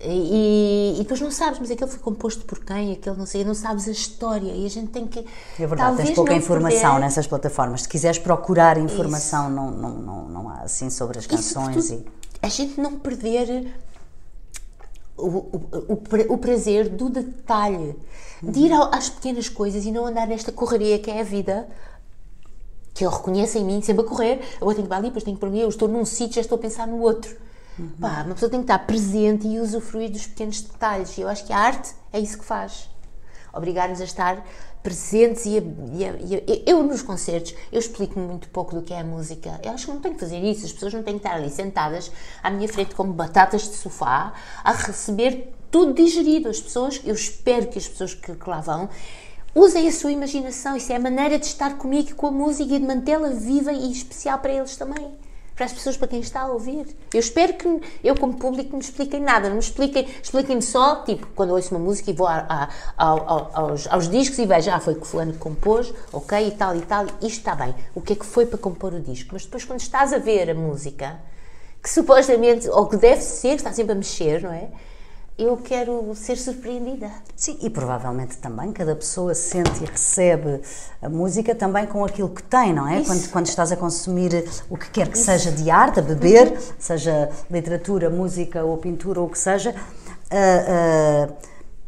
[0.00, 3.54] e, e, depois não sabes, mas aquele foi composto por quem, aquele não sei, não
[3.54, 5.26] sabes a história e a gente tem que.
[5.58, 7.82] É verdade, tens pouca informação nessas plataformas.
[7.82, 11.90] Se quiseres procurar informação, não, não, não, não há assim sobre as canções.
[11.90, 12.06] E,
[12.40, 13.74] a gente não perder
[15.16, 15.92] o, o,
[16.28, 17.96] o, prazer do detalhe,
[18.40, 21.68] de ir às pequenas coisas e não andar nesta correria que é a vida.
[22.94, 25.36] Que eu reconheço em mim, sempre a correr, eu tenho que ir ali, depois tenho
[25.36, 27.47] que por mim, eu estou num sítio, já estou a pensar no outro
[27.78, 27.90] Uhum.
[28.00, 31.16] Pá, uma pessoa tem que estar presente e usufruir dos pequenos detalhes.
[31.16, 32.90] E eu acho que a arte é isso que faz.
[33.52, 34.44] Obrigar-nos a estar
[34.82, 35.62] presentes e, a,
[35.92, 39.04] e, a, e a, eu nos concertos eu explico muito pouco do que é a
[39.04, 41.36] música eu acho que não tenho que fazer isso as pessoas não têm que estar
[41.36, 42.12] ali sentadas
[42.42, 47.66] à minha frente como batatas de sofá a receber tudo digerido as pessoas eu espero
[47.66, 48.88] que as pessoas que, que lá vão
[49.52, 52.72] usem a sua imaginação isso é a maneira de estar comigo e com a música
[52.72, 55.10] e de mantê-la viva e especial para eles também
[55.58, 56.86] para as pessoas para quem está a ouvir.
[57.12, 61.26] Eu espero que eu, como público, me expliquem nada, não me expliquem, expliquem-me só, tipo,
[61.34, 64.78] quando ouço uma música e vou a, a, a, aos, aos, discos e vejo, ah,
[64.78, 67.74] foi que fulano compôs, ok, e tal e tal, isto está bem.
[67.92, 69.30] O que é que foi para compor o disco?
[69.32, 71.18] Mas depois, quando estás a ver a música,
[71.82, 74.68] que supostamente, ou que deve ser, que está sempre a mexer, não é?
[75.38, 77.08] Eu quero ser surpreendida.
[77.36, 80.60] Sim, e provavelmente também cada pessoa sente e recebe
[81.00, 83.04] a música também com aquilo que tem, não é?
[83.04, 85.26] Quando, quando, estás a consumir o que quer que Isso.
[85.26, 86.58] seja de arte, a beber, uhum.
[86.76, 89.70] seja literatura, música ou pintura ou o que seja.
[89.70, 91.36] Uh, uh,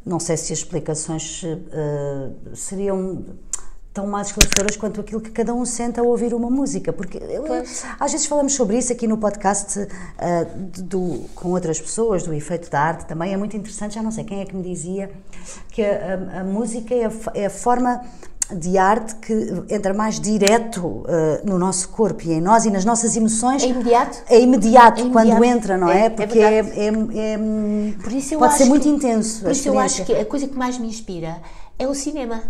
[0.07, 3.25] não sei se as explicações uh, seriam
[3.93, 7.45] tão mais esclarecedoras quanto aquilo que cada um sente ao ouvir uma música, porque eu,
[7.99, 9.89] às vezes falamos sobre isso aqui no podcast uh,
[10.83, 14.25] do, com outras pessoas, do efeito da arte também, é muito interessante, já não sei
[14.25, 15.11] quem é que me dizia
[15.71, 18.01] que a, a, a música é a, é a, forma
[18.53, 21.05] de arte que entra mais direto uh,
[21.45, 23.63] no nosso corpo e em nós e nas nossas emoções.
[23.63, 24.23] É imediato?
[24.29, 25.31] É imediato, é imediato.
[25.31, 26.03] quando entra, não é?
[26.03, 27.39] é, é Porque é, é,
[28.03, 29.43] Por isso eu pode ser muito que, intenso.
[29.43, 31.39] Por isso eu acho que a coisa que mais me inspira
[31.79, 32.43] é o cinema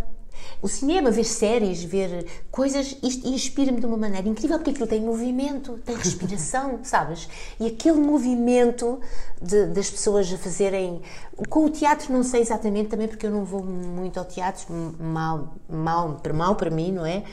[0.63, 5.01] o cinema, ver séries, ver coisas, isto inspira-me de uma maneira incrível, porque aquilo tem
[5.01, 7.29] movimento, tem respiração, sabes?
[7.59, 9.01] E aquele movimento
[9.41, 11.01] de, das pessoas a fazerem.
[11.49, 14.67] Com o teatro, não sei exatamente, também porque eu não vou muito ao teatro,
[14.99, 17.25] mal, mal, mal para mim, não é?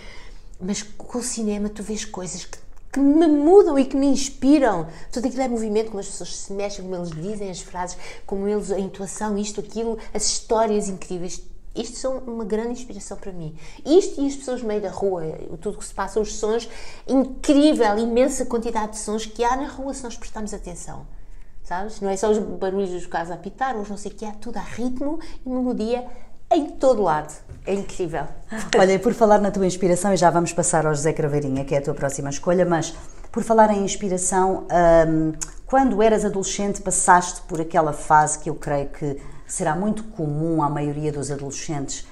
[0.60, 2.58] Mas com o cinema, tu vês coisas que
[2.92, 4.88] que me mudam e que me inspiram.
[5.12, 8.48] Tudo aquilo é movimento, como as pessoas se mexem, como eles dizem as frases, como
[8.48, 11.44] eles, a intuação, isto, aquilo, as histórias incríveis.
[11.76, 13.56] Isto são uma grande inspiração para mim.
[13.86, 15.24] Isto e as pessoas no meio da rua,
[15.62, 16.68] tudo que se passa, os sons,
[17.08, 21.06] incrível, imensa quantidade de sons que há na rua se nós prestarmos atenção.
[21.64, 22.00] Sabes?
[22.00, 24.32] Não é só os barulhos dos carros a apitar, ou não sei o que, há
[24.32, 26.06] tudo a ritmo e melodia
[26.52, 27.34] em todo lado.
[27.66, 28.26] É incrível.
[28.80, 31.80] Olha, por falar na tua inspiração, e já vamos passar ao José Craveirinha, que é
[31.80, 32.96] a tua próxima escolha, mas
[33.32, 34.66] por falar em inspiração,
[35.08, 35.34] hum,
[35.66, 40.70] quando eras adolescente passaste por aquela fase que eu creio que será muito comum à
[40.70, 42.06] maioria dos adolescentes,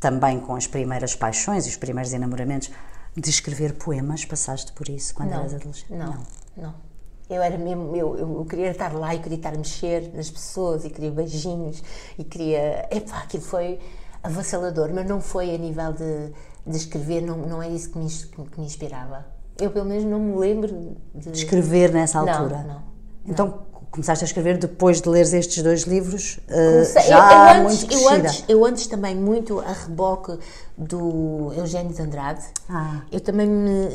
[0.00, 2.70] também com as primeiras paixões e os primeiros enamoramentos,
[3.16, 4.24] de escrever poemas?
[4.24, 5.92] Passaste por isso quando não, eras adolescente?
[5.92, 6.26] Não, não.
[6.56, 6.88] não.
[7.28, 10.86] Eu era mesmo, eu, eu, queria estar lá e queria estar a mexer nas pessoas
[10.86, 11.82] e queria beijinhos
[12.18, 12.88] e queria.
[12.90, 13.78] Epá, aquilo foi
[14.22, 16.32] avassalador, mas não foi a nível de,
[16.66, 19.26] de escrever, não, não é isso que me, que me inspirava.
[19.60, 21.30] Eu, pelo menos, não me lembro de.
[21.30, 22.62] Escrever nessa altura?
[22.62, 22.82] Não, não.
[23.26, 26.38] Então, começaste a escrever depois de leres estes dois livros?
[26.48, 30.38] Uh, já eu, eu, antes, eu, antes, eu antes também, muito a reboque
[30.76, 32.44] do Eugênio de Andrade.
[32.68, 33.02] Ah.
[33.10, 33.88] Eu também me,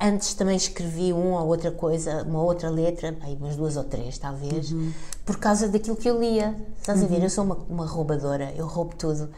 [0.00, 4.16] antes também escrevi uma ou outra coisa, uma outra letra, aí umas duas ou três
[4.18, 4.92] talvez, uhum.
[5.24, 6.54] por causa daquilo que eu lia.
[6.78, 7.06] Estás uhum.
[7.06, 7.16] a ver?
[7.16, 7.22] Uhum.
[7.24, 9.28] Eu sou uma, uma roubadora, eu roubo tudo.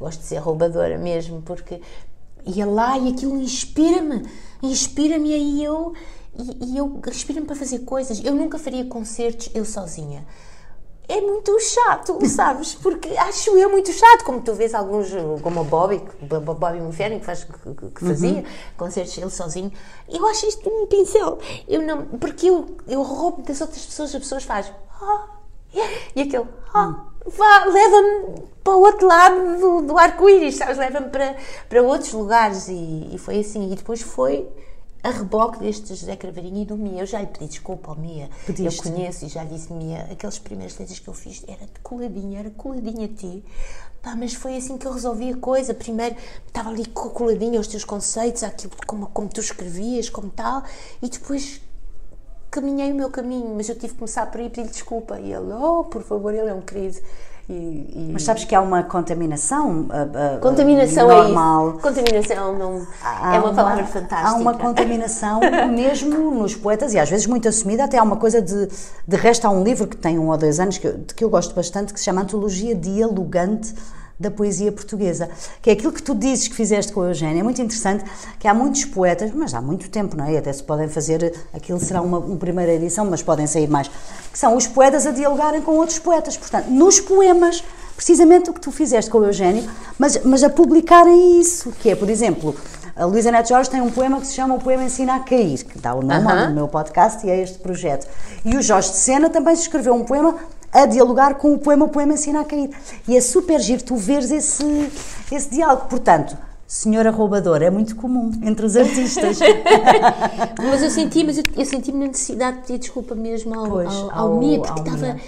[0.00, 1.80] Gosto de ser roubadora mesmo, porque
[2.44, 4.28] ia lá e aquilo inspira-me,
[4.62, 5.92] inspira-me aí eu
[6.36, 8.22] e, e eu inspira-me para fazer coisas.
[8.24, 10.26] Eu nunca faria concertos eu sozinha
[11.08, 12.74] é muito chato, sabes?
[12.74, 15.10] Porque acho eu muito chato, como tu vês alguns,
[15.42, 18.44] como o Bobby, Bobby Inferno, que, faz, que, que fazia uhum.
[18.76, 19.72] concertos ele sozinho,
[20.08, 21.38] eu acho isto um pincel.
[21.68, 25.26] Eu não, porque eu, eu roubo das outras pessoas, as pessoas fazem, ah,
[26.14, 30.78] e aquele, ah, vá, leva-me para o outro lado do, do arco-íris, sabes?
[30.78, 31.36] Leva-me para,
[31.68, 33.72] para outros lugares, e, e foi assim.
[33.72, 34.48] E depois foi
[35.02, 37.00] a reboque deste José Craveirinho e do Mia.
[37.00, 38.30] Eu já lhe pedi desculpa ao Mia.
[38.46, 38.86] Pediste.
[38.86, 42.38] Eu conheço e já disse Mia, aqueles primeiros letras que eu fiz era de coladinha,
[42.38, 43.44] era coladinha a ti.
[44.00, 45.74] Pá, mas foi assim que eu resolvi a coisa.
[45.74, 50.62] Primeiro estava ali coladinha aos teus conceitos, aquilo como, como tu escrevias, como tal,
[51.00, 51.60] e depois
[52.50, 55.18] caminhei o meu caminho, mas eu tive que começar por aí pedir desculpa.
[55.18, 56.98] E ele, oh, por favor, ele é um querido.
[57.52, 58.10] E, e...
[58.14, 61.66] Mas sabes que há uma contaminação uh, uh, contaminação normal.
[61.66, 61.80] é isso.
[61.80, 64.30] Contaminação não há é uma, uma palavra fantástica.
[64.30, 65.40] Há uma contaminação
[65.70, 67.84] mesmo nos poetas e às vezes muito assumida.
[67.84, 68.68] Até há uma coisa de
[69.06, 71.28] de resto há um livro que tem um ou dois anos que eu, que eu
[71.28, 73.74] gosto bastante que se chama Antologia Dialogante
[74.22, 75.28] da poesia portuguesa,
[75.60, 77.40] que é aquilo que tu dizes que fizeste com a Eugénia.
[77.40, 78.04] É muito interessante
[78.38, 80.38] que há muitos poetas, mas há muito tempo, não é?
[80.38, 83.88] Até se podem fazer, aquilo será uma, uma primeira edição, mas podem sair mais,
[84.32, 86.36] que são os poetas a dialogarem com outros poetas.
[86.36, 87.62] Portanto, nos poemas,
[87.96, 89.68] precisamente o que tu fizeste com o Eugénio,
[89.98, 92.54] mas, mas a publicarem isso, que é, por exemplo,
[92.94, 95.64] a Luísa Neto Jorge tem um poema que se chama O Poema Ensina a Cair,
[95.64, 96.46] que dá o nome uh -huh.
[96.46, 98.06] ao meu podcast e é este projeto.
[98.44, 100.34] E o Jorge de Sena também escreveu um poema
[100.72, 102.70] a dialogar com o poema, o poema ensina a cair.
[103.06, 104.64] E é super giro tu veres esse,
[105.30, 105.86] esse diálogo.
[105.86, 109.38] Portanto, senhora roubadora é muito comum entre os artistas.
[110.58, 113.94] mas eu senti, mas eu, eu senti-me na necessidade de pedir desculpa mesmo ao, pois,
[113.94, 115.20] ao, ao, ao Mia, porque estava.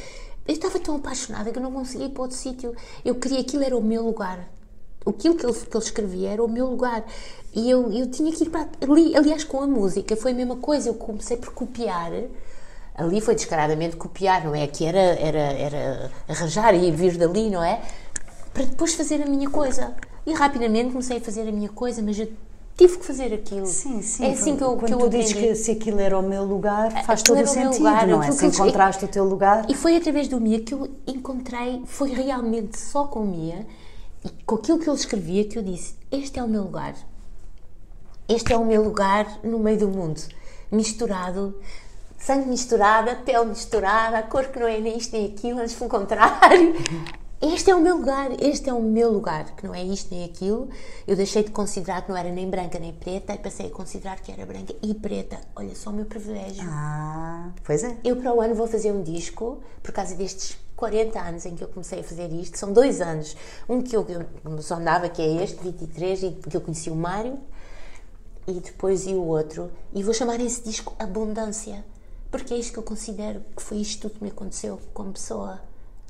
[0.47, 2.75] Eu estava tão apaixonada que eu não conseguia ir para outro sítio.
[3.05, 4.47] Eu queria aquilo era o meu lugar.
[5.07, 7.05] Aquilo que ele, que ele escrevia era o meu lugar.
[7.55, 9.17] E eu, eu tinha que ir para ali.
[9.17, 10.89] Aliás, com a música foi a mesma coisa.
[10.89, 12.13] Eu comecei por copiar
[12.95, 14.67] ali foi descaradamente copiar, não é?
[14.67, 17.81] Que era, era, era arranjar e vir dali, não é?
[18.53, 19.95] Para depois fazer a minha coisa.
[20.27, 22.33] E rapidamente comecei a fazer a minha coisa, mas eu
[22.77, 23.67] tive que fazer aquilo.
[23.67, 24.25] Sim, sim.
[24.25, 26.45] É assim que eu, Quando que eu tu dizes que se aquilo era o meu
[26.45, 28.31] lugar, faz aquilo todo o sentido, lugar, não é?
[28.31, 29.67] Se encontraste o teu lugar.
[29.69, 33.67] E foi através do Mia que eu encontrei, foi realmente só com o Mia
[34.25, 36.95] e com aquilo que ele escrevia que eu disse: Este é o meu lugar.
[38.29, 40.21] Este é o meu lugar no meio do mundo.
[40.71, 41.55] Misturado
[42.25, 45.91] sangue misturado, a pele misturada, cor que não é nem isto nem aquilo, antes pelo
[45.91, 46.75] contrário.
[47.43, 50.25] Este é o meu lugar, este é o meu lugar, que não é isto nem
[50.25, 50.71] aquilo.
[51.07, 54.19] Eu deixei de considerar que não era nem branca nem preta e passei a considerar
[54.21, 55.39] que era branca e preta.
[55.55, 56.65] Olha só o meu privilégio.
[56.67, 57.99] Ah, pois é.
[58.03, 61.63] Eu para o ano vou fazer um disco, por causa destes 40 anos em que
[61.63, 62.57] eu comecei a fazer isto.
[62.57, 63.37] São dois anos.
[63.69, 66.97] Um que eu, eu só andava, que é este, 23, e que eu conheci o
[66.97, 67.39] Mário,
[68.47, 69.71] e depois e o outro.
[69.93, 71.85] E vou chamar esse disco Abundância
[72.35, 75.61] porque é isto que eu considero que foi isto tudo que me aconteceu como pessoa.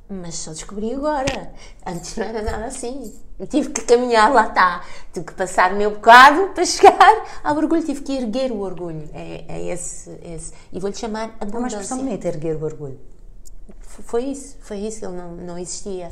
[0.09, 1.53] mas só descobri agora.
[1.85, 3.15] Antes não era nada assim.
[3.39, 4.83] Eu tive que caminhar, lá está.
[5.13, 7.85] Tive que passar o meu bocado para chegar ao orgulho.
[7.85, 9.07] Tive que erguer o orgulho.
[9.13, 10.55] É, é esse, esse.
[10.73, 11.57] E vou-lhe chamar abundância.
[11.57, 12.99] É uma expressão bonita, erguer o orgulho.
[13.83, 15.05] Foi isso, foi isso.
[15.05, 16.11] Ele não, não existia.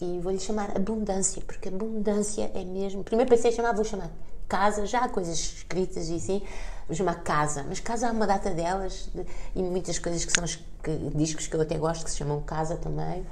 [0.00, 3.04] E vou-lhe chamar abundância, porque abundância é mesmo.
[3.04, 4.10] Primeiro pensei em chamar, vou chamar
[4.48, 6.42] casa, já há coisas escritas e assim,
[6.90, 9.24] vou chamar casa, mas casa há uma data delas de,
[9.54, 12.40] e muitas coisas que são os que, discos que eu até gosto que se chamam
[12.40, 13.24] casa também.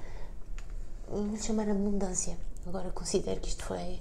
[1.08, 2.36] Vou chamar abundância.
[2.64, 4.00] Agora considero que isto foi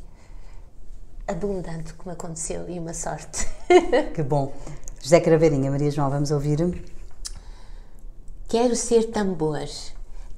[1.27, 3.47] abundante como aconteceu e uma sorte.
[4.13, 4.53] Que bom.
[5.01, 6.83] José Craveirinha, Maria João, vamos ouvir.
[8.47, 9.67] Quero ser tambor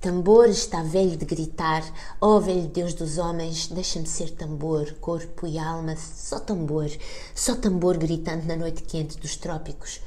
[0.02, 1.84] Tambor está velho de gritar,
[2.22, 6.90] ó oh, velho Deus dos homens, deixa-me ser tambor, corpo e alma, só tambor,
[7.36, 10.00] só tambor gritando na noite quente dos trópicos.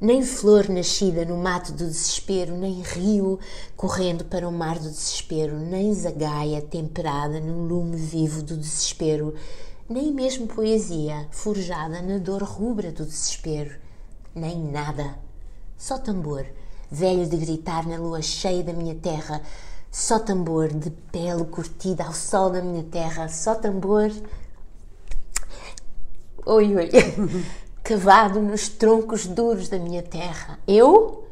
[0.00, 3.38] Nem flor nascida no mato do desespero, nem rio
[3.76, 9.34] correndo para o mar do desespero, nem zagaia temperada no lume vivo do desespero,
[9.86, 13.76] nem mesmo poesia forjada na dor rubra do desespero,
[14.34, 15.18] nem nada,
[15.76, 16.46] só tambor
[16.90, 19.40] velho de gritar na lua cheia da minha terra,
[19.90, 24.10] só tambor de pele curtida ao sol da minha terra, só tambor.
[26.44, 26.90] Oi, oi.
[27.84, 30.58] Cavado nos troncos duros da minha terra.
[30.66, 31.28] Eu?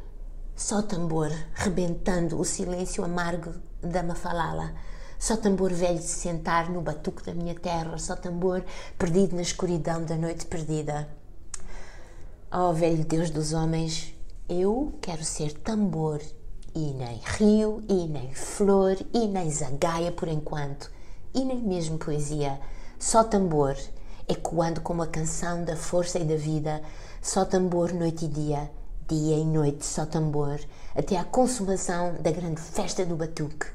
[0.55, 4.73] Só tambor, rebentando o silêncio amargo da Mafalala.
[5.19, 7.99] Só tambor velho de sentar no batuque da minha terra.
[7.99, 8.65] Só tambor
[8.99, 11.09] perdido na escuridão da noite perdida.
[12.53, 14.15] Oh, velho Deus dos homens,
[14.49, 16.21] eu quero ser tambor
[16.75, 20.91] e nem rio, e nem flor, e nem zagaia por enquanto,
[21.35, 22.59] e nem mesmo poesia.
[22.99, 23.77] Só tambor,
[24.29, 26.83] ecoando como a canção da força e da vida.
[27.21, 28.71] Só tambor noite e dia,
[29.07, 30.61] dia e noite, só tambor,
[30.95, 33.67] até à consumação da grande festa do batuque.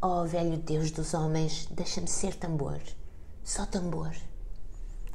[0.00, 2.80] Oh, velho Deus dos homens, deixa-me ser tambor,
[3.44, 4.10] só tambor.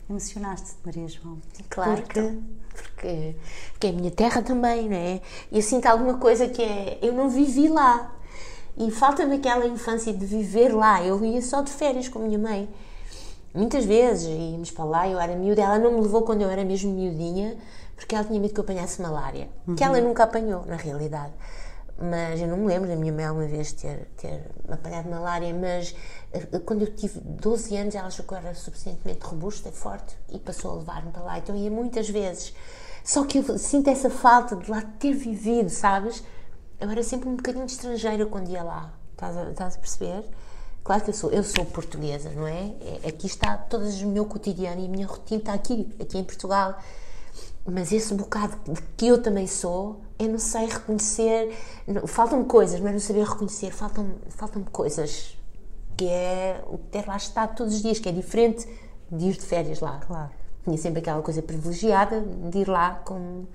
[0.10, 1.38] Emocionaste-te, Maria João.
[1.70, 2.22] Claro porque...
[2.22, 3.36] que porque,
[3.72, 5.22] porque é a minha terra também, não é?
[5.52, 7.00] E eu sinto alguma coisa que é.
[7.02, 8.14] Eu não vivi lá.
[8.78, 11.04] E falta-me aquela infância de viver lá.
[11.04, 12.70] Eu ia só de férias com a minha mãe.
[13.54, 15.62] Muitas vezes íamos para lá, eu era miúda.
[15.62, 17.58] Ela não me levou quando eu era mesmo miudinha,
[17.96, 19.50] porque ela tinha medo que eu apanhasse malária.
[19.68, 19.76] Uhum.
[19.76, 21.34] Que ela nunca apanhou, na realidade
[22.00, 25.96] mas eu não me lembro da minha mãe alguma vez ter, ter apanhado malária, mas
[26.66, 30.72] quando eu tive 12 anos ela achou que eu era suficientemente robusta forte e passou
[30.72, 32.54] a levar-me para lá, então ia muitas vezes.
[33.04, 36.24] Só que eu sinto essa falta de lá ter vivido, sabes?
[36.80, 40.26] Eu era sempre um bocadinho estrangeira quando ia lá, estás a, estás a perceber?
[40.84, 42.74] Claro que eu sou, eu sou portuguesa, não é?
[43.04, 46.24] é aqui está todo o meu cotidiano e a minha rotina está aqui, aqui em
[46.24, 46.78] Portugal.
[47.66, 51.54] Mas esse bocado de que eu também sou, eu não sei reconhecer.
[52.06, 53.72] Faltam-me coisas, mas não saber reconhecer.
[53.72, 55.37] Faltam-me faltam coisas
[55.98, 58.68] que é o ter lá estado todos os dias, que é diferente
[59.12, 60.00] de ir de férias lá.
[60.06, 60.30] Claro.
[60.64, 63.46] Tinha sempre aquela coisa privilegiada de ir lá com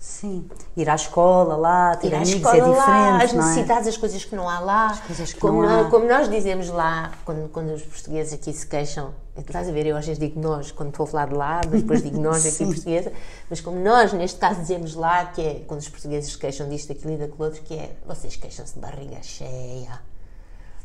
[0.00, 2.70] Sim, ir à escola lá, ter ir amigos é diferente.
[2.70, 3.36] Lá, as é?
[3.36, 4.86] necessidades, as coisas que não há lá.
[4.86, 5.90] As coisas que como, não há.
[5.90, 9.98] como nós dizemos lá, quando, quando os portugueses aqui se queixam, estás a ver, eu
[9.98, 12.64] às vezes digo nós quando estou a falar de lá, mas depois digo nós aqui
[12.64, 13.12] portuguesa,
[13.50, 16.88] mas como nós neste caso dizemos lá, que é quando os portugueses se queixam disto,
[16.88, 20.00] daquilo e daquilo outro, que é vocês queixam-se de barriga cheia.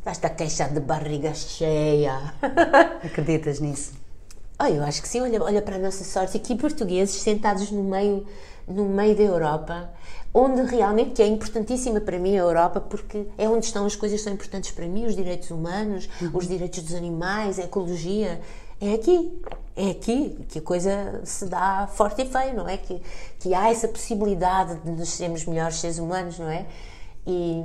[0.05, 2.31] Estás-te a queixar de barriga cheia.
[3.03, 3.93] Acreditas nisso?
[4.59, 6.37] Oh, eu acho que sim, olha, olha para a nossa sorte.
[6.37, 8.23] Aqui portugueses sentados no meio
[8.67, 9.89] no meio da Europa,
[10.31, 14.23] onde realmente é importantíssima para mim a Europa, porque é onde estão as coisas que
[14.25, 16.31] são importantes para mim, os direitos humanos, uhum.
[16.35, 18.39] os direitos dos animais, a ecologia.
[18.79, 19.41] É aqui,
[19.75, 22.77] é aqui que a coisa se dá forte e feio, não é?
[22.77, 23.01] Que,
[23.39, 26.67] que há essa possibilidade de nos sermos melhores seres humanos, não é?
[27.25, 27.63] E,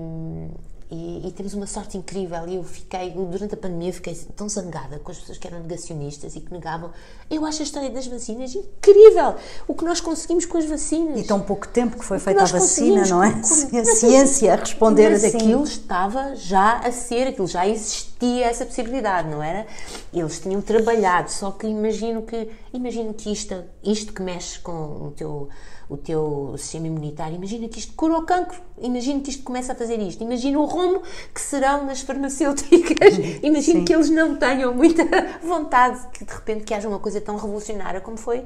[0.90, 2.48] e, e, temos uma sorte incrível.
[2.48, 6.34] E eu fiquei, durante a pandemia, fiquei tão zangada com as pessoas que eram negacionistas
[6.34, 6.90] e que negavam.
[7.30, 9.36] Eu acho a história das vacinas incrível.
[9.68, 11.20] O que nós conseguimos com as vacinas.
[11.20, 13.30] E tão pouco tempo que foi feita a vacina, não é?
[13.30, 15.36] Com, a ciência a responder mas assim.
[15.36, 19.66] aquilo estava já a ser, aquilo já existia essa possibilidade, não era?
[20.12, 25.12] Eles tinham trabalhado, só que imagino que, imagino que isto, isto que mexe com o
[25.16, 25.48] teu
[25.90, 27.34] o teu sistema imunitário.
[27.34, 30.64] Imagina que isto cura o cancro, imagina que isto começa a fazer isto, imagina o
[30.64, 31.02] rumo
[31.34, 35.04] que serão nas farmacêuticas, imagina que eles não tenham muita
[35.42, 38.44] vontade que de repente que haja uma coisa tão revolucionária como foi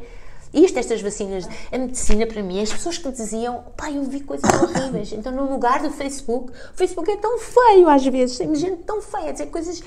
[0.55, 4.49] isto, estas vacinas, a medicina para mim, as pessoas que diziam, pai, eu vi coisas
[4.63, 5.13] horríveis.
[5.13, 9.03] Então, no lugar do Facebook, o Facebook é tão feio às vezes, tem gente tão
[9.03, 9.83] feia a dizer coisas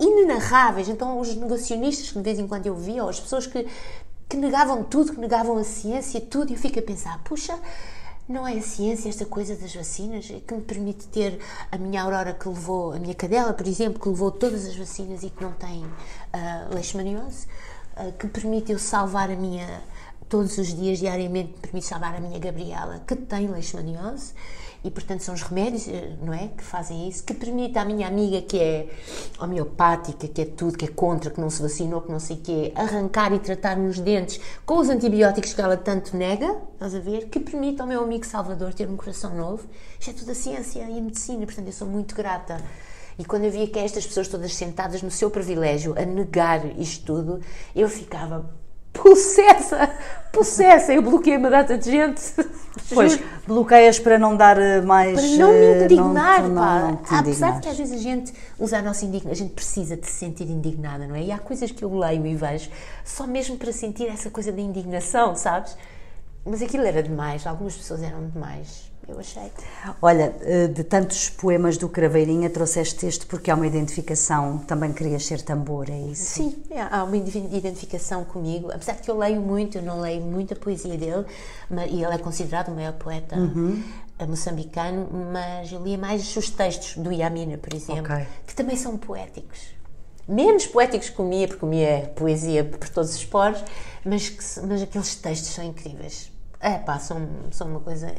[0.00, 0.90] inenarráveis.
[0.90, 3.66] Então, os negacionistas que de vez em quando eu via, ou as pessoas que
[4.34, 7.56] que negavam tudo, que negavam a ciência, tudo, e eu fico a pensar, puxa,
[8.28, 11.38] não é a ciência esta coisa das vacinas que me permite ter
[11.70, 15.22] a minha Aurora que levou, a minha cadela, por exemplo, que levou todas as vacinas
[15.22, 17.46] e que não tem uh, leishmaniose,
[17.96, 19.82] uh, que permite eu salvar a minha,
[20.28, 24.32] todos os dias, diariamente, permite salvar a minha Gabriela, que tem leishmaniose,
[24.84, 28.06] e portanto são os remédios, eh, não é, que fazem isso, que permite à minha
[28.06, 28.86] amiga que é
[29.40, 32.40] homeopática, que é tudo, que é contra, que não se vacinou, que não sei o
[32.40, 37.00] quê, arrancar e tratar nos dentes com os antibióticos que ela tanto nega, estás a
[37.00, 39.66] ver, que permite ao meu amigo Salvador ter um coração novo.
[39.98, 42.62] Isto é tudo a ciência e a medicina, portanto eu sou muito grata.
[43.18, 47.06] E quando eu via que estas pessoas todas sentadas no seu privilégio a negar isto
[47.06, 47.40] tudo,
[47.74, 48.50] eu ficava
[48.94, 49.90] possessa,
[50.32, 50.94] possessa.
[50.94, 52.22] Eu bloqueei uma data de gente.
[52.92, 55.18] Pois, bloqueias para não dar eh, mais.
[55.18, 56.80] Para não me eh, indignar, não, pá.
[56.80, 59.54] não, não Apesar de que às vezes a gente usa a nossa indignação, a gente
[59.54, 61.22] precisa de se sentir indignada, não é?
[61.22, 62.68] E há coisas que eu leio e vejo
[63.04, 65.76] só mesmo para sentir essa coisa da indignação, sabes?
[66.44, 68.92] Mas aquilo era demais, algumas pessoas eram demais.
[69.06, 69.50] Eu achei.
[70.00, 75.26] Olha, eh, de tantos poemas do Craveirinha, trouxeste este porque há uma identificação, também querias
[75.26, 76.22] ser tambor, é isso?
[76.36, 80.22] Sim, é, há uma identificação comigo, apesar de que eu leio muito, eu não leio
[80.22, 81.26] muita poesia dele,
[81.68, 83.36] mas, e ele é considerado o maior poeta
[84.18, 88.26] eh, moçambicano, mas eu lia mais os textos do Yamina, por exemplo, Ok.
[88.46, 89.74] que também são poéticos.
[90.26, 93.62] Menos poéticos que o Mia, porque o Mia é poesia por todos os poros,
[94.02, 96.32] mas, que mas aqueles textos são incríveis.
[96.66, 98.10] É pá, são, são uma coisa.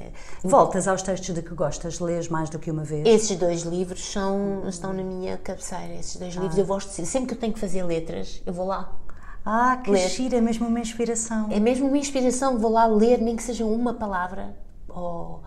[0.43, 3.03] Voltas aos textos de que gostas, lês mais do que uma vez?
[3.03, 5.95] Esses dois livros são, estão na minha cabeceira.
[5.95, 8.67] Esses dois livros eu gosto de sempre que eu tenho que fazer letras, eu vou
[8.67, 8.95] lá.
[9.43, 10.09] Ah, que Ler.
[10.09, 11.47] giro, é mesmo uma inspiração.
[11.49, 14.55] É mesmo uma inspiração, vou lá ler, nem que seja uma palavra
[14.87, 15.41] ou,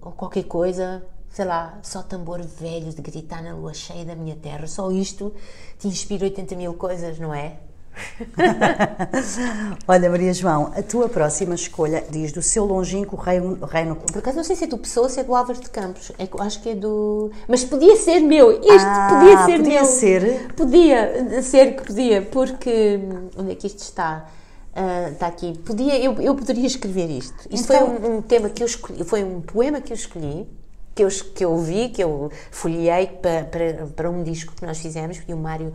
[0.00, 4.36] ou qualquer coisa, sei lá, só tambor velho de gritar na lua cheia da minha
[4.36, 5.34] terra, só isto
[5.78, 7.60] te inspira 80 mil coisas, não é?
[9.86, 14.36] Olha, Maria João, a tua próxima escolha diz do seu longínquo reino, reino Por acaso
[14.36, 16.62] não sei se é do Pessoa ou se é do Álvaro de Campos, é acho
[16.62, 17.30] que é do.
[17.48, 19.84] Mas podia ser meu, este Ah, podia ser podia meu.
[19.84, 20.54] ser?
[20.54, 23.00] Podia ser que podia, porque.
[23.36, 24.26] Onde é que isto está?
[24.74, 25.58] Ah, está aqui.
[25.58, 27.34] Podia, eu, eu poderia escrever isto.
[27.50, 30.46] Isto Então- foi um, um tema que eu escolhi, foi um poema que eu escolhi,
[30.94, 34.78] que eu, que eu ouvi, que eu folhei para, para, para um disco que nós
[34.78, 35.72] fizemos e o Mário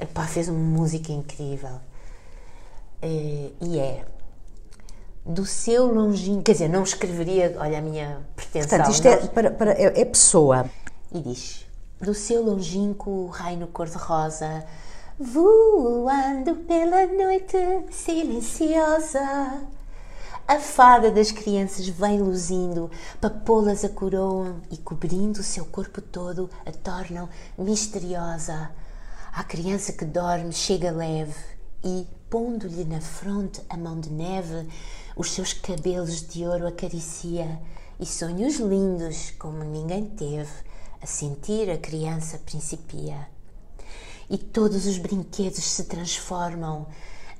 [0.00, 1.80] epá, fez uma música incrível.
[3.02, 4.04] Eh, e é
[5.24, 8.78] do seu longínquo, quer dizer, não escreveria, olha a minha pretensão.
[8.78, 10.68] Portanto, isto é, para, para- é, é pessoa.
[11.12, 11.66] e diz:
[12.00, 14.64] Do seu longínquo reino cor-de-rosa,
[15.18, 17.56] voando pela noite
[17.90, 19.20] silenciosa,
[20.46, 22.90] a fada das crianças vem luzindo,
[23.20, 27.28] papoulas a coroam e cobrindo o seu corpo todo a tornam
[27.58, 28.70] misteriosa.
[29.38, 31.32] A criança que dorme chega leve
[31.84, 34.68] e, pondo-lhe na fronte a mão de neve,
[35.14, 37.56] os seus cabelos de ouro acaricia
[38.00, 40.50] e sonhos lindos como ninguém teve,
[41.00, 43.28] a sentir a criança principia.
[44.28, 46.88] E todos os brinquedos se transformam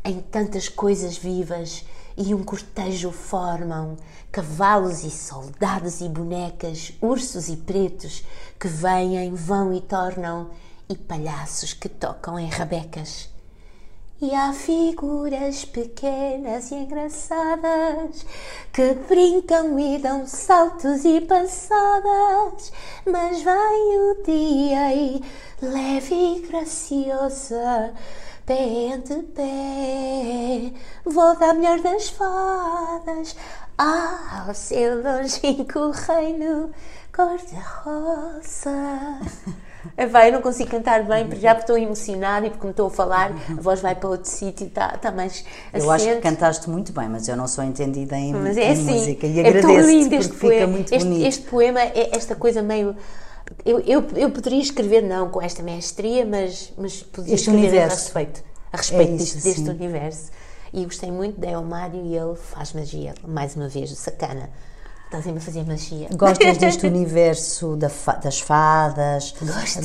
[0.05, 1.84] em tantas coisas vivas
[2.16, 3.96] e um cortejo formam
[4.30, 8.22] cavalos e soldados e bonecas, ursos e pretos
[8.57, 10.51] que vêm, vão e tornam,
[10.89, 13.28] e palhaços que tocam em rabecas.
[14.20, 18.26] E há figuras pequenas e engraçadas
[18.72, 22.72] que brincam e dão saltos e passadas,
[23.07, 25.22] mas vem o dia e
[25.62, 27.95] leve e graciosa,
[28.45, 30.72] pé ante pé,
[31.05, 33.36] volta a melhor das fadas,
[33.76, 36.72] ao seu longínquo reino
[37.12, 38.72] cor-de-rosa.
[40.11, 42.91] Vai, eu não consigo cantar bem, porque já estou emocionada e porque me estou a
[42.91, 46.22] falar, a voz vai para outro sítio e está tá mais Eu acho que assente.
[46.22, 49.41] cantaste muito bem, mas eu não sou entendida em, Mas em é assim, música e
[49.41, 50.66] é tão agradeço-te lindo porque este fica poema.
[50.68, 51.26] muito este, bonito.
[51.26, 52.95] este poema é esta coisa meio.
[53.64, 57.95] Eu, eu, eu poderia escrever, não com esta mestria, mas, mas podia Este escrever universo.
[57.97, 60.30] a respeito, a respeito É isso, deste, deste universo.
[60.72, 64.51] E gostei muito da Elmário e ele faz magia, mais uma vez, sacana.
[65.09, 66.09] Está sempre a fazer magia.
[66.15, 69.33] Gostas deste universo da fa- das fadas,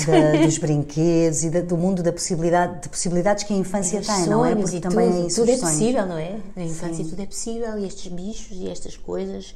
[0.06, 4.26] da- dos brinquedos e da- do mundo da possibilidade, de possibilidades que a infância tem,
[4.28, 4.54] não é?
[4.54, 6.40] Porque também tudo, é isso tudo é possível, não é?
[6.58, 9.56] Na infância tudo é possível e estes bichos e estas coisas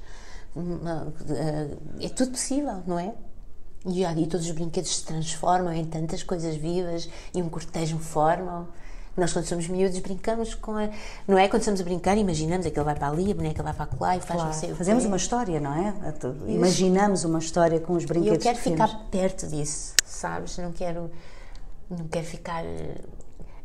[0.55, 1.67] hum, ah, ah,
[1.99, 3.11] é tudo possível, não é?
[3.85, 7.97] E, ah, e todos os brinquedos se transformam em tantas coisas vivas e um cortejo
[7.97, 8.69] formam.
[9.17, 10.89] Nós, quando somos miúdos, brincamos com a.
[11.27, 11.47] Não é?
[11.47, 14.21] Quando estamos a brincar, imaginamos aquele vai para ali, a boneca vai para lá e
[14.21, 15.93] faz não sei o Fazemos uma história, não é?
[16.47, 19.03] Imaginamos uma história com os E brinquedos eu quero que ficar temos.
[19.09, 20.57] perto disso, sabes?
[20.59, 21.09] Não quero.
[21.89, 22.95] Não quero ficar eh,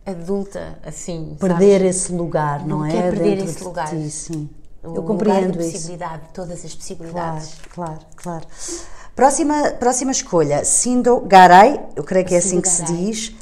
[0.06, 1.36] adulta assim.
[1.38, 1.38] sabes?
[1.58, 2.90] Perder esse lugar, não, Não é?
[2.90, 3.88] quero perder Dentro esse lugar.
[3.90, 4.48] ti, sim.
[4.82, 6.32] O Eu compreendo lugar isso.
[6.32, 7.54] todas as possibilidades.
[7.74, 8.46] Claro, claro, claro.
[9.14, 13.34] Próxima, próxima escolha, Sindo Garay, eu creio que é assim que se diz,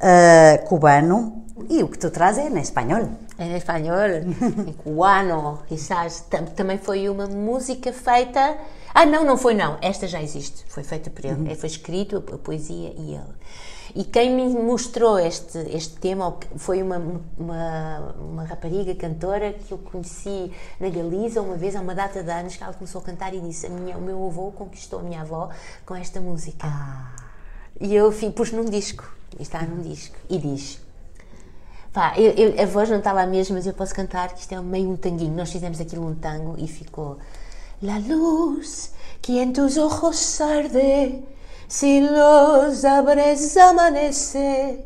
[0.00, 3.08] ah, cubano, e o que tu traz é em espanhol.
[3.38, 4.08] Em espanhol,
[4.66, 6.20] em cubano, quizás.
[6.30, 8.56] Tam- Também foi uma música feita.
[8.94, 9.78] Ah, não, não foi não.
[9.80, 10.64] Esta já existe.
[10.68, 11.54] Foi feita por ele.
[11.54, 13.34] Foi escrito, a poesia e ele.
[13.94, 16.98] E quem me mostrou este, este tema foi uma,
[17.38, 22.30] uma, uma rapariga cantora que eu conheci na Galiza uma vez, há uma data de
[22.30, 25.02] anos, que ela começou a cantar e disse: a minha, O meu avô conquistou a
[25.02, 25.48] minha avó
[25.86, 26.66] com esta música.
[27.80, 29.10] E eu fi- pus num disco.
[29.38, 30.16] E está num disco.
[30.28, 30.80] E diz:
[31.92, 34.52] Pá, eu- eu- a voz não está lá mesmo, mas eu posso cantar que isto
[34.54, 35.34] é meio um tanguinho.
[35.34, 37.18] Nós fizemos aquilo um tango e ficou
[37.80, 41.22] La luz que en tus ojos arde,
[41.68, 44.84] si los abres amanece,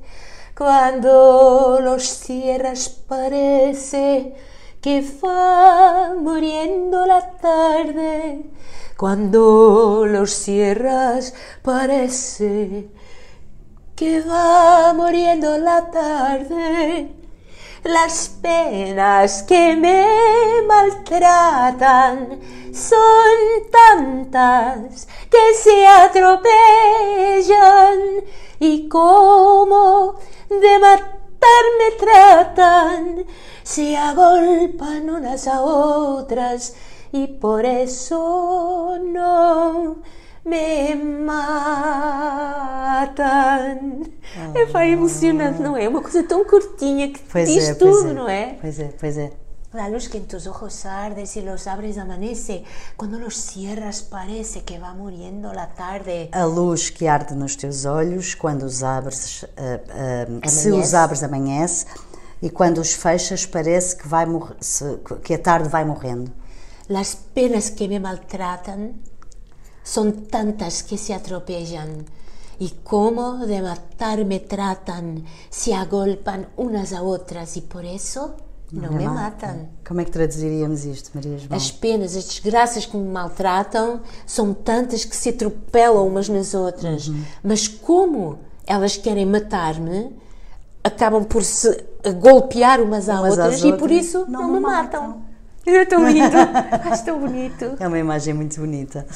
[0.57, 4.34] cuando los cierras parece
[4.82, 8.44] que va muriendo la tarde,
[8.98, 11.32] cuando los cierras
[11.62, 12.88] parece
[14.03, 17.14] que va muriendo la tarde.
[17.84, 20.05] Las penas que me
[20.66, 22.40] maltratan
[22.74, 23.36] son
[23.70, 26.40] tantas que se atropellan
[28.59, 30.16] y como
[30.48, 33.24] de matar me tratan,
[33.62, 36.74] se agolpan unas a otras
[37.12, 40.03] y por eso no
[40.45, 41.43] me matan.
[44.55, 45.88] É pá, emocionante, não é?
[45.88, 48.12] Uma coisa tão curtinha que Pois diz é, tudo, é.
[48.12, 48.57] não é?
[48.61, 49.32] Pois é, pois é.
[49.74, 52.62] La luz que en tus ojos arde, si los abres amanece,
[52.95, 56.28] cuando los cierras parece que va muriendo la tarde.
[56.32, 59.80] A luz que arde nos teus olhos, quando os abres, ah,
[60.43, 61.86] ah, se os abres amanhece,
[62.43, 64.26] e quando os fechas parece que, vai
[65.24, 66.30] que a tarde vai morrendo.
[66.88, 69.01] Las penas que me maltratan
[69.83, 72.05] son tantas que se atropellan.
[72.59, 78.37] Y como de matar me tratan, se agolpan unas a otras y por eso
[78.70, 79.68] no, me matan.
[79.87, 81.57] Como é que traduziríamos isto, Maria João?
[81.57, 87.11] As penas, as desgraças que me maltratam são tantas que se atropelam umas nas outras.
[87.43, 90.14] Mas como elas querem matar-me,
[90.85, 91.85] acabam por se
[92.20, 95.03] golpear umas, a Umas às outras e por outras, isso não não, me me matam.
[95.09, 95.32] matam.
[95.64, 96.36] É tão lindo,
[96.90, 97.76] acho tão bonito.
[97.78, 99.06] É uma imagem muito bonita.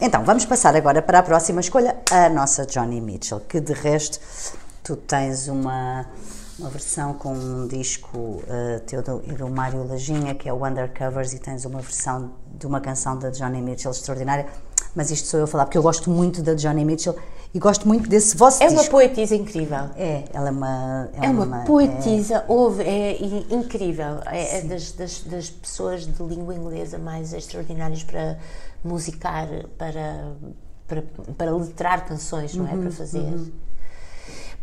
[0.00, 4.18] Então, vamos passar agora para a próxima escolha, a nossa Johnny Mitchell, que de resto
[4.82, 6.04] tu tens uma,
[6.58, 10.66] uma versão com um disco eh, teu do, e do Mário Lajinha, que é o
[10.66, 14.46] Undercovers, e tens uma versão de uma canção da Johnny Mitchell extraordinária.
[14.92, 17.14] Mas isto sou eu a falar, porque eu gosto muito da Johnny Mitchell
[17.54, 18.90] e gosto muito desse vosso É uma disco.
[18.90, 19.90] poetisa incrível.
[19.96, 21.08] É, ela é uma.
[21.20, 23.18] É uma poetisa, ouve, é
[23.50, 24.20] incrível.
[24.26, 28.38] É, é das, das, das pessoas de língua inglesa mais extraordinárias para
[28.84, 30.32] musicar, para,
[30.86, 31.02] para,
[31.36, 32.76] para letrar canções, não é?
[32.76, 33.24] Para fazer.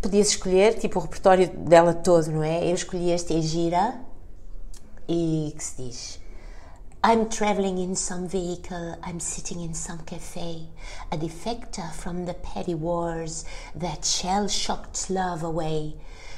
[0.02, 2.70] Podias escolher, tipo, o repertório dela todo, não é?
[2.70, 3.96] Eu escolhi este Egira
[5.08, 6.23] e que se diz.
[7.06, 10.70] I'm traveling in some vehicle, I'm sitting in some cafe,
[11.12, 13.44] a defector from the petty wars
[13.76, 15.96] that shell shocked love away.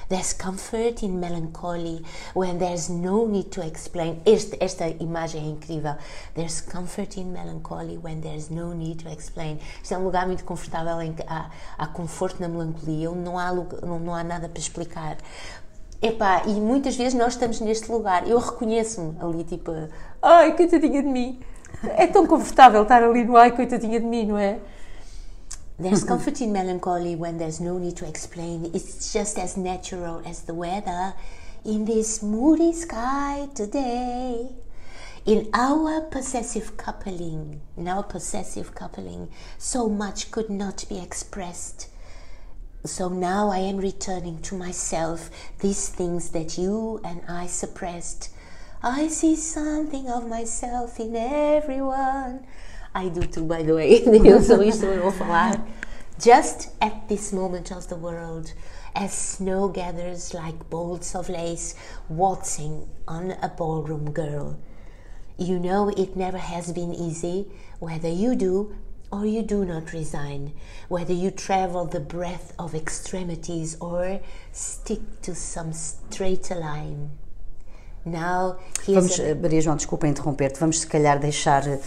[0.09, 2.03] There's comfort in melancholy
[2.33, 4.21] when there's no need to explain.
[4.25, 5.97] Este, esta imagem é incrível.
[6.33, 9.59] There's comfort in melancholy when there's no need to explain.
[9.83, 13.37] Isto é um lugar muito confortável em que há, há conforto na melancolia, onde não
[13.37, 15.17] há, não, não há nada para explicar.
[16.05, 18.27] Epá, e muitas vezes nós estamos neste lugar.
[18.27, 19.71] Eu reconheço-me ali, tipo,
[20.21, 21.39] ai, coitadinha de mim.
[21.97, 24.59] É tão confortável estar ali no ai, coitadinha de mim, não é?
[25.81, 28.65] There's comfort in melancholy when there's no need to explain.
[28.65, 31.15] It's just as natural as the weather
[31.65, 34.47] in this moody sky today.
[35.25, 39.27] In our possessive coupling, in our possessive coupling,
[39.57, 41.87] so much could not be expressed.
[42.85, 48.29] So now I am returning to myself these things that you and I suppressed.
[48.83, 52.45] I see something of myself in everyone.
[52.93, 54.05] I do too, by the way.
[56.19, 58.53] Just at this moment of the world,
[58.95, 61.73] as snow gathers like bolts of lace
[62.07, 64.59] waltzing on a ballroom girl.
[65.37, 67.47] You know it never has been easy,
[67.79, 68.75] whether you do
[69.11, 70.51] or you do not resign,
[70.89, 74.19] whether you travel the breadth of extremities or
[74.51, 77.09] stick to some straighter line.
[78.03, 78.57] Now
[78.87, 81.79] Vamos, a- eh, Maria João, desculpa interromper-te, vamos se calhar deixar eh,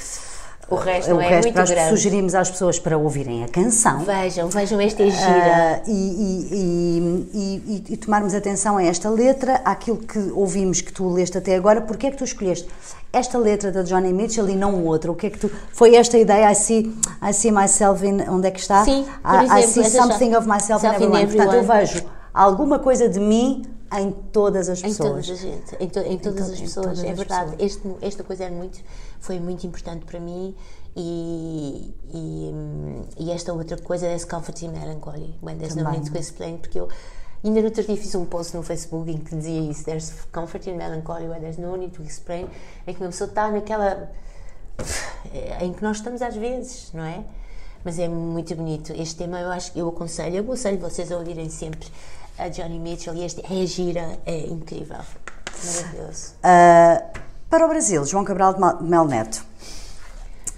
[0.71, 1.89] O resto o é resto muito nós grande.
[1.89, 4.01] sugerimos às pessoas para ouvirem a canção.
[4.05, 5.77] Vejam, vejam esta é gira.
[5.77, 11.09] Ah, e, e- e- e- tomarmos atenção a esta letra, àquilo que ouvimos que tu
[11.09, 12.69] leste até agora, porque é que tu escolheste
[13.13, 15.11] esta letra da Johnny Mitchell e não outra?
[15.11, 16.51] O que é que tu foi esta ideia?
[16.51, 16.95] I see,
[17.27, 18.85] I see myself in onde é que está?
[18.85, 21.27] Sim, por I, I exemplo, see something of myself in Self in everyone.
[21.29, 21.87] Portanto, eu everyone.
[21.87, 22.05] vejo
[22.35, 23.63] alguma coisa de mim
[23.99, 25.27] em todas as Em pessoas.
[25.27, 27.55] todas as gente, em, to- em todas to- as em pessoas, todas é verdade.
[27.59, 28.79] Este, esta coisa é muito,
[29.21, 30.55] foi muito importante para mim
[30.97, 36.01] e, e, hum, e esta outra coisa é esse comforting melancholy, when there's no Também.
[36.01, 36.89] need to explain, porque eu
[37.45, 40.75] ainda no outro dia fiz um post no Facebook em que dizia isso, there's comforting
[40.75, 42.49] melancholy when there's no need to explain,
[42.87, 44.11] é que uma pessoa está naquela
[45.61, 47.25] em que nós estamos às vezes, não é?
[47.85, 48.93] Mas é muito bonito.
[48.93, 51.89] Este tema eu acho que eu aconselho, eu aconselho vocês a ouvirem sempre
[52.39, 54.99] a Johnny Mitchell e este é gira, é incrível.
[55.65, 56.35] Maravilhoso.
[56.43, 57.03] Ah,
[57.51, 59.45] para o Brasil, João Cabral de Mel Neto.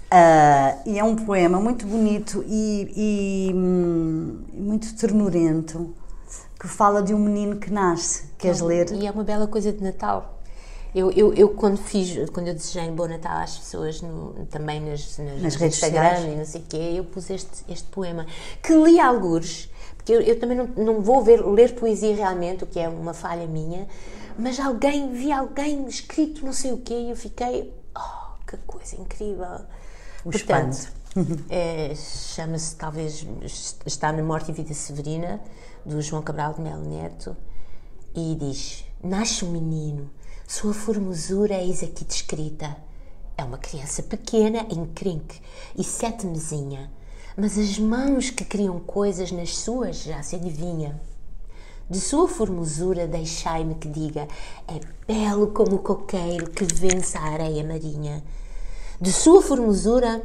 [0.09, 5.93] Ah, e é um poema muito bonito e, e, hum, muito ternurento
[6.59, 8.25] que fala de um menino que nasce.
[8.37, 8.91] Queres ler?
[8.91, 10.39] E é uma bela coisa de Natal.
[10.93, 14.81] Eu, eu, eu quando fiz, quando eu desejei um bom Natal às pessoas, no- também
[14.81, 16.33] nas, nas, Nas redes Instagram sociais.
[16.33, 18.25] e não sei o quê, eu pus este, este poema,
[18.61, 22.67] que li algures, porque eu, eu também não, não vou ver, ler poesia realmente, o
[22.67, 23.87] que é uma falha minha,
[24.37, 28.95] mas alguém, vi alguém escrito não sei o quê e eu fiquei, oh, que coisa
[28.95, 29.61] incrível.
[30.23, 30.91] O Portanto,
[31.49, 33.25] é, chama-se talvez,
[33.85, 35.41] está na Morte e Vida Severina,
[35.85, 37.35] do João Cabral de Melo Neto,
[38.15, 40.09] e diz: Nasce um menino,
[40.47, 42.75] sua formosura eis aqui descrita.
[43.37, 45.41] É uma criança pequena, encrenque
[45.75, 46.91] e sete mesinha,
[47.35, 50.99] mas as mãos que criam coisas nas suas já se adivinha.
[51.91, 54.25] De sua formosura deixai-me que diga,
[54.65, 58.23] é belo como o coqueiro que vence a areia marinha.
[59.01, 60.23] De sua formosura,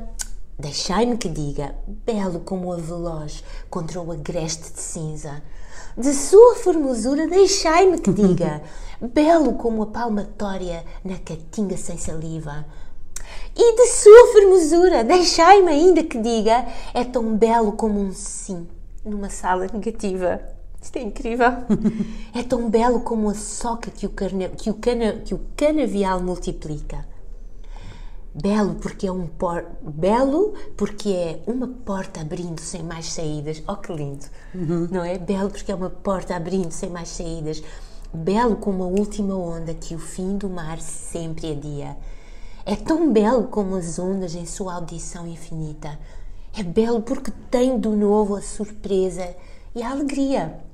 [0.57, 1.75] deixai-me que diga,
[2.07, 5.43] belo como a veloz contra o agreste de cinza.
[5.99, 8.63] De sua formosura, deixai-me que diga,
[9.03, 12.65] belo como a palmatória na caatinga sem saliva.
[13.57, 16.65] E de sua formosura, deixai-me ainda que diga,
[16.95, 18.69] é tão belo como um sim
[19.05, 20.55] numa sala negativa.
[20.87, 21.49] Isto é incrível.
[22.33, 26.23] é tão belo como a soca que o, carna, que o, cana, que o canavial
[26.23, 27.05] multiplica.
[28.33, 29.65] Belo porque é um por...
[29.83, 33.65] belo porque é uma porta abrindo sem mais saídas.
[33.67, 35.19] Oh que lindo, não é?
[35.19, 37.61] Belo porque é uma porta abrindo sem mais saídas.
[38.15, 41.97] Belo como a última onda que o fim do mar sempre adia.
[42.65, 45.99] É tão belo como as ondas em sua audição infinita.
[46.57, 49.35] É belo porque tem do novo a surpresa
[49.75, 50.65] e a alegria.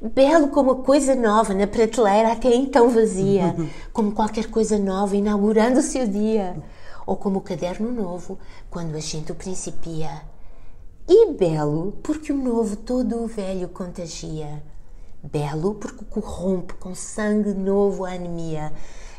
[0.00, 3.56] Belo como a coisa nova na prateleira até então vazia,
[3.94, 6.54] como qualquer coisa nova inaugurando o seu dia,
[7.06, 10.10] ou como o caderno novo quando a gente o principia.
[11.08, 14.62] E belo porque o novo todo o velho contagia.
[15.22, 18.72] Belo porque corrompe com sangue novo a anemia,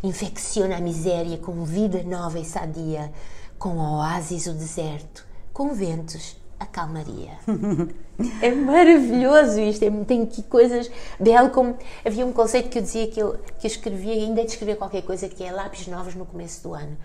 [0.04, 3.12] infecciona a miséria com vida nova e sadia,
[3.58, 7.38] com oásis o deserto, com ventos a calmaria.
[8.42, 10.90] é maravilhoso isto, é- tem aqui coisas
[11.20, 14.52] belo como havia um conceito que eu dizia que eu, que eu escrevia ainda de
[14.52, 16.98] escrever qualquer coisa que é lápis novos no começo do ano.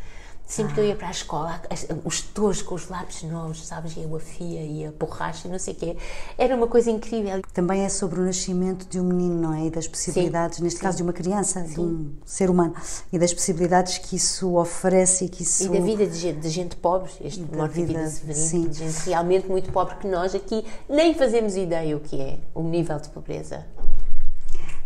[0.46, 1.62] Sempre que eu ia para a escola,
[2.04, 5.58] os tojos com os lápis novos, sabes, e a fia e a borracha e não
[5.58, 5.96] sei o quê,
[6.36, 7.40] era uma coisa incrível.
[7.54, 9.66] Também é sobre o nascimento de um menino, não é?
[9.66, 12.74] E das possibilidades, neste caso de uma criança, de um ser humano,
[13.10, 15.64] e das possibilidades que isso oferece e que isso.
[15.64, 18.68] E da vida de gente, de gente pobre, este da morte e vida vida, sim.
[18.68, 22.62] de gente realmente muito pobre que nós aqui nem fazemos ideia o que é o
[22.62, 23.64] nível de pobreza.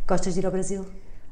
[0.07, 0.87] Gostas de ir ao Brasil?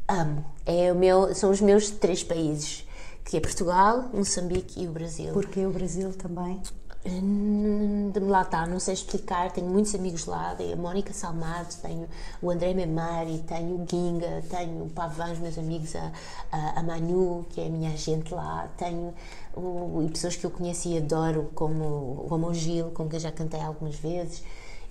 [0.08, 0.44] Amo.
[0.66, 2.86] É o meu, são os meus três países,
[3.24, 5.32] que é Portugal, Moçambique e o Brasil.
[5.32, 6.60] Porque o Brasil também.
[7.06, 11.68] Hum, de lá está, não sei explicar, tenho muitos amigos lá, tenho a Mónica Salmado,
[11.82, 12.08] tenho
[12.40, 16.10] o André Memari, tenho o Ginga, tenho o Pavan, os meus amigos, a,
[16.50, 19.12] a, a Manu, que é a minha agente lá, tenho
[19.54, 23.60] o, pessoas que eu conheço e adoro, como o Amon Gil, com quem já cantei
[23.60, 24.42] algumas vezes,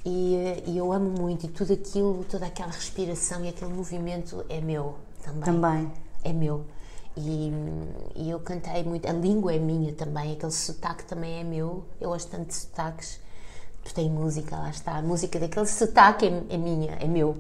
[0.06, 0.36] e,
[0.68, 4.96] e eu amo muito, e tudo aquilo, toda aquela respiração e aquele movimento é meu
[5.24, 5.42] também.
[5.42, 5.92] Também.
[6.24, 6.64] É meu.
[7.16, 7.52] E,
[8.16, 11.84] e eu cantei muito, a língua é minha também, aquele sotaque também é meu.
[12.02, 13.22] Eu gosto tanto de sotaques.
[13.94, 14.98] Tem música, lá está.
[14.98, 17.38] A música daquele sotaque é, é minha, é meu,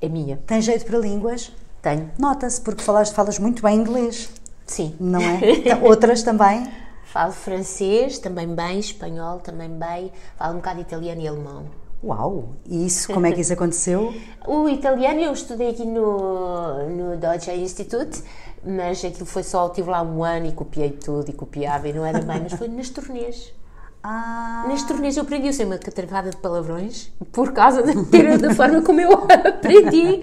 [0.00, 0.36] é minha.
[0.46, 1.52] Tem jeito para línguas?
[1.82, 2.10] Tenho.
[2.18, 4.30] Nota-se, porque falas, falas muito bem inglês,
[4.64, 4.94] Sim.
[5.00, 5.40] não é?
[5.82, 6.70] Outras também?
[7.04, 10.12] Falo francês, também bem, espanhol, também bem.
[10.36, 11.66] Falo um bocado italiano e alemão.
[12.02, 12.50] Uau!
[12.66, 14.14] E isso, como é que isso aconteceu?
[14.46, 18.22] o italiano eu estudei aqui no, no Deutsche Institute,
[18.64, 22.04] mas aquilo foi só, estive lá um ano e copiei tudo e copiava e não
[22.04, 23.52] era bem, mas foi nas turnês.
[24.04, 27.92] Ah, Nas turnês eu aprendi a ser uma catarvada de palavrões por causa da,
[28.36, 29.12] da forma como eu
[29.48, 30.22] aprendi.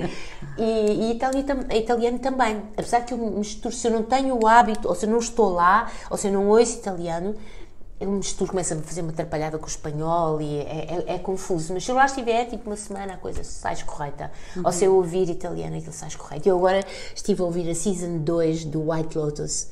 [0.58, 2.62] E, e itali- tam- italiano também.
[2.76, 5.48] Apesar que eu misturo, se eu não tenho o hábito, ou se eu não estou
[5.54, 7.36] lá, ou se eu não ouço italiano,
[8.00, 11.74] eu misturo, começo a fazer uma atrapalhada com o espanhol e é, é- é confuso.
[11.74, 14.32] Mas se eu lá estiver, tipo uma semana, a coisa sai correta.
[14.64, 16.48] Ou se eu ouvir italiano, aquilo sai correto.
[16.48, 19.68] Eu agora estive a ouvir a Season 2 do White Lotus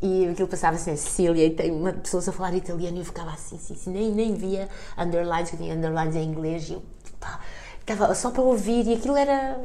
[0.00, 3.04] e aquilo passava assim a Cecília e tem uma pessoas a falar italiano e eu
[3.04, 6.82] ficava assim, assim, assim, nem, nem via underlines, que tinha underlines em inglês e eu
[7.20, 7.40] pá,
[7.80, 9.60] estava só para ouvir e aquilo era.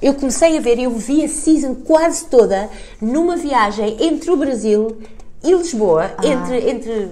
[0.00, 2.70] Eu comecei a ver, eu vi a season quase toda
[3.00, 4.98] numa viagem entre o Brasil
[5.44, 6.70] e Lisboa, entre.
[6.70, 7.10] entre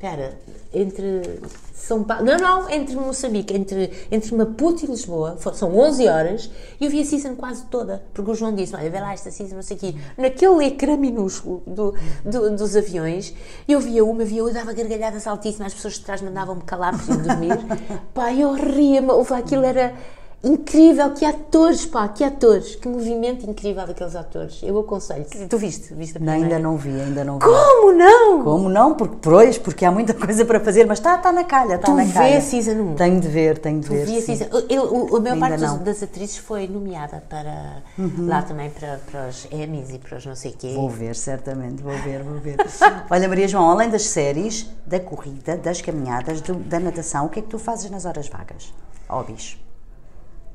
[0.00, 0.38] Espera,
[0.72, 1.40] entre
[1.74, 2.24] São Paulo.
[2.24, 6.50] Não, não, entre Moçambique, entre, entre Maputo e Lisboa, são 11 horas,
[6.80, 9.28] e eu vi a season quase toda, porque o João disse: Olha, vê lá esta
[9.32, 9.94] season, não sei o quê.
[10.16, 11.94] Naquele ecrã minúsculo do,
[12.24, 13.34] do- dos aviões,
[13.66, 17.14] eu via uma, via outra, dava gargalhadas altíssimas, as pessoas de trás mandavam-me calar para
[17.14, 17.58] ir dormir.
[18.14, 19.94] pá, eu ria-me, ouve, aquilo era.
[20.40, 24.60] Incrível, que atores, pá, que atores, que movimento incrível daqueles atores.
[24.62, 25.26] Eu aconselho.
[25.48, 25.92] Tu viste?
[25.94, 26.56] viste a Não, primeira?
[26.56, 27.44] ainda não vi, ainda não vi.
[27.44, 28.44] Como não?
[28.44, 28.94] Como não?
[28.94, 31.92] Porque pois, porque há muita coisa para fazer, mas está tá na calha, está Tu
[31.94, 32.38] na vê calha.
[32.38, 32.94] a season 1?
[32.94, 34.06] Tenho de ver, tenho de ver.
[34.06, 35.82] Vi a season- eu- o- a maior parte das, não.
[35.82, 37.82] das atrizes foi nomeada para
[38.18, 40.72] lá também para, para os Emmys e para os não sei quê.
[40.72, 42.58] Vou ver, certamente, vou ver, vou ver.
[43.10, 47.40] Olha, Maria João, além das séries, da corrida, das caminhadas, do- da natação, o que
[47.40, 48.72] é que tu fazes nas horas vagas?
[49.08, 49.56] Hobbies.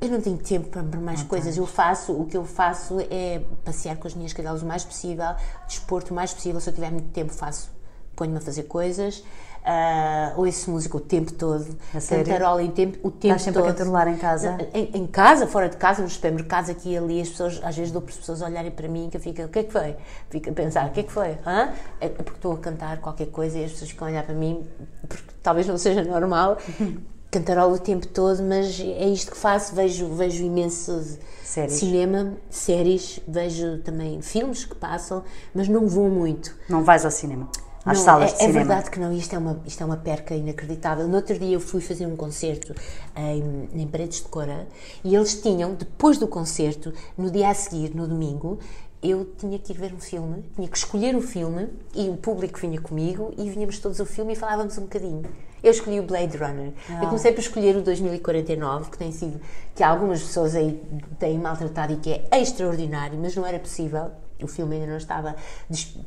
[0.00, 1.56] Eu não tenho tempo para, mais coisas.
[1.56, 5.34] Eu faço, o que eu faço é passear com as minhas cadelas o mais possível,
[5.66, 6.60] desporto o mais possível.
[6.60, 7.70] Se eu tiver muito tempo, faço,
[8.14, 9.24] ponho-me a fazer coisas.
[9.64, 13.64] Uh, ouço música o tempo todo, A cantarola em tempo, o tempo Estás sempre a
[13.64, 14.58] cantarolar em casa?
[14.74, 17.90] Em, em casa, fora de casa, nos supermercados, aqui e ali, as pessoas, às vezes
[17.90, 19.96] dou para as pessoas olharem para mim que eu fico, o que é que foi?
[20.28, 21.38] Fico a pensar, o que é que foi?
[21.46, 21.72] Hã?
[21.98, 24.68] É porque estou a cantar qualquer coisa e as pessoas ficam a olhar para mim,
[25.08, 26.58] porque talvez não seja normal,
[27.34, 31.74] cantarola o tempo todo, mas é isto que faço, vejo, vejo imenso Séries.
[31.78, 35.24] cinema, séries, vejo também filmes que passam,
[35.54, 36.54] mas não vou muito.
[36.68, 37.48] Não vais ao cinema?
[37.84, 38.58] Às Não, salas é, de é cinema?
[38.60, 41.06] verdade que não, isto é, uma, isto é uma perca inacreditável.
[41.06, 42.74] No outro dia eu fui fazer um concerto
[43.14, 44.66] em, em Paredes de Cora
[45.02, 48.58] e eles tinham, depois do concerto, no dia a seguir, no domingo,
[49.02, 52.58] eu tinha que ir ver um filme, tinha que escolher o filme e o público
[52.58, 55.22] vinha comigo e vinhamos todos ao filme e falávamos um bocadinho.
[55.64, 56.72] Eu escolhi o Blade Runner.
[57.00, 59.40] Eu comecei por escolher o 2049, que tem sido,
[59.74, 60.78] que algumas pessoas aí
[61.18, 64.10] têm maltratado e que é extraordinário, mas não era possível.
[64.42, 65.34] O filme ainda não estava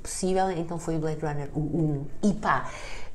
[0.03, 2.05] possível, então foi o Blade Runner, o 1.
[2.29, 2.69] E pá,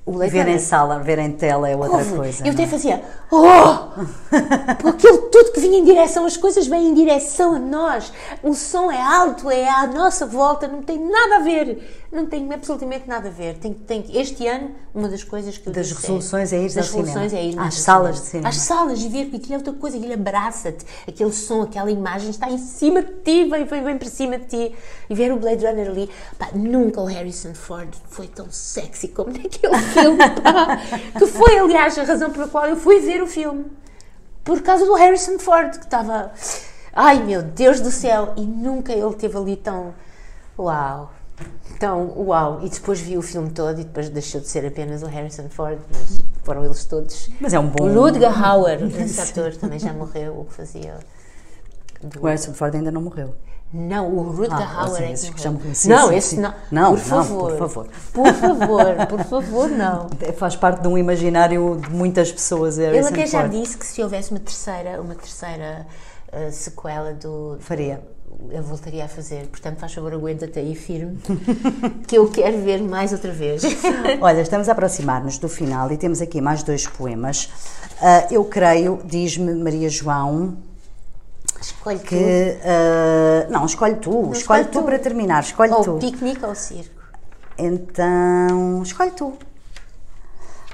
[0.04, 0.60] o Blade Ver em Runner.
[0.60, 2.44] sala, ver em tela é outra Ouve, coisa.
[2.44, 2.66] eu até é?
[2.66, 4.88] fazia, oh!
[4.88, 8.12] Aquilo tudo que vinha em direção, as coisas vêm em direção a nós.
[8.42, 12.01] O som é alto, é à nossa volta, não tem nada a ver.
[12.12, 13.56] Não tem absolutamente nada a ver.
[13.56, 16.76] Tem, tem, este ano, uma das coisas que eu Das disse resoluções é ir das
[16.76, 17.06] ao cinema.
[17.06, 18.48] resoluções é ir Às salas de cinema.
[18.50, 22.28] Às salas e ver, porque aquilo é outra coisa, aquilo abraça-te, aquele som, aquela imagem
[22.28, 24.76] está em cima de ti, vem, vem, vem para cima de ti.
[25.08, 29.32] E ver o Blade Runner ali, pá, nunca o Harrison Ford foi tão sexy como
[29.32, 30.76] naquele filme, pá,
[31.18, 33.64] que foi, aliás, a razão pela qual eu fui ver o filme.
[34.44, 36.30] Por causa do Harrison Ford, que estava.
[36.92, 38.34] Ai meu Deus do céu!
[38.36, 39.94] E nunca ele teve ali tão.
[40.58, 41.10] Uau!
[41.82, 42.60] Tão uau!
[42.62, 45.80] E depois vi o filme todo e depois deixou de ser apenas o Harrison Ford,
[45.90, 47.28] mas foram eles todos.
[47.40, 47.84] Mas é um bom.
[47.84, 50.94] O Rutger Hauer, esse ator também já morreu, o que fazia.
[52.00, 53.34] do- O Harrison Ford ainda não morreu.
[53.72, 55.42] Não, o Rutger Ah, Hauer é que esses que morreu.
[55.44, 55.74] já morreram.
[55.74, 56.54] Sim, não, sim, esse não.
[56.70, 57.50] Não, por não, favor.
[57.50, 57.86] por favor.
[58.12, 60.06] Por favor, por favor, não.
[60.22, 62.78] É, Faz parte de um imaginário de muitas pessoas.
[62.78, 65.84] é Ele até já disse que se houvesse uma terceira, uma terceira
[66.30, 67.56] eh, sequela do.
[67.58, 68.00] Faria.
[68.50, 69.46] Eu voltaria a fazer.
[69.46, 71.18] Portanto, faz favor, aguenta-te aí firme,
[72.06, 73.62] que eu quero ver mais outra vez.
[74.20, 77.48] Olha, estamos a aproximar-nos do final e temos aqui mais dois poemas.
[78.00, 80.56] Ah, eu creio, diz-me Maria João,
[81.60, 82.06] Escolhe tu.
[82.06, 82.58] que.
[82.64, 84.82] ah, não, escolhe tu, escolhe escolhe tu tu.
[84.84, 85.98] para terminar, escolhe Ou tu.
[85.98, 87.00] piquenique ou circo.
[87.56, 89.34] Então, escolhe tu.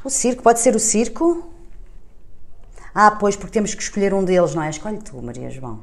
[0.03, 1.45] O circo, pode ser o circo?
[2.95, 4.71] Ah, pois, porque temos que escolher um deles, não é?
[4.71, 5.81] Escolhe tu, Maria João.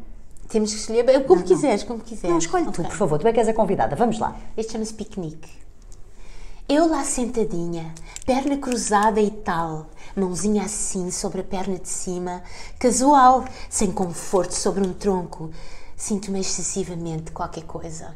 [0.47, 2.30] Temos que escolher como quiseres, como quiseres.
[2.30, 2.85] Não, escolhe tu, Ok.
[2.85, 3.95] por favor, tu é que és a convidada.
[3.95, 4.35] Vamos lá.
[4.55, 5.49] Este chama-se piquenique.
[6.67, 7.93] Eu lá sentadinha,
[8.26, 9.85] perna cruzada e tal,
[10.15, 12.41] mãozinha assim sobre a perna de cima,
[12.80, 15.51] casual, sem conforto sobre um tronco,
[15.95, 18.15] sinto-me excessivamente qualquer coisa.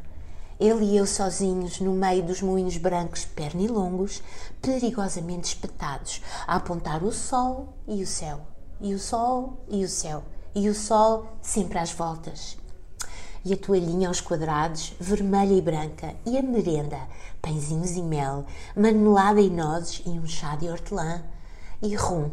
[0.60, 4.22] Ele e eu sozinhos no meio dos moinhos brancos, pernilongos,
[4.62, 8.42] perigosamente espetados, a apontar o sol e o céu.
[8.82, 10.24] e o sol e o céu,
[10.56, 12.58] e o sol sempre às voltas.
[13.44, 17.00] E a toalhinha aos quadrados, vermelha e branca, e a merenda,
[17.42, 18.46] pãezinhos e mel,
[18.76, 21.24] marmelada e nozes e um chá de hortelã,
[21.82, 22.32] e rum.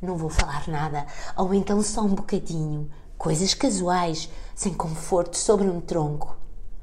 [0.00, 5.80] Não vou falar nada, ou então só um bocadinho, coisas casuais, sem conforto sobre um
[5.80, 6.36] tronco.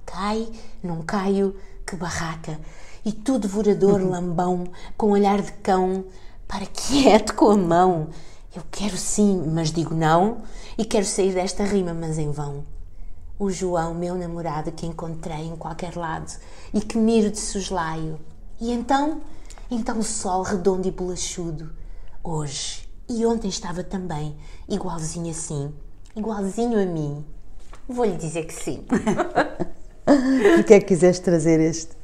[0.06, 0.52] Cai,
[0.84, 1.56] não caio,
[1.86, 2.60] que barraca,
[3.03, 4.65] e tu devorador lambão,
[4.95, 6.06] com olhar de cão,
[6.48, 8.10] para quieto com a mão.
[8.55, 10.43] Eu quero sim, mas digo não,
[10.77, 12.63] e quero sair desta rima, mas em vão.
[13.39, 16.31] O João, meu namorado, que encontrei em qualquer lado
[16.73, 18.19] e que miro de soslaio.
[18.61, 19.21] E então,
[19.71, 21.71] então o sol redondo e bolachudo.
[22.23, 24.35] Hoje e ontem estava também,
[24.69, 25.73] igualzinho assim,
[26.15, 27.25] igualzinho a mim.
[27.88, 28.85] Vou-lhe dizer que sim.
[30.55, 32.02] Porquê é que quiseste trazer este?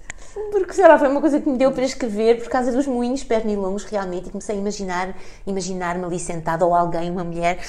[0.51, 3.23] Porque, sei lá, foi uma coisa que me deu para escrever por causa dos moinhos
[3.23, 7.59] pernilongos, realmente, e comecei a imaginar, imaginar-me ali sentada, ou alguém, uma mulher,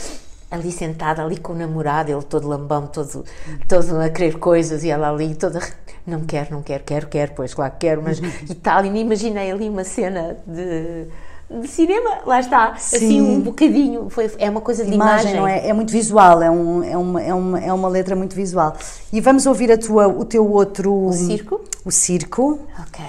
[0.50, 3.24] ali sentada, ali com o namorado, ele todo lambão, todo,
[3.68, 5.60] todo a querer coisas, e ela ali toda,
[6.06, 8.18] não quero, não quero, quero, quero, pois, claro que quero, mas,
[8.48, 11.06] e tal, e me imaginei ali uma cena de
[11.50, 12.96] de cinema, lá está, Sim.
[12.96, 15.32] assim um bocadinho, foi, é uma coisa de imagem.
[15.32, 15.40] imagem.
[15.40, 15.68] Não é?
[15.68, 18.76] é muito visual, é, um, é, uma, é, uma, é uma letra muito visual.
[19.12, 21.06] E vamos ouvir a tua, o teu outro...
[21.06, 21.60] O circo?
[21.84, 22.60] O circo.
[22.78, 23.04] Ok.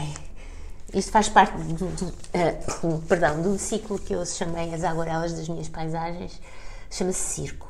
[0.94, 5.48] Isto faz parte do, do uh, perdão, do ciclo que eu chamei As Aguarelas das
[5.48, 6.40] Minhas Paisagens,
[6.90, 7.70] chama-se Circo.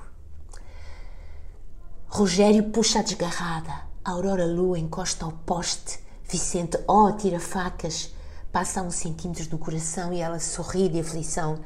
[2.08, 3.74] Rogério puxa a desgarrada,
[4.04, 8.12] a Aurora Lua encosta ao poste, Vicente, oh, tira facas,
[8.52, 11.60] Passa a uns centímetros do coração e ela sorri de aflição.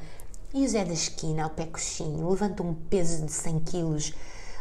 [0.53, 4.14] E o Zé da esquina, ao pé coxinho, levanta um peso de 100 quilos.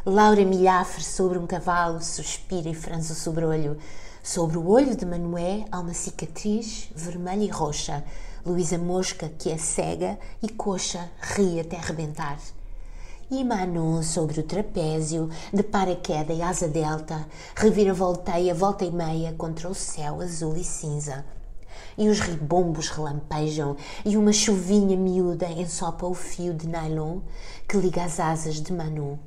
[0.06, 3.76] Laura Milhafre, sobre um cavalo, suspira e franze o sobrolho.
[4.22, 8.02] Sobre o olho de Manoé há uma cicatriz vermelha e roxa.
[8.44, 12.38] Luísa Mosca, que é cega e coxa, ri até rebentar.
[13.30, 19.68] E Manon sobre o trapézio, de paraquedas e asa delta, revira-volteia, volta e meia contra
[19.68, 21.22] o céu azul e cinza
[21.96, 27.20] e os ribombos relampejam, e uma chuvinha miúda ensopa o fio de nylon
[27.68, 29.18] que liga as asas de Manu.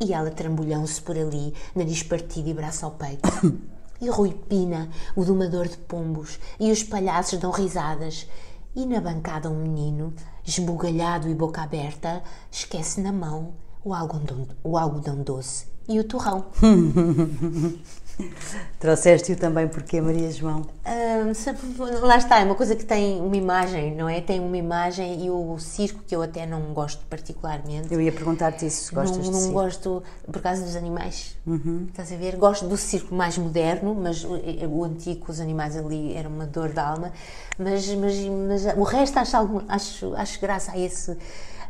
[0.00, 3.28] E ela trambolhão-se por ali, nariz partido e braço ao peito.
[4.00, 8.26] E Rui Pina, o domador de pombos, e os palhaços dão risadas.
[8.74, 10.12] E na bancada um menino,
[10.44, 16.46] esbugalhado e boca aberta, esquece na mão o algodão, o algodão doce e o torrão.
[18.78, 20.66] Trouxeste-o também porque Maria João?
[20.86, 24.20] Um, lá está, é uma coisa que tem uma imagem, não é?
[24.20, 27.92] Tem uma imagem e o circo que eu até não gosto particularmente.
[27.92, 29.54] Eu ia perguntar-te isso, se gostas não, de Não circo.
[29.54, 31.86] gosto por causa dos animais, uhum.
[31.88, 32.36] estás a ver?
[32.36, 34.34] Gosto do circo mais moderno, mas o,
[34.68, 37.12] o antigo, os animais ali eram uma dor da alma,
[37.58, 41.16] mas, mas, mas o resto acho, acho, acho graça a esse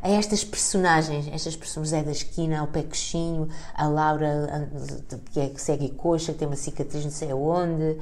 [0.05, 4.69] a estas personagens, estas personagens Zé da Esquina, o Pé Coxinho, a Laura,
[5.33, 7.97] que é cega e coxa, que tem uma cicatriz não sei aonde,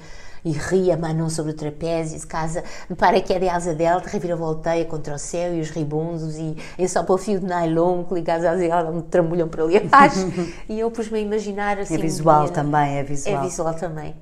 [0.45, 2.65] e ri a Manon sobre o trapézio, de casa,
[2.99, 6.89] para que é de asa delta, revira-volteia contra o céu e os ribundos, e é
[6.89, 9.77] só para o fio de nylon que liga as asas dela, me trambolham para ali
[9.77, 10.27] abaixo,
[10.69, 11.95] e eu pus-me a imaginar assim.
[11.95, 13.37] É visual também, é visual.
[13.37, 14.17] É visual também.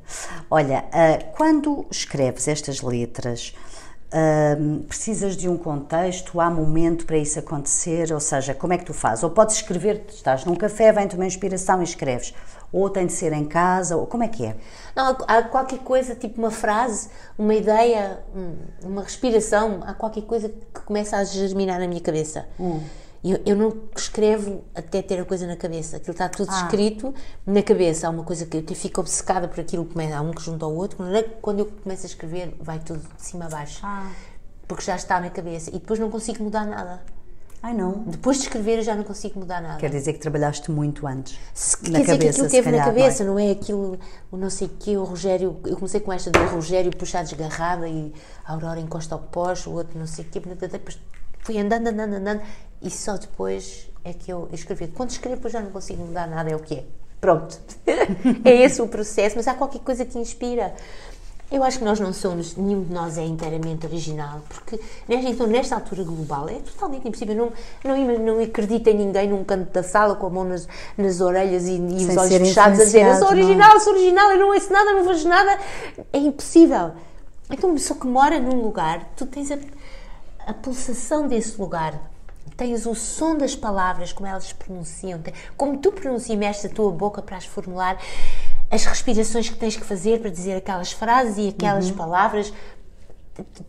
[0.50, 3.54] Olha, uh, quando escreves estas letras,
[4.12, 8.84] Uh, precisas de um contexto, há momento para isso acontecer, ou seja, como é que
[8.84, 9.22] tu fazes?
[9.22, 12.34] Ou podes escrever, estás num café, vem-te uma inspiração e escreves,
[12.72, 14.56] ou tem de ser em casa, ou como é que é?
[14.96, 17.08] Não, há qualquer coisa, tipo uma frase,
[17.38, 18.18] uma ideia,
[18.82, 22.46] uma respiração, há qualquer coisa que começa a germinar na minha cabeça.
[22.58, 22.80] Hum.
[23.22, 25.98] Eu, eu não escrevo até ter a coisa na cabeça.
[25.98, 26.62] Aquilo está tudo ah.
[26.62, 27.14] escrito
[27.46, 28.06] na cabeça.
[28.06, 30.74] Há uma coisa que eu fico obcecada por aquilo que há um que junto ao
[30.74, 30.98] outro.
[31.42, 33.80] Quando eu começo a escrever, vai tudo de cima a baixo.
[33.82, 34.10] Ah.
[34.66, 35.70] Porque já está na cabeça.
[35.70, 37.02] E depois não consigo mudar nada.
[37.62, 38.04] Ai não.
[38.06, 39.76] Depois de escrever eu já não consigo mudar nada.
[39.76, 41.38] Quer dizer que trabalhaste muito antes.
[41.52, 43.42] Se, na quer cabeça, dizer que aquilo teve calhar, na cabeça, não é?
[43.42, 43.52] não é?
[43.52, 43.98] aquilo,
[44.30, 45.60] o não sei o quê, o Rogério.
[45.66, 48.14] Eu comecei com esta do Rogério puxar desgarrada e
[48.46, 50.40] a Aurora encosta ao pós, o outro não sei o quê.
[50.40, 50.98] Depois
[51.42, 52.42] fui andando, andando, andando
[52.82, 54.88] e só depois é que eu escrevi.
[54.88, 56.84] Quando escrevo, já não consigo mudar nada, é o que é.
[57.20, 57.58] Pronto.
[58.44, 60.74] é esse o processo, mas há qualquer coisa que inspira.
[61.52, 65.74] Eu acho que nós não somos, nenhum de nós é inteiramente original, porque então, nesta
[65.74, 67.34] altura global é totalmente impossível.
[67.34, 67.52] Não,
[67.82, 71.66] não, não acredito em ninguém num canto da sala com a mão nas, nas orelhas
[71.66, 73.80] e, e os olhos fechados a dizer eu sou original, não.
[73.80, 75.58] sou original, eu não ouço nada, não vejo nada.
[76.12, 76.92] É impossível.
[77.50, 79.58] Então, uma pessoa que mora num lugar, tu tens a,
[80.50, 82.10] a pulsação desse lugar,
[82.56, 85.20] tens o som das palavras, como elas se pronunciam,
[85.56, 87.96] como tu pronuncias a tua boca para as formular,
[88.68, 91.96] as respirações que tens que fazer para dizer aquelas frases e aquelas uhum.
[91.96, 92.52] palavras.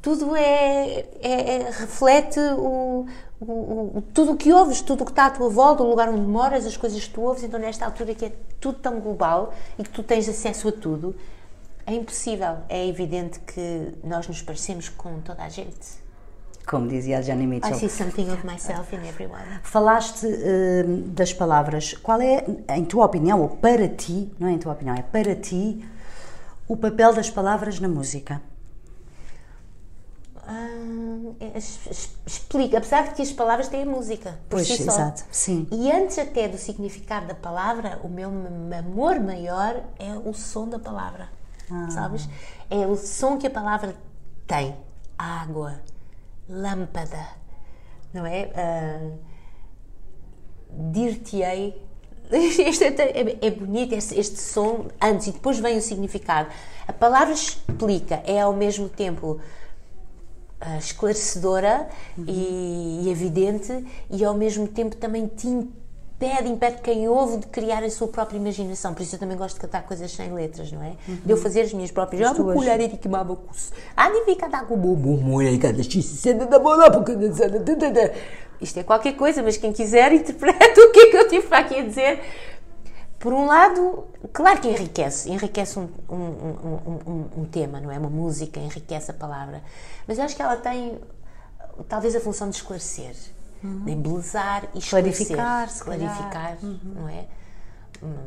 [0.01, 3.05] tudo é, é, é reflete o,
[3.39, 3.45] o,
[3.97, 6.21] o, tudo o que ouves, tudo o que está à tua volta, o lugar onde
[6.21, 7.43] moras, as coisas que tu ouves.
[7.43, 11.15] Então, nesta altura que é tudo tão global e que tu tens acesso a tudo,
[11.85, 12.57] é impossível.
[12.67, 16.00] É evidente que nós nos parecemos com toda a gente.
[16.65, 17.75] Como dizia a Johnny Mitchell.
[17.75, 19.43] I see something of myself in everyone.
[19.63, 21.93] Falaste uh, das palavras.
[21.93, 25.35] Qual é, em tua opinião, ou para ti, não é em tua opinião, é para
[25.35, 25.83] ti,
[26.67, 28.41] o papel das palavras na música?
[30.47, 31.35] Uh,
[32.25, 34.39] explica, apesar de que as palavras têm a música.
[34.49, 35.67] Por pois, si exato, sim.
[35.71, 38.29] E antes até do significado da palavra, o meu
[38.77, 41.29] amor maior é o som da palavra.
[41.69, 41.89] Ah.
[41.89, 42.27] Sabes?
[42.69, 43.95] É o som que a palavra
[44.45, 44.75] tem.
[45.17, 45.79] Água,
[46.51, 47.27] lâmpada,
[48.13, 48.51] não é?
[48.51, 49.19] Uh,
[50.91, 51.81] Dir-te-ei.
[52.31, 56.49] Este é, é, bonito, este, este, som, antes e depois vem o significado.
[56.87, 59.41] A palavra explica, é ao mesmo tempo
[60.61, 62.23] uh, esclarecedora uhum.
[62.25, 65.67] e, e evidente, e ao mesmo tempo também te
[66.21, 68.93] impede, impede quem ouve de criar a sua própria imaginação.
[68.93, 70.93] Por isso eu também gosto de cantar coisas sem letras, não é?
[71.07, 71.15] Uhum.
[71.25, 72.29] De eu fazer as minhas próprias.
[72.29, 72.55] As tuas...
[72.95, 73.49] e.
[73.95, 74.13] Ah, e
[78.61, 81.59] isto é qualquer coisa, mas quem quiser interpreta o que é que eu tive para
[81.59, 82.19] aqui a dizer.
[83.17, 87.97] Por um lado, claro que enriquece, enriquece um, um, um, um, tema, não é?
[87.97, 89.61] Uma música enriquece a palavra.
[90.07, 90.99] Mas eu acho que ela tem
[91.87, 93.15] talvez a função de esclarecer
[93.63, 93.85] uhum.
[93.85, 96.79] de embelezar e clarificar, clarificar, uhum.
[96.83, 97.25] não é?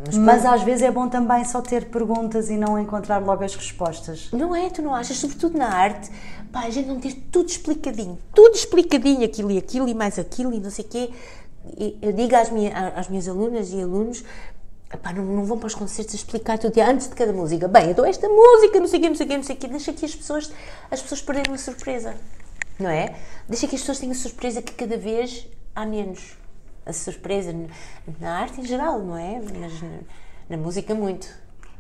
[0.07, 3.57] Mas, Mas, às vezes é bom também só ter perguntas e não encontrar logo as
[3.57, 4.29] respostas.
[4.33, 4.71] Não é?
[4.71, 5.17] Tu não achas?
[5.17, 6.11] Sobretudo na arte,
[6.53, 10.53] pá, a gente não ter tudo explicadinho, tudo explicadinho, aquilo e aquilo e mais aquilo
[10.53, 11.11] e não sei o quê.
[12.01, 14.23] Eu digo às, minha, às minhas alunas e alunos,
[14.93, 17.67] Epá, não, não, vão para os concertos explicar tudo antes de cada música.
[17.67, 19.59] Bem, então esta música, não sei o quê, não sei o quê, não sei o
[19.59, 20.53] quê, deixa que as pessoas,
[20.89, 22.15] as pessoas perderem uma surpresa
[22.79, 23.15] não é?
[23.49, 26.37] Deixa que as pessoas tenham surpresa que cada vez há menos.
[26.87, 27.55] A surpresa
[28.21, 29.41] na arte em geral, não é?
[29.59, 29.73] Mas
[30.49, 31.29] na, música, muito.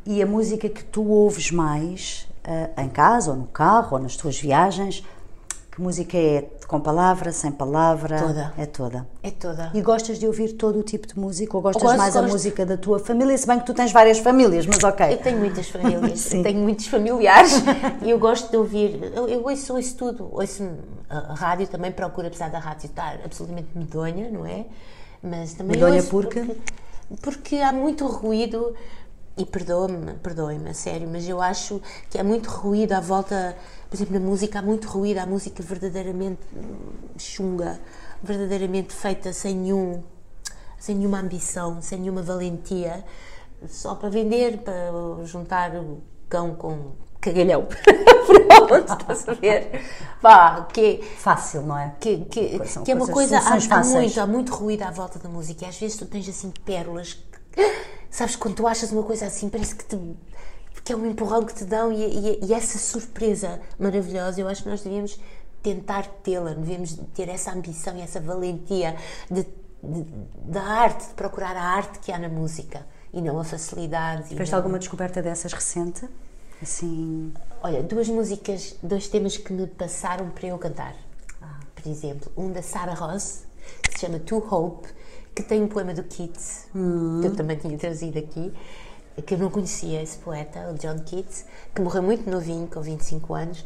[0.07, 4.17] E a música que tu ouves mais uh, em casa, ou no carro, ou nas
[4.17, 5.05] tuas viagens,
[5.75, 6.49] que música é?
[6.69, 8.17] Com palavra, sem palavra?
[8.21, 8.55] Toda.
[8.57, 9.09] É toda.
[9.25, 9.71] É toda.
[9.75, 12.27] E gostas de ouvir todo o tipo de música ou gostas gosto, mais gosto.
[12.27, 13.37] a música da tua família?
[13.37, 15.13] Se bem que tu tens várias famílias, mas ok.
[15.13, 17.55] Eu tenho muitas famílias, tenho muitos familiares
[18.03, 19.13] e eu gosto de ouvir.
[19.13, 20.29] Eu, eu ouço, ouço tudo.
[20.31, 20.63] Ouço
[21.11, 24.67] a rádio também, procuro, apesar da rádio estar absolutamente medonha, não é?
[25.21, 26.41] Mas também medonha porque?
[26.41, 26.61] porque?
[27.21, 28.75] Porque há muito ruído
[29.37, 33.57] e perdoe-me, perdoe-me, a sério, mas eu acho que há muito ruído à volta,
[33.91, 36.41] por exemplo, na música há muito ruído, há música verdadeiramente
[37.19, 37.81] chunga,
[38.23, 40.03] verdadeiramente feita sem nenhum,
[40.79, 43.05] sem nenhuma ambição, sem nenhuma valentia,
[43.69, 44.93] só para vender, para
[45.25, 47.67] juntar o cão com cagalhão.
[48.69, 49.81] Pronto, estás a ver?
[50.73, 51.95] Que Fácil, não é?
[51.99, 53.39] Que, que, que é uma coisa.
[53.39, 56.29] Há, há, muito, há muito ruído à volta da música e às vezes tu tens
[56.29, 57.19] assim pérolas
[58.15, 59.99] Sabes, quando tu achas uma coisa assim, parece que, te,
[60.85, 64.63] que é um empurrão que te dão e, e, e essa surpresa maravilhosa, eu acho
[64.63, 65.19] que nós devíamos
[65.61, 68.95] tentar tê-la, devemos ter essa ambição e essa valentia
[69.29, 69.45] de,
[69.83, 70.07] de,
[70.45, 74.29] da arte, de procurar a arte que há na música e não a facilidade.
[74.29, 74.61] Tiveste não...
[74.61, 76.09] alguma descoberta dessas recente?
[76.63, 77.35] Assim.
[77.65, 80.95] Olha, duas músicas, dois temas que me passaram para eu cantar.
[81.43, 81.59] Ah.
[81.75, 83.43] Por exemplo, um da Sarah Ross,
[83.83, 84.87] que se chama To Hope,
[85.35, 87.21] que tem um poema do Keats, hum.
[87.21, 88.53] que eu também tinha trazido aqui,
[89.27, 91.45] que eu não conhecia esse poeta, o John Keats,
[91.75, 93.65] que morreu muito novinho, com 25 anos,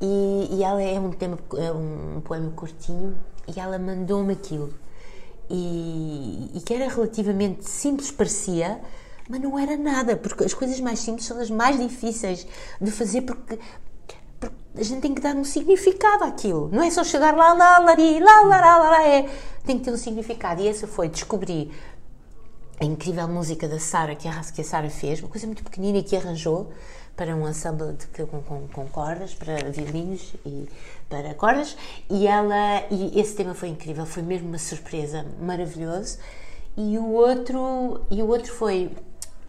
[0.00, 3.16] e, e ela é um, tema, é um poema curtinho,
[3.54, 4.72] e ela mandou-me aquilo.
[5.48, 8.80] E, e que era relativamente simples, parecia,
[9.28, 12.46] mas não era nada, porque as coisas mais simples são as mais difíceis
[12.80, 13.58] de fazer, porque
[14.76, 16.68] a gente tem que dar um significado àquilo.
[16.72, 19.28] Não é só chegar lá, lá, lari, lá, lá, lá, lá, é.
[19.64, 20.60] Tem que ter um significado.
[20.60, 21.72] E essa foi descobrir
[22.78, 26.02] a incrível música da Sara, que a, que a Sara fez, uma coisa muito pequenina
[26.02, 26.70] que arranjou
[27.16, 30.68] para um ensemble de, com, com, com, cordas, para violinos e
[31.08, 31.74] para cordas,
[32.10, 36.18] e ela e esse tema foi incrível, foi mesmo uma surpresa, maravilhoso.
[36.76, 38.90] E o outro, e o outro foi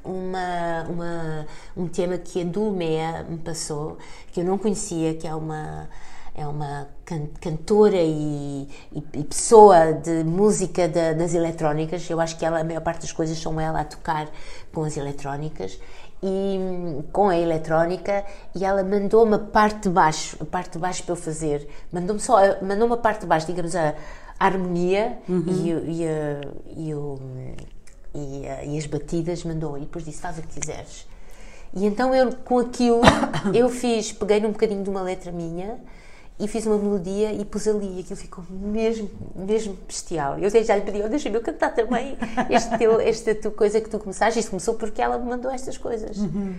[0.08, 3.98] uma, uma, um tema que a Dulmea me passou,
[4.32, 5.90] que eu não conhecia, que é uma,
[6.34, 12.10] é uma can, cantora e, e, e, pessoa de música da, das eletrónicas.
[12.10, 14.30] Eu acho que ela, a maior parte das coisas são ela a tocar
[14.72, 15.80] com as eletrónicas
[16.22, 18.26] e com a eletrónica
[18.56, 21.68] e ela mandou-me a parte de baixo, a parte de baixo para eu fazer.
[21.92, 23.96] Mandou-me só, mandou-me a parte de baixo, digamos, a,
[24.40, 25.44] a harmonia uhum.
[25.48, 27.20] e, e, e o
[28.14, 31.08] e, uh, e as batidas mandou, e depois disse: faz o que quiseres.
[31.74, 33.02] E então eu, com aquilo,
[33.54, 35.80] eu fiz, peguei num bocadinho de uma letra minha
[36.40, 38.00] e fiz uma melodia e pus ali.
[38.00, 40.38] Aquilo ficou mesmo, mesmo bestial.
[40.40, 42.18] Eu já lhe pedi, oh, deixa-me eu cantar também
[42.50, 44.40] este teu, esta tua coisa que tu começaste.
[44.40, 46.18] Isto começou porque ela me mandou estas coisas.
[46.18, 46.56] Uhum.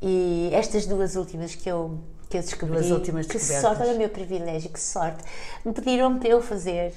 [0.00, 1.98] E estas duas últimas que eu,
[2.28, 2.76] que eu descobri.
[2.76, 5.24] Duas últimas que sorte, olha o meu privilégio, que sorte.
[5.64, 6.92] Me pediram para eu fazer.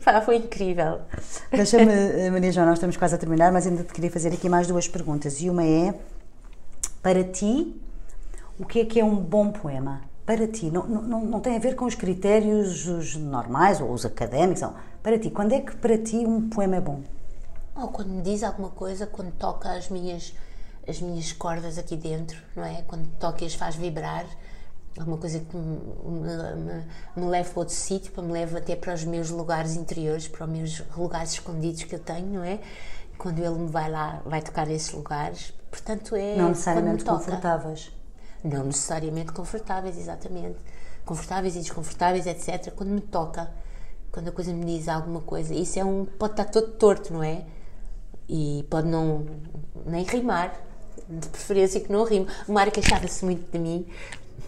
[0.00, 1.00] Foi incrível.
[1.52, 4.48] Deixa-me, eh, Maria João, nós estamos quase a terminar, mas ainda te queria fazer aqui
[4.48, 5.40] mais duas perguntas.
[5.40, 5.94] E uma é:
[7.00, 7.80] para ti,
[8.58, 10.02] o que é que é um bom poema?
[10.26, 14.04] Para ti, não, não, não tem a ver com os critérios os normais ou os
[14.04, 14.74] académicos, não.
[15.02, 17.02] Para ti, quando é que para ti um poema é bom?
[17.76, 20.34] Oh, quando me diz alguma coisa, quando toca as minhas,
[20.88, 22.82] as minhas cordas aqui dentro, não é?
[22.86, 24.24] Quando toca e as faz vibrar,
[24.98, 28.94] alguma coisa que me, me, me leva para outro sítio, para me leva até para
[28.94, 32.60] os meus lugares interiores, para os meus lugares escondidos que eu tenho, não é?
[33.18, 36.36] Quando ele me vai lá, vai tocar esses lugares, Portanto, é.
[36.36, 37.90] Não necessariamente confortáveis.
[38.44, 40.56] Não necessariamente confortáveis, exatamente.
[41.04, 42.72] Confortáveis e desconfortáveis, etc.
[42.72, 43.50] Quando me toca,
[44.12, 45.52] quando a coisa me diz alguma coisa.
[45.52, 46.04] Isso é um.
[46.04, 47.44] pode estar todo torto, não é?
[48.28, 49.26] E pode não.
[49.84, 50.54] nem rimar.
[51.08, 52.28] De preferência que não rime.
[52.46, 53.86] O Mário queixava-se muito de mim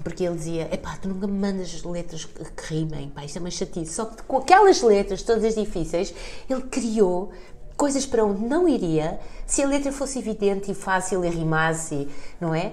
[0.02, 3.50] porque ele dizia: Epá, tu nunca me mandas letras que, rimem, pá, isto é uma
[3.50, 3.92] chatice.
[3.92, 6.14] Só que com aquelas letras, todas difíceis,
[6.48, 7.32] ele criou
[7.76, 12.08] coisas para onde não iria se a letra fosse evidente e fácil e rimasse,
[12.40, 12.72] não é?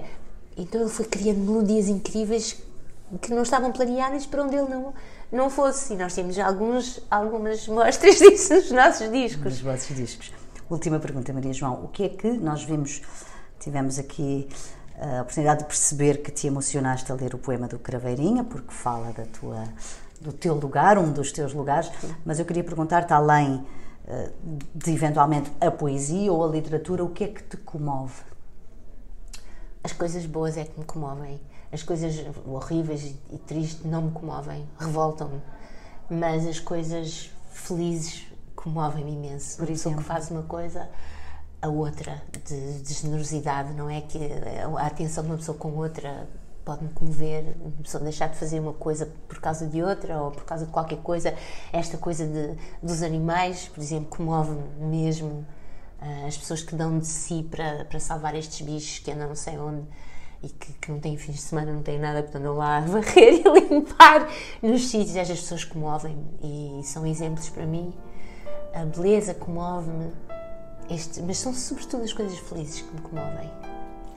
[0.56, 2.56] Então ele foi criando melodias incríveis
[3.20, 4.94] que não estavam planeadas para onde ele não,
[5.30, 5.94] não fosse.
[5.94, 9.44] E nós temos alguns, algumas mostras disso nos nossos discos.
[9.44, 10.32] Nos vossos discos.
[10.70, 11.84] Última pergunta, Maria João.
[11.84, 13.02] O que é que nós vimos,
[13.60, 14.48] tivemos aqui
[14.98, 19.12] a oportunidade de perceber que te emocionaste a ler o poema do Craveirinha, porque fala
[19.12, 19.64] da tua,
[20.20, 21.90] do teu lugar, um dos teus lugares,
[22.24, 23.66] mas eu queria perguntar-te, além
[24.74, 28.22] de eventualmente a poesia ou a literatura, o que é que te comove?
[29.82, 31.40] As coisas boas é que me comovem.
[31.72, 35.42] As coisas horríveis e tristes não me comovem, revoltam-me.
[36.08, 39.58] Mas as coisas felizes comovem-me imenso.
[39.58, 40.88] Por isso que faz uma coisa,
[41.64, 44.02] a outra, de, de generosidade, não é?
[44.02, 44.18] Que
[44.78, 46.28] a atenção de uma pessoa com outra
[46.62, 50.44] pode-me comover, uma pessoa deixar de fazer uma coisa por causa de outra ou por
[50.44, 51.34] causa de qualquer coisa.
[51.72, 55.46] Esta coisa de, dos animais, por exemplo, comove-me mesmo.
[56.02, 59.34] Uh, as pessoas que dão de si para, para salvar estes bichos que andam não
[59.34, 59.86] sei onde
[60.42, 62.80] e que, que não têm fins de semana, não têm nada, portanto andam lá a
[62.84, 64.28] varrer e limpar
[64.62, 65.16] nos sítios.
[65.16, 67.94] Estas pessoas comovem-me e são exemplos para mim.
[68.74, 70.12] A beleza comove-me,
[70.88, 73.50] mas são sobretudo as coisas felizes que me comovem.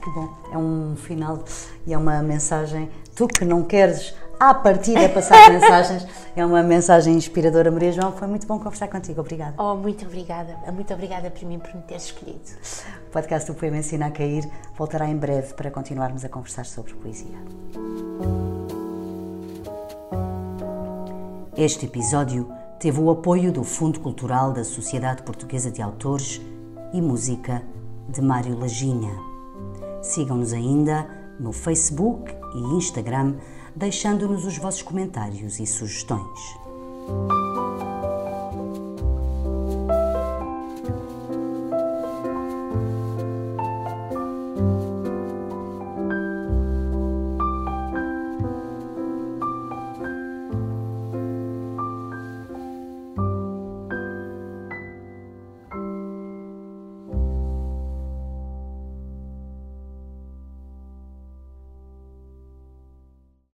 [0.02, 1.44] Que bom, é um final
[1.86, 2.88] e é uma mensagem.
[3.14, 7.70] Tu que não queres à partida passar mensagens, é uma mensagem inspiradora.
[7.70, 9.20] Maria João, foi muito bom conversar contigo.
[9.20, 9.54] Obrigada.
[9.58, 10.56] Oh, muito obrigada.
[10.72, 12.40] Muito obrigada por mim por me teres escolhido.
[13.08, 16.94] O podcast do Poema Ensina a Cair voltará em breve para continuarmos a conversar sobre
[16.94, 17.38] poesia.
[21.56, 26.40] Este episódio teve o apoio do Fundo Cultural da Sociedade Portuguesa de Autores
[26.92, 27.62] e Música
[28.08, 29.12] de Mário Laginha.
[30.02, 31.08] Sigam-nos ainda
[31.38, 33.34] no Facebook e Instagram,
[33.74, 36.58] deixando-nos os vossos comentários e sugestões.